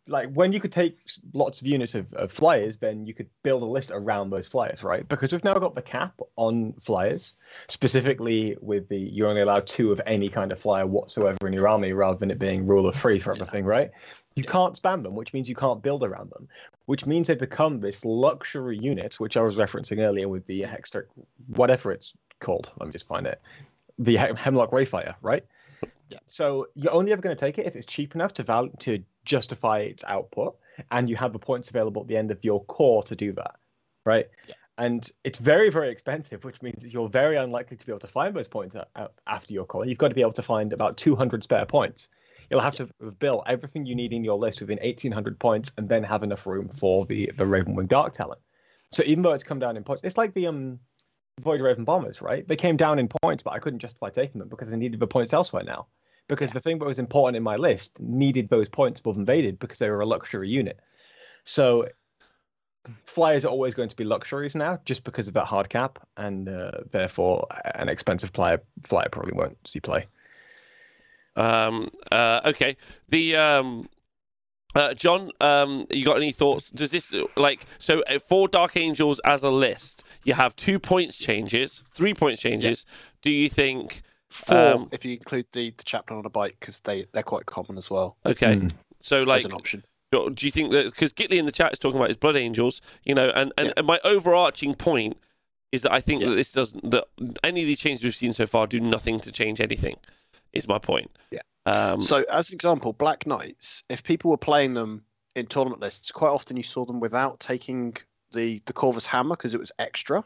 [0.06, 0.98] like when you could take
[1.32, 4.82] lots of units of, of flyers, then you could build a list around those flyers,
[4.82, 5.08] right?
[5.08, 7.36] Because we've now got the cap on flyers,
[7.68, 11.68] specifically with the you're only allowed two of any kind of flyer whatsoever in your
[11.68, 13.90] army, rather than it being rule of three for everything, right?
[14.36, 16.48] You can't spam them, which means you can't build around them,
[16.86, 21.04] which means they become this luxury unit, which I was referencing earlier with the Hextech,
[21.48, 22.72] whatever it's called.
[22.78, 23.40] Let me just find it.
[23.98, 25.44] The Hemlock Wraithfighter, right?
[26.08, 26.18] Yeah.
[26.26, 29.02] So you're only ever going to take it if it's cheap enough to val- to
[29.24, 30.56] justify its output,
[30.90, 33.56] and you have the points available at the end of your core to do that,
[34.04, 34.28] right?
[34.48, 34.54] Yeah.
[34.78, 38.34] And it's very very expensive, which means you're very unlikely to be able to find
[38.34, 38.74] those points
[39.26, 39.84] after your core.
[39.84, 42.08] You've got to be able to find about 200 spare points.
[42.50, 42.86] You'll have to
[43.18, 46.68] built everything you need in your list within 1800 points, and then have enough room
[46.68, 48.38] for the the Ravenwing Dark Talon.
[48.92, 50.80] So even though it's come down in points, it's like the um
[51.40, 52.46] Void Raven bombers, right?
[52.46, 55.06] They came down in points, but I couldn't justify taking them because I needed the
[55.06, 55.86] points elsewhere now.
[56.28, 59.78] Because the thing that was important in my list needed those points above invaded because
[59.78, 60.78] they were a luxury unit.
[61.44, 61.88] So
[63.04, 66.48] flyers are always going to be luxuries now, just because of that hard cap, and
[66.48, 70.06] uh, therefore an expensive flyer flyer probably won't see play.
[71.40, 72.76] Um, uh, okay.
[73.08, 73.88] The um,
[74.74, 76.70] uh, John, um, you got any thoughts?
[76.70, 80.04] Does this like so uh, for Dark Angels as a list?
[80.24, 82.84] You have two points changes, three points changes.
[83.22, 84.02] Do you think?
[84.28, 87.46] Four, Um, if you include the, the chaplain on a bike, because they, they're quite
[87.46, 88.70] common as well Okay, Mm.
[89.00, 89.82] so as like, an option.
[90.12, 92.80] do you think that because Gitley in the chat is talking about his Blood Angels,
[93.02, 93.72] you know, and and, Yeah.
[93.78, 95.16] and my overarching point
[95.72, 96.28] is that I think Yeah.
[96.28, 97.06] that this doesn't that
[97.42, 99.96] any of these changes we've seen so far do nothing to change anything.
[100.52, 101.10] Is my point.
[101.30, 101.40] Yeah.
[101.66, 105.04] Um, So, as an example, Black Knights, if people were playing them
[105.36, 107.96] in tournament lists, quite often you saw them without taking
[108.32, 110.24] the, the Corvus Hammer because it was extra.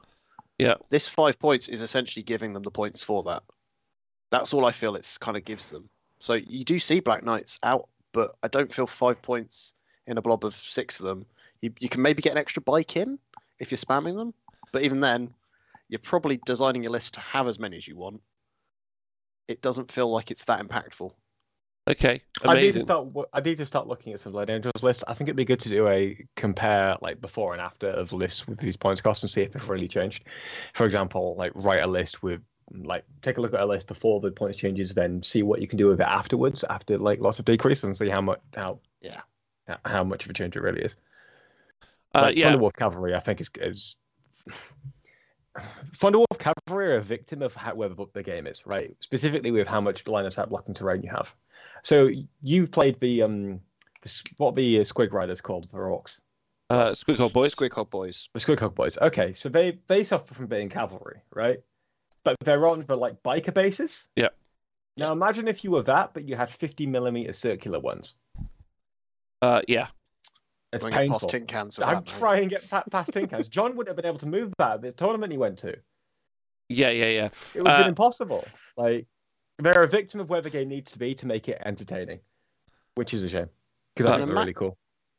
[0.59, 0.75] Yeah.
[0.89, 3.43] This five points is essentially giving them the points for that.
[4.31, 5.89] That's all I feel it's kind of gives them.
[6.21, 9.75] So, you do see Black Knights out, but I don't feel five points
[10.07, 11.27] in a blob of six of them.
[11.61, 13.19] You, you can maybe get an extra bike in
[13.59, 14.33] if you're spamming them,
[14.73, 15.35] but even then,
[15.89, 18.21] you're probably designing your list to have as many as you want.
[19.49, 21.13] It doesn't feel like it's that impactful.
[21.89, 23.09] okay, I need to start.
[23.33, 25.05] I need to start looking at some Blood Angels lists.
[25.07, 28.49] I think it'd be good to do a compare, like before and after of lists
[28.49, 30.25] with these points costs and see if they've really changed.
[30.73, 32.41] For example, like write a list with,
[32.73, 35.69] like, take a look at a list before the points changes, then see what you
[35.69, 38.81] can do with it afterwards, after like lots of decreases, and see how much how
[39.03, 39.21] Yeah.
[39.85, 40.97] how much of a change it really is.
[42.15, 43.97] Uh, Like, yeah, Thunderwolf Cavalry, I think is is.
[45.97, 48.97] Thunderwolf Cavalry are a victim of how, where the, the game is, right?
[49.01, 51.33] Specifically with how much line of sight blocking terrain you have.
[51.83, 52.11] So
[52.43, 53.61] you played the um,
[54.03, 56.21] the, what the uh, Squig Riders called for Orks,
[56.71, 57.55] uh, Squid Hole Boys.
[57.55, 58.29] Squig Hog Boys.
[58.33, 58.99] the Squig Hog Boys.
[58.99, 61.61] Okay, so they they suffer from being cavalry, right?
[62.25, 64.07] But they're on the like biker bases.
[64.17, 64.29] Yeah.
[64.97, 68.15] Now imagine if you were that, but you had 50 millimeter circular ones.
[69.43, 69.89] Uh, yeah.
[70.75, 71.21] It's Trying painful.
[71.21, 73.49] past tin cans I'm that, trying to get pa- past tin cans.
[73.49, 75.77] John wouldn't have been able to move that the tournament he went to.
[76.69, 77.29] Yeah, yeah, yeah.
[77.55, 78.49] It would have Uh, been impossible.
[78.77, 79.07] Like
[79.59, 82.21] they're a victim of where the game needs to be to make it entertaining,
[82.97, 83.49] which is a shame
[83.95, 84.77] because I think they're Ma- really cool.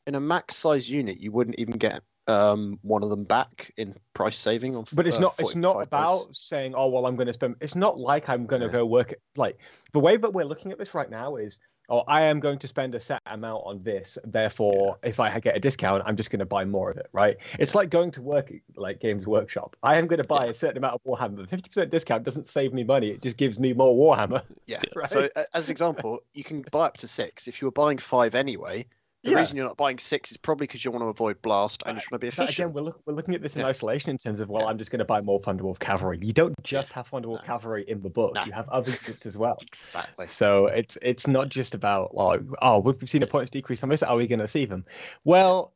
[0.07, 3.93] In a max size unit, you wouldn't even get um, one of them back in
[4.13, 4.83] price saving on.
[4.91, 5.35] But it's uh, not.
[5.39, 6.47] It's not 45 about points.
[6.47, 8.73] saying, "Oh well, I'm going to spend." It's not like I'm going to Yeah.
[8.73, 9.13] go work.
[9.13, 9.57] At, like
[9.93, 11.59] the way that we're looking at this right now is,
[11.89, 14.17] "Oh, I am going to spend a set amount on this.
[14.23, 17.37] Therefore, if I get a discount, I'm just going to buy more of it." Right?
[17.59, 19.75] It's like going to work like Games Workshop.
[19.83, 21.37] I am going to buy a certain amount of Warhammer.
[21.37, 23.09] The fifty percent discount doesn't save me money.
[23.09, 24.41] It just gives me more Warhammer.
[24.67, 24.81] Yeah.
[24.95, 25.09] Right.
[25.09, 27.47] So as an example, you can buy up to six.
[27.47, 28.85] If you were buying five anyway,
[29.25, 29.39] the Yeah.
[29.39, 31.99] reason you're not buying six is probably because you want to avoid blast and you
[31.99, 33.67] just want to be But again, we're, look, we're looking at this in Yeah.
[33.67, 34.69] isolation in terms of, well, Yeah.
[34.69, 36.19] I'm just going to buy more Thunderwolf Cavalry.
[36.21, 37.45] You don't just have Thunderwolf No.
[37.45, 38.35] Cavalry in the book.
[38.35, 38.43] No.
[38.45, 39.57] You have other units as well.
[39.61, 40.27] Exactly.
[40.27, 44.03] So it's it's not just about like, oh, we've seen the points decrease on this.
[44.03, 44.85] Are we going to see them?
[45.23, 45.73] Well,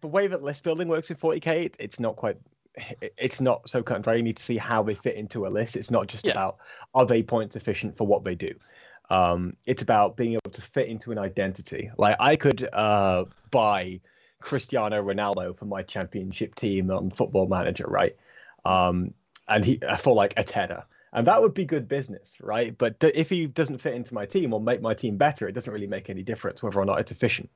[0.00, 2.38] the way that list building works in 40k, it, it's not quite.
[3.18, 4.14] It's not so cut and dry.
[4.14, 5.76] You need to see how they fit into a list.
[5.76, 6.32] It's not just Yeah.
[6.32, 6.56] about
[6.94, 8.54] are they points efficient for what they do.
[9.10, 11.90] Um, it's about being able to fit into an identity.
[11.98, 14.00] Like I could uh, buy
[14.40, 18.16] Cristiano Ronaldo for my championship team on Football Manager, right?
[18.64, 19.14] Um,
[19.48, 22.76] and he for like a tenner and that would be good business, right?
[22.76, 25.52] But th- if he doesn't fit into my team or make my team better, it
[25.52, 27.50] doesn't really make any difference whether or not it's efficient.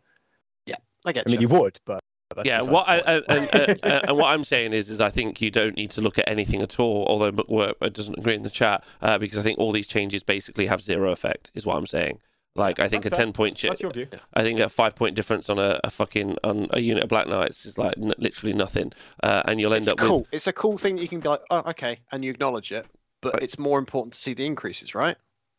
[0.66, 1.48] Yeah, I get I mean, you.
[1.48, 2.01] he would, but
[2.45, 5.41] Yeah, what the I, and, and, and, and what I'm saying is, is I think
[5.41, 7.07] you don't need to look at anything at all.
[7.09, 10.67] Although Bookwork doesn't agree in the chat uh, because I think all these changes basically
[10.67, 11.51] have zero effect.
[11.55, 12.19] Is what I'm saying.
[12.55, 13.27] Like I think That's a fair.
[13.27, 14.09] ten point That's ch- your view.
[14.33, 17.29] I think a five point difference on a, a fucking on a unit of Black
[17.29, 18.93] Knights is like n- literally nothing,
[19.23, 20.21] uh, and you'll end It's up cool.
[20.21, 22.73] with It's a cool thing that you can be like, oh, okay, and you acknowledge
[22.73, 22.87] it.
[23.21, 25.17] But it's more important to see the increases, right?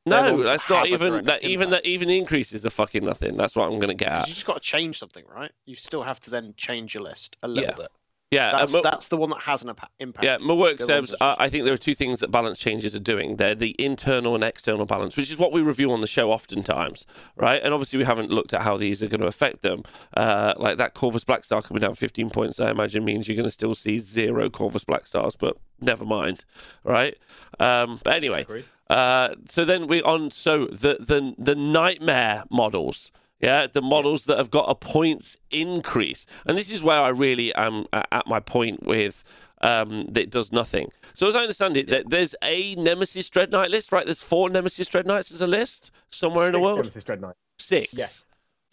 [0.10, 0.44] They're the no.
[0.44, 1.44] That's not even that.
[1.44, 1.86] Even that.
[1.86, 3.38] Even the increases are fucking nothing.
[3.38, 4.28] That's what I'm gonna get at.
[4.28, 5.52] You just got to change something, right?
[5.66, 7.76] You still have to then change your list a little Yeah.
[7.76, 7.88] bit.
[8.30, 10.26] Yeah, uh, That's, Mo- that's the one that has an impact.
[10.26, 12.94] Yeah, my work The says uh, I think there are two things that balance changes
[12.94, 13.38] are doing.
[13.38, 17.06] They're the internal and external balance, which is what we review on the show oftentimes,
[17.38, 17.62] right?
[17.64, 19.84] And obviously we haven't looked at how these are going to affect them.
[20.14, 23.46] Uh, like that Corvus Black Star coming down 15 points, I imagine means you're going
[23.46, 26.44] to still see zero Corvus Black Stars, but never mind,
[26.84, 27.16] right?
[27.62, 28.66] Um, but anyway, Agreed.
[28.90, 33.12] Uh, so then we on so the the the nightmare models.
[33.40, 37.54] Yeah, the models that have got a points increase, and this is where I really
[37.54, 39.24] am at my point with
[39.62, 40.90] um, that it does nothing.
[41.14, 44.06] So as I understand it, that there's a Nemesis Dread Knight list, right?
[44.06, 46.80] There's four Nemesis Dread Knights as a list somewhere in the world.
[46.80, 47.36] Nemesis Dread Knight.
[47.60, 47.94] Six.
[47.94, 48.06] Yeah.
[48.06, 48.24] Six.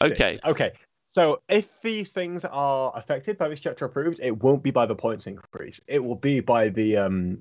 [0.02, 0.38] Okay.
[0.44, 0.72] Okay.
[1.08, 4.96] So if these things are affected by this chapter approved, it won't be by the
[4.96, 5.80] points increase.
[5.86, 7.38] It will be by the um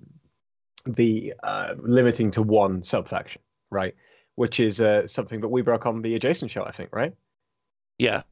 [0.86, 3.42] the uh, limiting to one subfaction,
[3.72, 3.96] right?
[4.36, 7.14] Which is uh, something that we broke on the adjacent show, I think, right?
[7.98, 8.24] Yeah.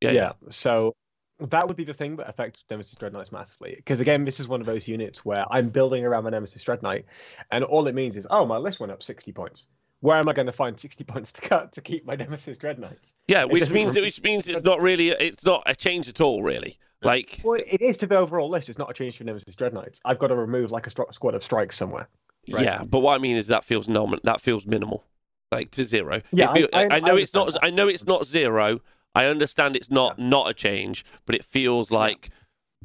[0.00, 0.10] Yeah.
[0.10, 0.32] Yeah.
[0.50, 0.94] So
[1.38, 3.74] that would be the thing that affects Nemesis Dread Knights massively.
[3.76, 6.82] Because again, this is one of those units where I'm building around my Nemesis Dread
[6.82, 7.06] Knight,
[7.50, 9.66] and all it means is, oh, my list went up 60 points.
[10.00, 12.78] Where am I going to find 60 points to cut to keep my Nemesis Dread
[12.78, 13.12] Knights?
[13.28, 16.78] Yeah, which means which means it's not really it's not a change at all, really.
[17.02, 18.68] Like Well, it is to the overall list.
[18.68, 20.00] It's not a change for Nemesis Dreadknights.
[20.04, 22.08] I've got to remove like a stro- squad of strikes somewhere.
[22.50, 22.64] Right.
[22.64, 25.04] Yeah, but what I mean is that feels nom- that feels minimal,
[25.52, 26.20] like to zero.
[26.32, 27.42] Yeah, feel- I- I- I, know I it's not.
[27.42, 28.80] understand I know it's not zero.
[29.14, 32.28] I understand it's not not a change, but it feels like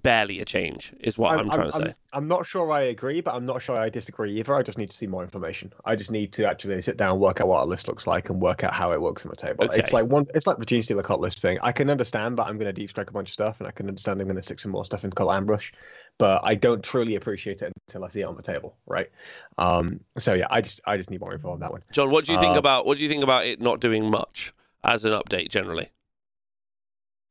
[0.01, 0.93] barely a change.
[0.99, 1.93] Is what I'm, trying to say.
[2.13, 4.53] I'm not sure I agree, but I'm not sure I disagree either.
[4.53, 5.73] I just need to see more information.
[5.85, 8.41] I just need to actually sit down, work out what a list looks like, and
[8.41, 9.69] work out how it works on the table.
[9.71, 10.27] It's like one.
[10.33, 11.57] It's like the Genestealer cult list thing.
[11.61, 13.71] I can understand that I'm going to deep strike a bunch of stuff, and I
[13.71, 15.71] can understand I'm going to stick some more stuff in cult ambush,
[16.17, 19.09] but I don't truly appreciate it until I see it on the table, right?
[19.57, 20.01] Um.
[20.17, 21.83] So yeah, I just I just need more info on that one.
[21.91, 24.09] John, what do you think Uh, about what do you think about it not doing
[24.09, 24.53] much
[24.83, 25.89] as an update generally?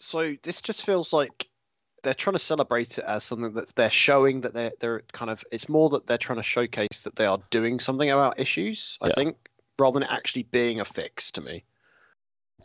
[0.00, 1.48] So this just feels like
[2.04, 5.44] they're trying to celebrate it as something that they're showing that they're they're kind of.
[5.50, 8.98] It's more that they're trying to showcase that they are doing something about issues.
[9.00, 9.14] I Yeah.
[9.14, 9.36] think
[9.78, 11.64] rather than it actually being a fix to me.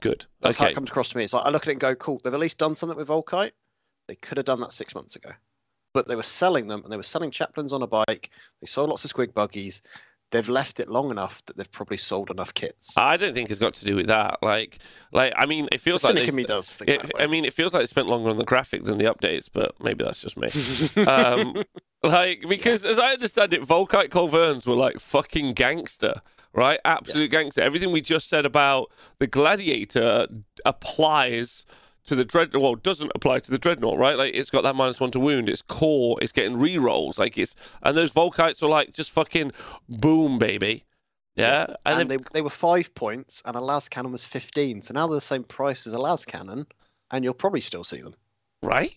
[0.01, 0.25] Good.
[0.41, 1.23] That's how it comes across to me.
[1.23, 2.21] It's like I look at it and go, cool.
[2.23, 3.51] They've at least done something with Volkite.
[4.07, 5.31] They could have done that six months ago,
[5.93, 8.29] but they were selling them and they were selling chaplains on a bike.
[8.61, 9.81] They sold lots of squig buggies.
[10.31, 12.93] They've left it long enough that they've probably sold enough kits.
[12.95, 14.37] I don't think it's got to do with that.
[14.43, 14.77] Like,
[15.11, 17.73] like I mean, it The feels like cynic they, does it, I mean, it feels
[17.73, 20.49] like they spent longer on the graphic than the updates, but maybe that's just me.
[21.05, 21.63] um,
[22.03, 26.21] like because as I understand it, Volkite Culverins were like fucking gangster,
[26.53, 26.79] right?
[26.85, 27.61] Absolute gangster.
[27.61, 30.27] Everything we just said about the Gladiator
[30.65, 31.65] applies
[32.09, 32.61] to the dreadnought.
[32.61, 34.17] Well, doesn't apply to the dreadnought, right?
[34.17, 35.49] Like it's got that minus one to wound.
[35.49, 36.17] It's core.
[36.21, 37.17] It's getting re-rolls.
[37.17, 39.53] Like it's and those Volkites were like just fucking
[39.87, 40.83] boom, baby.
[41.35, 44.81] Yeah, and, and they, they were five points, and a las cannon was fifteen.
[44.81, 46.65] So now they're the same price as a las cannon,
[47.11, 48.15] and you'll probably still see them,
[48.61, 48.93] right?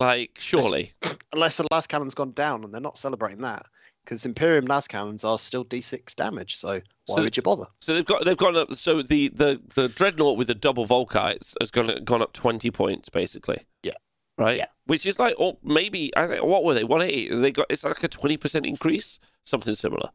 [0.00, 0.92] Like surely.
[1.32, 3.66] unless the las cannon's gone down, and they're not celebrating that
[4.04, 6.56] because Imperium las cannons are still d6 damage.
[6.56, 7.66] So why So- would you bother?
[7.80, 8.74] So they've got they've gone up.
[8.74, 13.08] So the the the dreadnought with the double Volkites has gone gone up twenty points
[13.08, 13.58] basically.
[13.82, 13.92] Yeah.
[14.36, 14.58] Right.
[14.58, 14.66] Yeah.
[14.86, 16.84] Which is like, or maybe I think what were they?
[16.84, 17.34] One eighty.
[17.34, 20.10] They got it's like a twenty percent increase, something similar.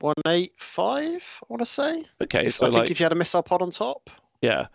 [0.00, 2.04] One eight five, I want to say.
[2.20, 2.46] Okay.
[2.46, 4.10] If, so I think like, if you had a missile pod on top,
[4.40, 4.66] yeah.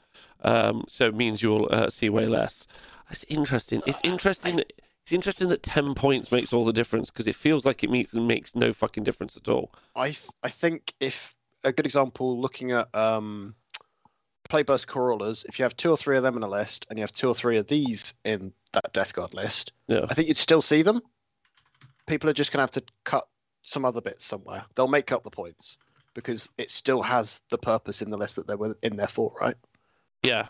[0.44, 0.86] Um.
[0.88, 2.66] So it means you'll uh, see way less.
[3.10, 3.82] It's interesting.
[3.86, 4.62] It's interesting.
[5.08, 8.14] It's interesting that ten points makes all the difference because it feels like it makes
[8.14, 9.72] makes no fucking difference at all.
[9.96, 13.56] I th- I think if a good example, looking at um,
[14.50, 17.04] Plagueburst Crawlers, if you have two or three of them in a list, and you
[17.04, 20.06] have two or three of these in that Death Guard list, Yeah.
[20.10, 21.02] I think you'd still see them.
[22.06, 23.24] People are just going to have to cut
[23.64, 24.66] some other bits somewhere.
[24.76, 25.78] They'll make up the points
[26.16, 29.34] because it still has the purpose in the list that they were in there for,
[29.40, 29.56] right?
[30.22, 30.48] Yeah.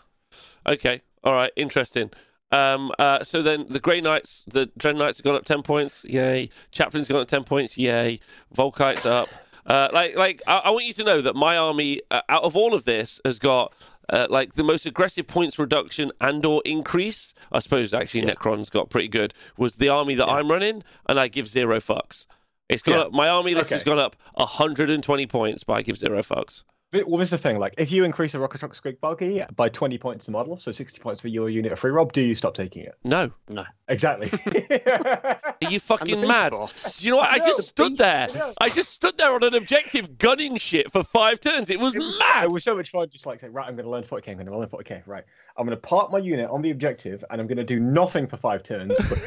[0.68, 1.00] Okay.
[1.22, 1.52] All right.
[1.54, 2.10] Interesting.
[2.50, 6.04] Um, uh, so then the Grey Knights, the Dread Knights have gone up 10 points.
[6.04, 6.48] Yay.
[6.70, 7.76] Chaplain's gone up 10 points.
[7.76, 8.20] Yay.
[8.56, 9.28] Volkite's up.
[9.66, 12.56] Uh, like, like I, I want you to know that my army, uh, out of
[12.56, 13.74] all of this, has got
[14.08, 17.34] uh, like the most aggressive points reduction and or increase.
[17.52, 18.34] I suppose actually Yeah.
[18.34, 19.34] Necron's got pretty good.
[19.58, 22.24] Was the army that I'm running, and I give zero fucks.
[22.70, 23.00] It's gone Yeah.
[23.02, 23.12] up.
[23.12, 26.62] My army list has gone up 120 points, but I give zero fucks.
[26.90, 27.58] But, well, this is the thing.
[27.58, 30.98] Like, if you increase a Rukkatrukk squig buggy by 20 points a model, so 60
[31.00, 32.94] points for your unit of free rob, do you stop taking it?
[33.04, 33.30] No.
[33.48, 33.64] No.
[33.88, 34.30] Exactly.
[34.86, 36.52] Are you fucking mad?
[36.52, 36.98] boss.
[36.98, 37.28] Do you know what?
[37.30, 38.28] I No, just the stood beast- there.
[38.34, 38.52] no.
[38.60, 41.68] I just stood there on an objective gunning shit for five turns.
[41.70, 42.44] It was It was, mad.
[42.44, 44.34] it was so much fun just like saying, right, I'm going to learn 40k, I'm
[44.36, 45.24] going to learn 40k, right.
[45.58, 48.26] I'm going to park my unit on the objective and I'm going to do nothing
[48.28, 49.18] for five turns, but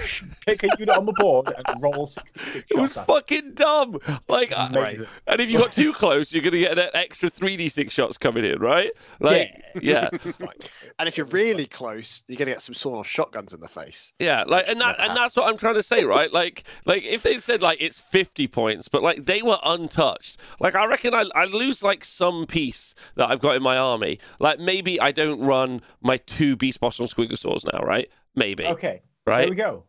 [0.47, 3.97] pick a unit on the board and roll 66 It was shots at fucking dumb.
[4.27, 4.77] Like, uh, it.
[4.77, 5.07] I- Amazing.
[5.27, 8.45] and if you got too close, you're going to get an extra 3d6 shots coming
[8.45, 8.91] in, right?
[9.19, 10.09] Like, yeah,
[10.99, 14.13] And if you're really close, you're gonna get some sawn-off shotguns in the face.
[14.19, 14.43] yeah.
[14.45, 16.31] Like, and that, and that's what I'm trying to say, right?
[16.31, 20.37] Like, like if they said like it's 50 points, but like they were untouched.
[20.59, 24.19] Like, I reckon I I lose like some piece that I've got in my army.
[24.39, 28.09] Like, maybe I don't run my two beast boss and squigosaurs now, right?
[28.35, 29.41] Maybe, Okay, right?
[29.41, 29.83] there we go.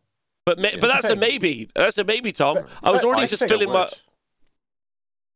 [0.45, 1.69] But ma- Here's but the that's a maybe.
[1.75, 2.55] That's a maybe, Tom.
[2.55, 3.87] But- I was already I just filling my.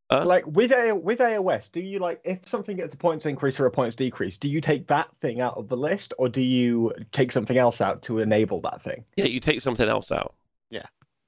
[0.10, 0.24] Huh?
[0.26, 3.66] Like with a with AOS, do you like if something gets a points increase or
[3.66, 6.94] a points decrease, do you take that thing out of the list or do you
[7.12, 9.04] take something else out to enable that thing?
[9.18, 10.34] Yeah, you take something else out.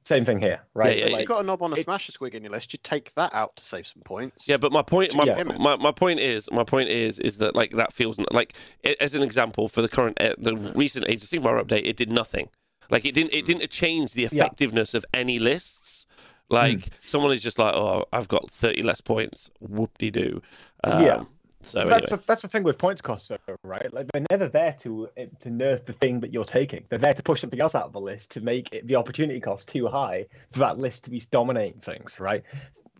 [0.10, 0.98] Same thing here, right?
[0.98, 2.52] Yeah, So, yeah, If you've got a knob on a it's- Smasha Squig in your
[2.52, 4.48] list, you take that out to save some points.
[4.48, 5.44] Yeah, but my point, my, Yeah.
[5.44, 8.53] my, my point is, my point is, is that like that feels like
[8.99, 12.10] as an example for the current, uh, the recent Age of Sigmar update, it did
[12.11, 12.49] nothing.
[12.90, 14.30] Like it didn't, it didn't change the Yeah.
[14.31, 16.07] effectiveness of any lists.
[16.49, 19.52] Like someone is just like, oh, I've got thirty less points.
[19.60, 20.41] Whoop de doo.
[20.84, 21.23] Um, Yeah.
[21.61, 23.94] So that's anyway, a, that's the thing with points costs, though, right?
[23.94, 26.86] Like they're never there to eh, to nerf the thing that you're taking.
[26.90, 29.40] They're there to push something else out of the list to make it, the opportunity
[29.40, 32.44] cost too high for that list to be dominating things, right?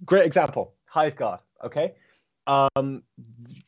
[0.06, 1.40] Great example, Hive Guard.
[1.64, 1.94] Okay,
[2.50, 3.04] um,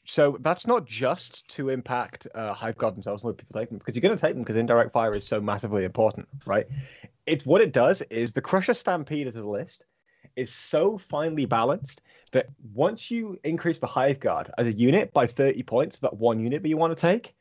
[0.06, 3.96] so that's not just to impact uh, Hive Guard themselves when people take them, because
[3.96, 6.66] you're going to take them because indirect fire is so massively important, right?
[7.28, 9.86] It's what it does is the Crusher Stampede to the list
[10.36, 12.02] is so finely balanced
[12.32, 16.40] that once you increase the Hive Guard as a unit by 30 points, that one
[16.40, 17.36] unit that you want to take,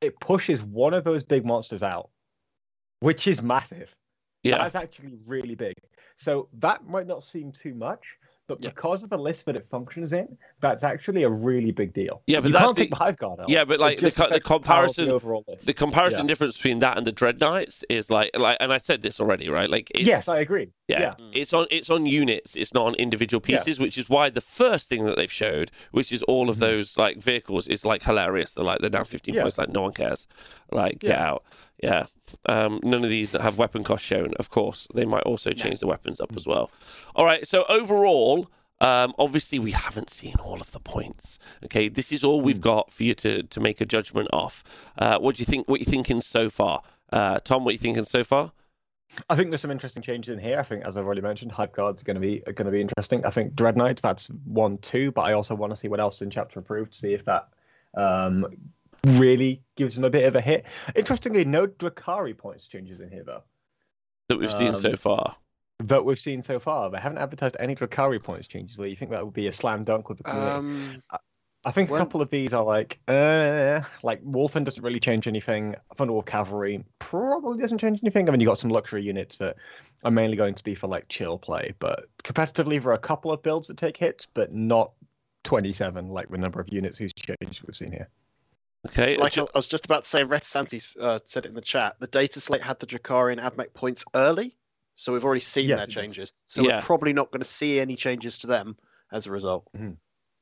[0.00, 2.10] it pushes one of those big monsters out,
[3.00, 3.94] which is massive.
[4.42, 5.74] yeah, That's actually really big.
[6.16, 8.04] So that might not seem too much,
[8.46, 8.70] but Yeah.
[8.70, 12.22] because of the list that it functions in, that's actually a really big deal.
[12.26, 13.48] Yeah, but you that's can't the- take the Hive Guard out.
[13.48, 15.66] yeah, but like the, co- the affects the power of comparison, the overall list.
[15.66, 16.26] the comparison Yeah.
[16.26, 19.48] difference between that and the Dread Knights is like, like, and I said this already,
[19.48, 19.70] right?
[19.70, 20.70] Like, it's, yes, I agree.
[20.88, 21.14] Yeah.
[21.18, 21.26] Yeah.
[21.32, 23.56] It's on it's on units, it's not on individual Yeah.
[23.56, 26.50] pieces, which is why the first thing that they've showed, which is all Mm-hmm.
[26.50, 28.52] of those like vehicles, is like hilarious.
[28.52, 29.42] They're like they're down fifteen Yeah.
[29.42, 30.26] points, like no one cares.
[30.70, 31.44] Like get out.
[31.84, 32.06] Yeah.
[32.46, 34.88] Um, none of these that have weapon cost shown, of course.
[34.94, 36.70] They might also change the weapons up as well.
[37.14, 38.50] All right, so overall,
[38.80, 41.38] um, obviously we haven't seen all of the points.
[41.64, 44.64] Okay, this is all we've got for you to to make a judgment off.
[44.98, 45.68] Uh, what do you think?
[45.68, 46.82] What you thinking so far,
[47.12, 47.64] uh, Tom?
[47.64, 48.52] What you thinking so far?
[49.28, 50.58] I think there's some interesting changes in here.
[50.58, 52.72] I think, as I've already mentioned, Hive Guards are going to be are going to
[52.72, 53.24] be interesting.
[53.24, 56.22] I think Dread Knight, that's one, two, but I also want to see what else
[56.22, 57.48] in Chapter Approved to see if that
[57.94, 58.46] um,
[59.06, 60.66] really gives them a bit of a hit.
[60.94, 63.42] Interestingly, no Drukhari points changes in here though
[64.28, 65.36] That we've seen so Um, far.
[65.80, 66.90] that we've seen so far.
[66.90, 68.78] They haven't advertised any Drukhari points changes.
[68.78, 70.54] Where you think that would be a slam dunk with the community?
[70.56, 71.02] Um,
[71.66, 75.26] I think when- a couple of these are like, uh, like Wulfen doesn't really change
[75.26, 75.74] anything.
[75.96, 78.28] Thunderwolf Cavalry probably doesn't change anything.
[78.28, 79.56] I mean, you got some luxury units that
[80.04, 83.42] are mainly going to be for like chill play, but competitively for a couple of
[83.42, 84.92] builds that take hits, but not
[85.44, 88.08] 27 like the number of units who's changed we've seen here.
[88.86, 89.16] Okay.
[89.16, 91.96] like I I was just about to say, Retisantes uh, said it in the chat.
[92.00, 94.54] The data slate had the Drakarian AdMech points early,
[94.94, 96.32] so we've already seen Yes, their changes.
[96.48, 96.76] So Yeah.
[96.76, 98.76] we're probably not going to see any changes to them
[99.12, 99.96] as a result, Mhm.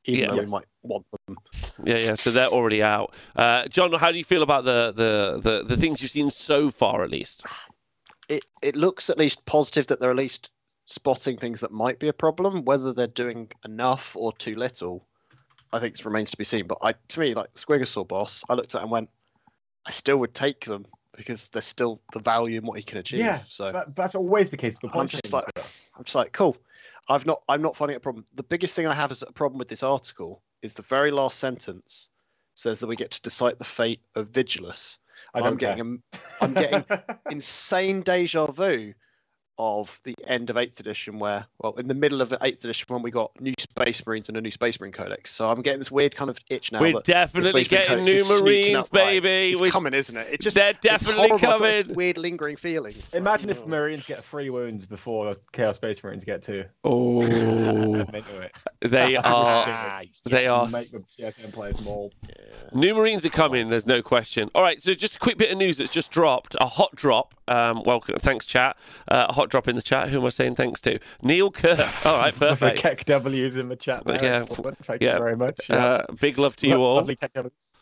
[0.05, 0.27] even Yeah.
[0.35, 1.37] though we might want them.
[1.85, 2.15] Yeah, yeah.
[2.15, 3.13] So they're already out.
[3.35, 6.69] Uh, John, how do you feel about the, the the the things you've seen so
[6.69, 7.45] far, at least?
[8.29, 10.49] It it looks at least positive that they're at least
[10.85, 12.63] spotting things that might be a problem.
[12.65, 15.07] Whether they're doing enough or too little,
[15.73, 16.67] I think it remains to be seen.
[16.67, 19.09] But I, to me, like the Squigosaur boss, I looked at it and went,
[19.85, 20.85] I still would take them
[21.17, 23.19] because there's still the value in what he can achieve.
[23.19, 24.77] Yeah, so That, that's always the case.
[24.93, 25.45] I'm just like-
[25.95, 26.57] I'm just like, cool.
[27.09, 28.25] I've not I'm not finding it a problem.
[28.33, 31.37] The biggest thing I have is a problem with this article is the very last
[31.37, 32.09] sentence
[32.55, 34.99] says that we get to decide the fate of Vigilus.
[35.33, 36.85] I I'm don't getting a, I'm getting
[37.29, 38.93] insane deja vu
[39.57, 43.01] of the end of eighth edition where well in the middle of eighth edition when
[43.03, 45.89] we got new space marines and a new space marine codex so i'm getting this
[45.91, 49.21] weird kind of itch now We're that definitely getting new Marines, up, right?
[49.21, 49.53] baby.
[49.53, 51.35] it's We- coming isn't it it just They're definitely horrible.
[51.35, 51.95] I've got this coming.
[51.95, 52.97] weird lingering feelings.
[52.97, 53.67] It's like, Imagine if oh.
[53.67, 56.63] Marines get three wounds before Chaos Space Marines get two.
[56.83, 58.55] Oh, I'm into it.
[58.81, 59.21] they are.
[59.25, 60.67] Ah, They are.
[60.69, 62.13] Make the CSM players mold.
[62.73, 63.69] New Marines are coming.
[63.69, 64.49] There's no question.
[64.55, 66.55] All right, so just a quick bit of news that's just dropped.
[66.61, 67.33] A hot drop.
[67.47, 68.15] Um, welcome.
[68.19, 68.77] Thanks, chat.
[69.07, 70.09] Uh, a hot drop in the chat.
[70.09, 70.99] Who am I saying thanks to?
[71.21, 71.89] Neil Kerr.
[72.05, 72.79] All right, The perfect.
[72.79, 74.05] Keck W's in the chat.
[74.05, 74.21] There.
[74.23, 74.41] Yeah.
[74.43, 75.13] Thank Yeah.
[75.13, 75.69] you very much.
[75.69, 75.75] Yeah.
[75.85, 76.95] Uh, big love to you all.
[76.95, 77.17] Lovely.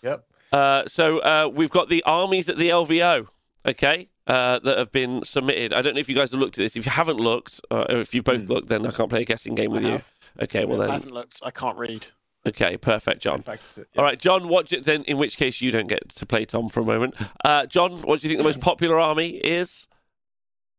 [0.03, 0.25] Yep.
[0.51, 3.27] Uh, so uh, we've got the armies at the LVO,
[3.65, 5.71] okay, uh, that have been submitted.
[5.73, 6.75] I don't know if you guys have looked at this.
[6.75, 8.51] If you haven't looked, uh, or if you've both Hmm.
[8.53, 10.01] looked, then I can't play a guessing game with you.
[10.41, 10.89] Okay, well then.
[10.89, 11.39] I haven't looked.
[11.43, 12.07] I can't read.
[12.47, 13.43] okay, perfect, John.
[13.43, 13.83] Fact, yeah.
[13.97, 14.47] All right, John.
[14.49, 15.03] What do, then?
[15.03, 17.15] In which case, you don't get to play Tom for a moment.
[17.45, 19.87] Uh, John, what do you think the most popular army is?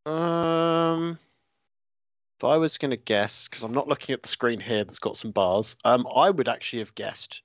[0.05, 1.19] Um,
[2.43, 4.99] if I was going to guess, because I'm not looking at the screen here, that's
[4.99, 5.77] got some bars.
[5.85, 7.43] Um, I would actually have guessed,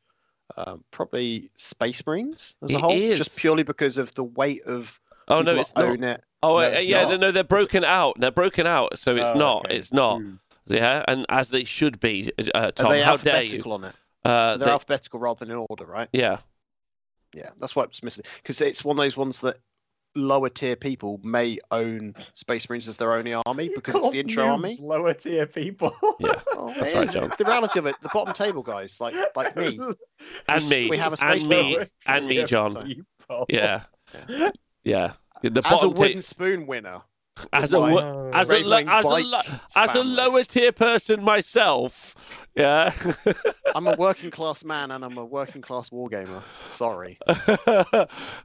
[0.57, 3.19] um, probably Space Marines as a It whole, is.
[3.19, 5.89] just purely because of the weight of Oh no, it's that not.
[5.91, 6.23] own it.
[6.41, 7.09] Oh No, uh, it's yeah, not.
[7.11, 8.19] no, no, they're broken out.
[8.19, 9.65] They're broken out, so it's Oh, not.
[9.67, 9.75] okay.
[9.77, 10.19] It's not.
[10.21, 10.39] Mm.
[10.65, 12.31] Yeah, and as they should be.
[12.55, 13.59] Uh, Are they how dare you?
[13.59, 13.95] alphabetical on it?
[14.25, 16.09] Uh, So they're they- alphabetical rather than in order, right?
[16.11, 16.37] yeah.
[17.35, 18.23] Yeah, that's why it's missing.
[18.37, 19.57] Because it's one of those ones that
[20.17, 24.43] lower tier people may own Space Marines as their only army because it's the intro
[24.45, 24.77] army.
[24.81, 25.95] Lower tier people.
[26.19, 26.41] Yeah.
[26.53, 27.09] Oh, That's right.
[27.11, 27.31] John.
[27.37, 29.79] The reality of it, the bottom table guys, like like me,
[30.49, 30.89] And We- me.
[30.89, 31.77] we have a space and me.
[32.07, 32.73] And me, John.
[32.85, 33.45] people.
[33.49, 33.83] Yeah.
[34.83, 35.13] Yeah.
[35.43, 37.01] The as a bottom wooden ta- spoon winner.
[37.53, 39.39] As a my as a lo- as a lo-
[39.75, 42.47] as a lower tier person myself.
[42.55, 42.91] Yeah.
[43.75, 46.41] I'm a working class man and I'm a working class wargamer.
[46.75, 47.19] Sorry.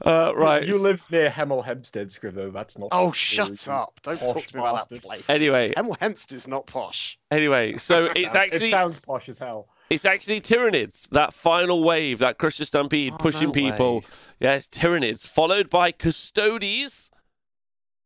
[0.04, 0.66] uh, right.
[0.66, 2.52] You live near Hemel Hempstead, Scrivo.
[2.52, 2.88] That's not.
[2.92, 3.98] Oh, shut up!
[4.02, 5.24] Don't talk to me about that place.
[5.28, 7.18] Anyway, Hemel Hempstead's not posh.
[7.30, 9.68] anyway, so it's actually It sounds posh as hell.
[9.88, 13.94] it's actually Tyranids, that final wave, that Crusher Stampede Oh, pushing no people.
[14.00, 14.06] way.
[14.40, 17.10] Yes, Tyranids, followed by Custodes.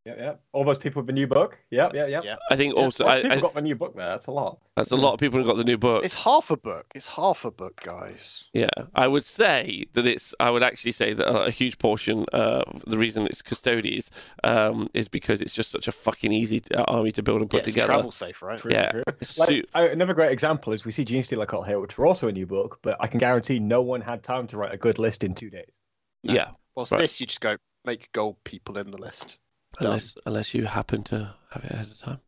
[0.07, 0.35] Yeah, yeah.
[0.53, 1.59] All those people with the new book.
[1.69, 2.21] Yeah, yeah, yeah.
[2.23, 2.37] Yeah.
[2.53, 4.07] I think Yeah, also Lots I, of people I, got the new book there.
[4.09, 4.61] That's a lot.
[4.77, 6.05] that's a lot of people who got the new book.
[6.05, 6.87] It's half a book.
[6.95, 8.45] It's half a book, guys.
[8.53, 10.33] Yeah, I would say that it's.
[10.39, 14.13] I would actually say that a huge portion, uh, the reason it's Custodes,
[14.45, 17.57] um, is because it's just such a fucking easy uh, army to build and put
[17.57, 17.87] Yeah, it's together.
[17.95, 18.61] travel safe, right?
[18.61, 18.93] True, Yeah.
[18.93, 19.03] true.
[19.21, 22.29] It's Like, I- another great example is we see Genestealer Cult here, which were also
[22.29, 25.01] a new book, but I can guarantee no one had time to write a good
[25.01, 25.81] list in two days.
[26.23, 27.01] yeah, Well, it's Right.
[27.01, 29.39] this you just go make gold people in the list.
[29.81, 32.21] Unless unless you happen to have it ahead of time.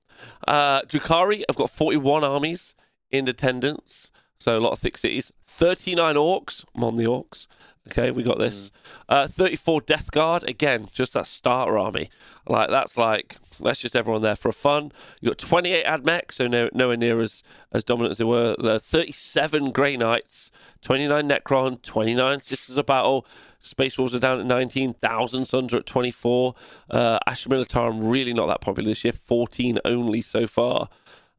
[0.46, 2.74] Uh, Drukhari, I've got forty-one armies
[3.10, 5.32] in attendance, so a lot of thick cities.
[5.44, 6.64] Thirty-nine Orks.
[6.74, 7.46] I'm on the Orks.
[7.90, 8.70] Okay, we got this.
[9.08, 10.44] Uh, Thirty-four Death Guard.
[10.44, 12.10] Again, just that starter army.
[12.46, 14.92] Like that's like that's just everyone there for fun.
[15.20, 17.42] You got twenty-eight Ad Admech, so no, nowhere near as
[17.72, 18.54] as dominant as they were.
[18.58, 20.52] The thirty-seven Grey Knights,
[20.82, 23.26] twenty-nine Necron, twenty-nine Sisters of Battle.
[23.60, 26.54] Space Wolves are down at 19,000, Suns are at 24.
[26.90, 30.88] Uh, Astra Militarum really not that popular this year, 14 only so far.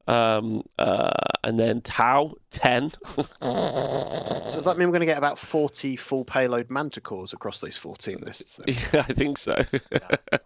[0.09, 1.11] Um, uh,
[1.43, 2.91] and then Tau, 10.
[2.91, 7.77] So does that mean we're going to get about 40 full payload manticores across those
[7.77, 8.55] 14 lists?
[8.55, 8.75] Then?
[8.93, 9.53] yeah, I think so.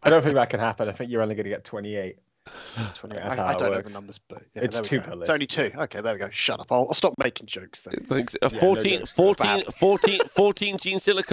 [0.04, 0.90] I don't think that can happen.
[0.90, 2.18] I think you're only going to get 28.
[2.96, 3.22] 28.
[3.22, 5.12] I, I don't know the numbers, but yeah, It's two go.
[5.16, 5.72] per It's only two.
[5.74, 6.30] Okay, there we go.
[6.30, 6.70] Shut up.
[6.70, 7.96] I'll, I'll stop making jokes then.
[8.06, 8.36] Thanks.
[8.42, 9.12] Uh, no 14, jokes.
[9.12, 11.24] 14, 14, 14 Gene Stealer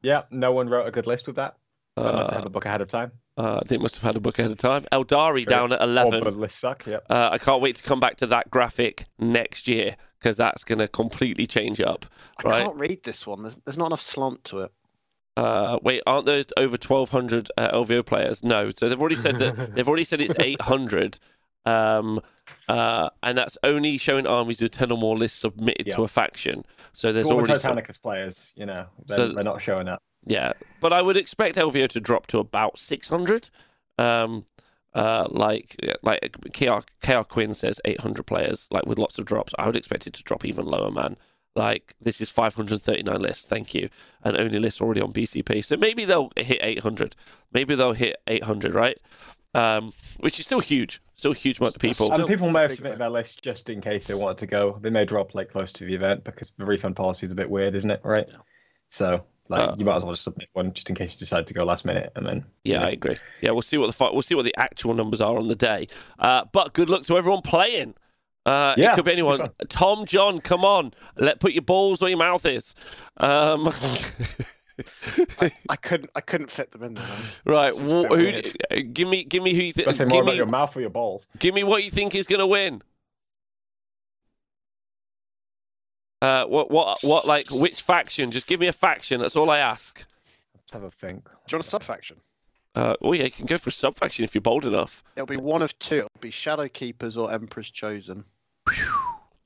[0.00, 1.58] Yeah, no one wrote a good list with that.
[1.98, 3.12] Unless they have a book ahead of time.
[3.38, 4.84] Uh, they must have had a book ahead of time.
[4.92, 5.44] Aeldari True.
[5.44, 6.24] down at 11.
[6.24, 6.84] the lists suck.
[6.86, 7.06] Yep.
[7.08, 10.80] Uh, I can't wait to come back to that graphic next year because that's going
[10.80, 12.04] to completely change up.
[12.44, 12.62] I Right.
[12.64, 13.42] can't read this one.
[13.42, 14.72] There's, there's not enough slant to it.
[15.36, 18.42] Uh, wait, aren't those over 1,200 uh, LVO players?
[18.42, 18.70] No.
[18.70, 21.20] So they've already said that they've already said it's 800.
[21.64, 22.20] Um,
[22.68, 26.64] uh, and that's only showing armies with 10 or more lists submitted to a faction.
[26.92, 29.62] So there's It's all the already some, Titanicus players, you know, they're, So- they're not
[29.62, 30.02] showing up.
[30.26, 30.52] Yeah.
[30.80, 33.50] But I would expect LVO to drop to about 600.
[33.98, 34.44] Um,
[34.94, 39.54] uh, like like KR, KR Quinn says 800 players, like with lots of drops.
[39.58, 41.16] I would expect it to drop even lower, man.
[41.54, 43.88] Like this is 539 lists, thank you,
[44.22, 45.64] and only lists already on BCP.
[45.64, 47.16] So maybe they'll hit 800.
[47.52, 48.98] Maybe they'll hit 800, right?
[49.54, 52.12] Um, which is still huge, still a huge amount of people.
[52.12, 54.78] And people may have submitted their list just in case they wanted to go.
[54.80, 57.50] They may drop like close to the event because the refund policy is a bit
[57.50, 58.00] weird, isn't it?
[58.04, 58.26] Right.
[58.28, 58.36] Yeah.
[58.90, 61.46] So like Uh, you might as well just submit one just in case you decide
[61.46, 63.16] to go last minute and then Yeah, I agree.
[63.40, 65.54] Yeah, we'll see what the fi- we'll see what the actual numbers are on the
[65.56, 65.88] day.
[66.18, 67.94] Uh, but good luck to everyone playing.
[68.46, 69.50] Uh, it could be anyone.
[69.68, 72.74] Tom, John, come on, let put your balls where your mouth is.
[73.18, 73.68] Um,
[75.40, 76.10] I, I couldn't.
[76.14, 77.04] I couldn't fit them in there.
[77.06, 77.20] Man.
[77.44, 78.28] right, wh- who,
[78.70, 79.88] uh, give me, give me who you think.
[79.88, 81.26] I say more Give about me, your mouth or your balls.
[81.38, 82.80] give me what you think is going to win.
[86.20, 87.26] Uh, what, what, what?
[87.26, 88.30] Like which faction?
[88.30, 89.20] Just give me a faction.
[89.20, 90.04] That's all I ask.
[90.54, 91.24] Let's have a think.
[91.24, 92.18] Do you want a sub faction?
[92.74, 95.02] Uh, oh yeah, you can go for a sub faction if you're bold enough.
[95.16, 95.98] It'll be one of two.
[95.98, 98.24] It'll be Shadow Keepers or Emperor's Chosen.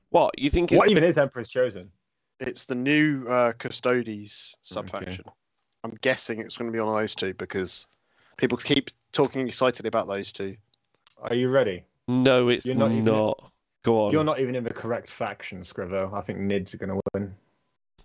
[0.09, 0.71] What you think?
[0.71, 1.89] What even is Emperor's Chosen?
[2.39, 5.17] It's the new uh, Custodes sub Okay.
[5.83, 7.87] I'm guessing it's going to be one of those two because
[8.37, 10.55] people keep talking excitedly about those two.
[11.21, 11.83] Are you ready?
[12.07, 13.37] no, it's You're not not.
[13.39, 13.49] even-
[13.83, 14.11] Go on.
[14.11, 16.13] You're not even in the correct faction, Scrivo.
[16.13, 17.35] I think Nids are going to win.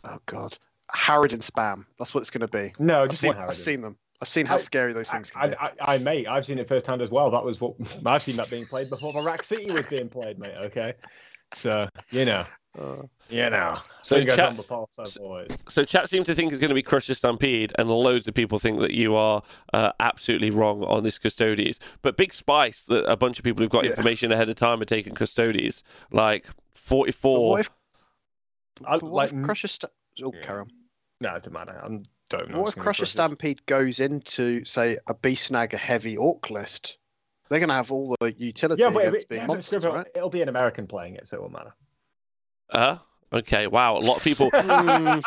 [0.05, 0.59] Oh god,
[0.95, 1.85] Harridan spam.
[1.99, 2.73] That's what it's going to be.
[2.79, 3.97] No, I've just seen, I've seen them.
[4.21, 5.57] I've seen how I- scary those things can I, be.
[5.81, 7.31] I, I, mate, I've seen it firsthand as well.
[7.31, 7.75] That was what
[8.07, 10.55] I've seen that being played before the Rack City was being played, mate.
[10.65, 10.95] Okay,
[11.53, 12.45] so you know,
[12.79, 13.79] Uh, you know.
[14.03, 15.51] So chat- on the pulse, as always.
[15.69, 18.59] So chat seem to think it's going to be Crusher Stampede, and loads of people
[18.59, 19.43] think that you are
[19.75, 21.81] uh, absolutely wrong on this Custodes.
[22.03, 23.91] But Big Spice, that a bunch of people who've got Yeah.
[23.91, 27.51] information ahead of time are taking Custodes, like 44.
[27.51, 27.71] what if,
[28.85, 29.89] I- what like, if Crusher Sta-
[30.25, 30.41] oh, Yeah.
[30.43, 30.71] carry on.
[31.21, 31.73] No, it doesn't matter.
[31.83, 31.89] I
[32.31, 32.61] don't know.
[32.61, 36.97] What if Crusher Stampede goes into, say, a Beast Snag, a heavy Ork list?
[37.49, 39.83] They're going to have all the utility Yeah, but, against it, being yeah, but monsters,
[39.83, 40.07] Scrivo, right?
[40.15, 41.75] it'll be an American playing it, so it won't matter.
[42.71, 42.99] Uh,
[43.33, 44.51] okay, wow, a lot of people.
[44.59, 45.23] Mm,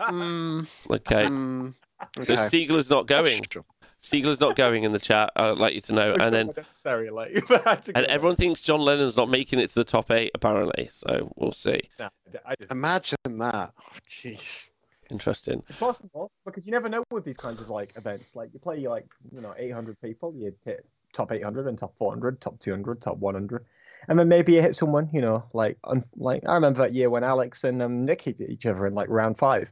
[0.00, 1.74] mm, Okay, mm,
[2.20, 2.42] so okay.
[2.42, 3.42] Siegler's not going.
[3.50, 3.64] Sure.
[4.02, 5.30] Siegler's not going in the chat.
[5.36, 6.14] I'd like you to know.
[6.20, 9.28] And then necessary, like, but I had to and go everyone thinks John Lennon's not
[9.28, 10.88] making it to the top eight, apparently.
[10.90, 11.82] So we'll see.
[11.98, 12.12] back.
[12.32, 13.72] Nah, I just, Imagine that.
[13.76, 14.70] Oh, Jeez.
[15.10, 15.62] Interesting.
[15.68, 18.36] It's possible because you never know with these kinds of like events.
[18.36, 22.40] Like you play like you know 800 people, you hit top 800 and top 400,
[22.40, 23.64] top 200, top 100,
[24.08, 25.08] and then maybe you hit someone.
[25.12, 25.78] You know, like
[26.16, 29.08] like I remember that year when Alex and um, Nick hit each other in like
[29.08, 29.70] round five,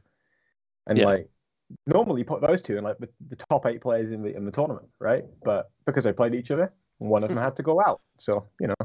[0.87, 1.05] and Yeah.
[1.05, 1.29] like
[1.85, 4.45] normally you put those two in like the, the top eight players in the in
[4.45, 5.25] the tournament, right?
[5.43, 8.01] But because they played each other, one of them had to go out.
[8.17, 8.75] So you know,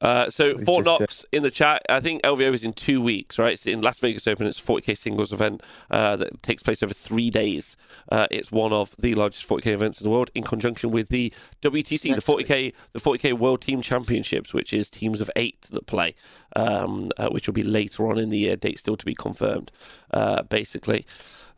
[0.00, 1.82] Uh, so It's Fort uh, Knox in the chat.
[1.88, 3.54] I think LVO is in two weeks, right?
[3.54, 4.46] It's in Las Vegas Open.
[4.46, 7.76] It's a 40k singles event uh, that takes place over three days.
[8.10, 11.32] Uh, it's one of the largest 40k events in the world, in conjunction with the
[11.62, 15.86] WTC, Next the 40k, the 40k World Team Championships, which is teams of eight that
[15.86, 16.14] play,
[16.54, 18.56] um, uh, which will be later on in the year.
[18.56, 19.70] Date still to be confirmed,
[20.10, 21.06] uh, basically.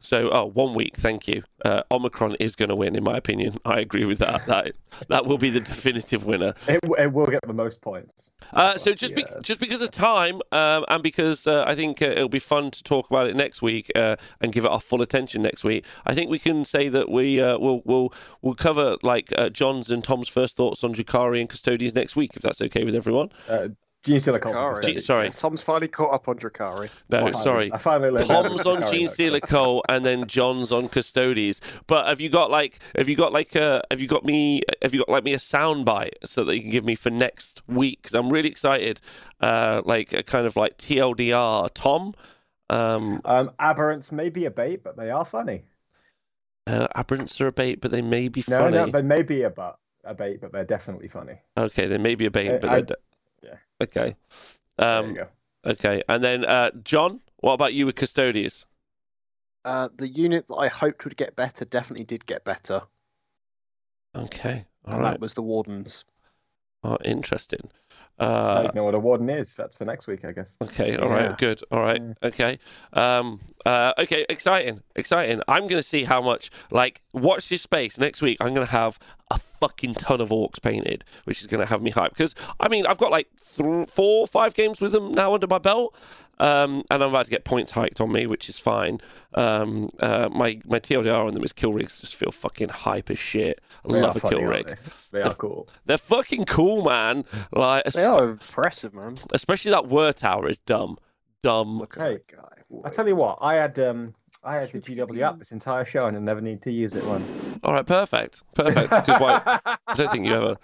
[0.01, 0.97] So, oh, one week.
[0.97, 1.43] Thank you.
[1.65, 3.57] Uh, Omicron is going to win, in my opinion.
[3.65, 4.47] I agree with that.
[4.47, 4.73] That
[5.09, 6.55] that will be the definitive winner.
[6.69, 8.31] it, it will get the most points.
[8.53, 9.41] Uh, so just be, Yeah.
[9.43, 12.83] just because of time, um, and because uh, I think uh, it'll be fun to
[12.83, 16.15] talk about it next week uh, and give it our full attention next week, I
[16.15, 18.13] think we can say that we uh, will will
[18.43, 22.33] will cover like uh, John's and Tom's first thoughts on Drukhari and Custodians next week,
[22.37, 23.31] if that's okay with everyone.
[24.07, 24.57] Gene Stealer Colts.
[24.59, 24.85] Drukhari.
[24.95, 25.31] Gee, sorry.
[25.31, 26.91] Tom's finally caught up on Drukhari.
[27.11, 27.43] No, Finally.
[27.43, 27.73] sorry.
[27.73, 31.61] I finally learned Tom's on Sorry, Gene no, Stealer Cole, and then John's on Custodes.
[31.89, 34.95] But have you got like have you got like a have you got me have
[34.95, 38.01] you got like me a soundbite so that you can give me for next week?
[38.03, 39.01] Because I'm really excited.
[39.41, 42.15] Uh, like a kind of like TLDR, Tom.
[42.71, 45.65] Um, Um, aberrants may be a bait, but they are funny.
[46.67, 48.77] uh, aberrants are a bait, but they may be No, funny.
[48.77, 51.35] no, they may be a, but, a bait, but they're definitely funny.
[51.57, 52.97] Okay, they may be a bait, Uh, but I- they're de-
[53.47, 53.57] yeah.
[53.83, 54.17] Okay.
[54.77, 55.09] There Um.
[55.11, 55.29] you go.
[55.65, 58.67] Okay, and then uh, John, what about you with Custodes?
[59.65, 62.83] Uh, the unit that I hoped would get better definitely did get better.
[64.15, 65.11] Okay, all and right.
[65.13, 66.05] that was the Wardens.
[66.85, 67.69] Oh, interesting.
[68.19, 69.55] I Uh, don't know what a warden is.
[69.55, 70.57] That's for next week, I guess.
[70.63, 71.37] Okay, all right, Yeah.
[71.37, 71.61] good.
[71.73, 72.15] All right, Mm.
[72.23, 72.59] okay.
[72.93, 75.43] Um, uh, okay, exciting, exciting.
[75.49, 77.99] I'm going to see how much, like, watch this space.
[77.99, 78.99] Next week, I'm going to have
[79.31, 82.11] a fucking ton of Orks painted, which is going to have me hyped.
[82.11, 85.59] Because, I mean, I've got like th- four, five games with them now under my
[85.59, 85.95] belt.
[86.39, 89.01] Um, and I'm about to get points hiked on me, which is fine.
[89.35, 93.19] Um, uh, my my TLDR on them is kill rigs just feel fucking hype as
[93.19, 93.59] shit.
[93.89, 94.79] I They love a funny, kill aren't rig.
[95.13, 95.19] They?
[95.19, 95.67] They are cool.
[95.87, 97.25] They're fucking cool, man.
[97.53, 99.17] Like, They are impressive, man.
[99.33, 100.99] especially that word tower is dumb,
[101.43, 101.79] dumb.
[101.79, 102.83] Look at Hey, that guy.
[102.85, 104.15] I tell you what, I had um,
[104.47, 107.05] I had the GW app this entire show and I never need to use it
[107.05, 107.29] once.
[107.65, 108.91] All right, perfect, perfect.
[108.91, 109.43] Because why?
[109.89, 110.57] I don't think you ever.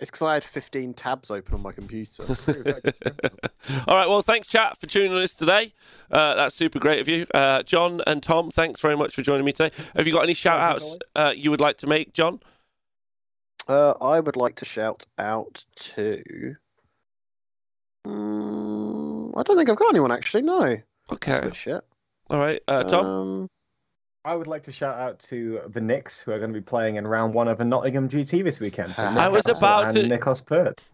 [0.00, 2.24] It's because I had 15 tabs open on my computer.
[3.88, 5.72] All right, well, thanks, chat, for tuning us today.
[6.10, 7.26] Uh, that's super great of you.
[7.34, 9.74] Uh, John and Tom, thanks very much for joining me today.
[9.96, 12.40] Have you got any shout outs uh, you would like to make, John?
[13.68, 16.56] uh, I would like to shout out to.
[18.06, 20.42] Mm, I don't think I've got anyone actually.
[20.42, 20.78] No.
[21.12, 21.40] Okay.
[21.42, 21.84] But shit.
[22.30, 23.06] All right, uh, Tom.
[23.06, 23.50] Um,
[24.24, 26.96] I would like to shout out to the Knicks who are going to be playing
[26.96, 28.96] in round one of the Nottingham GT this weekend.
[28.96, 30.84] So I was about and to- Nikos Pert.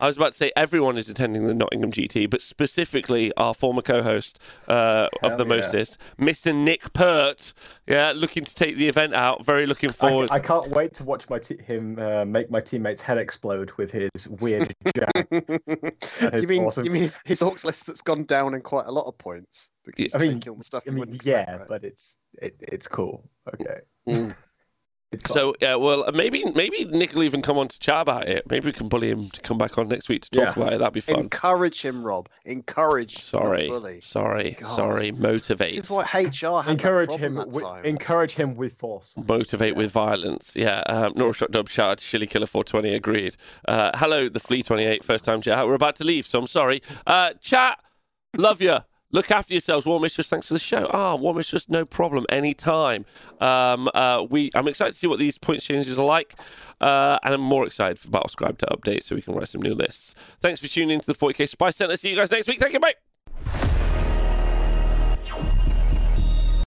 [0.00, 3.82] I was about to say everyone is attending the Nottingham GT, but specifically our former
[3.82, 5.56] co-host uh, of the yeah.
[5.56, 6.54] Mostest, Mr.
[6.54, 7.52] Nick Pert.
[7.86, 9.44] Yeah, looking to take the event out.
[9.44, 10.30] Very looking forward.
[10.30, 13.90] I can't wait to watch my te- him uh, make my teammate's head explode with
[13.90, 15.28] his weird jab.
[15.30, 16.84] you mean awesome.
[16.84, 19.70] you mean his, his Orks list that's gone down in quite a lot of points
[19.84, 20.84] because he's I mean, taking all the stuff.
[20.86, 21.68] I mean, wouldn't expect, yeah, right?
[21.68, 23.28] but it's it, it's cool.
[23.54, 23.80] Okay.
[24.08, 24.34] Mm.
[25.12, 25.32] It's fun.
[25.34, 28.48] So yeah, well, maybe maybe Nick will even come on to chat about it.
[28.48, 30.62] Maybe we can bully him to come back on next week to talk Yeah.
[30.62, 30.78] about it.
[30.78, 31.18] That'd be fun.
[31.18, 32.28] Encourage him, Rob.
[32.44, 33.18] Encourage.
[33.18, 34.00] Sorry, bully.
[34.00, 34.68] sorry, God.
[34.68, 35.10] sorry.
[35.10, 35.74] Motivate.
[35.74, 37.34] This is what HR had encourage him.
[37.34, 39.14] problem that With, encourage him with force.
[39.16, 40.54] Motivate with violence.
[40.54, 40.80] Yeah.
[40.86, 42.94] Um, Nora Shot Dub shout out to Shilly Killer 420.
[42.94, 43.36] Agreed.
[43.66, 45.02] Uh, hello, the Flea 28.
[45.02, 45.66] First time chat.
[45.66, 46.82] We're about to leave, so I'm sorry.
[47.04, 47.80] Uh, chat.
[48.36, 48.78] Love you.
[49.12, 50.28] Look after yourselves, War Mistress.
[50.28, 50.88] Thanks for the show.
[50.92, 53.04] Ah, War Mistress, no problem, anytime.
[53.40, 56.34] Um, uh, we, I'm excited to see what these points changes are like,
[56.80, 59.74] uh, and I'm more excited for Battlescribe to update so we can write some new
[59.74, 60.14] lists.
[60.40, 61.96] Thanks for tuning into the 40k Spice Center.
[61.96, 62.60] See you guys next week.
[62.60, 63.09] Thank you, mate.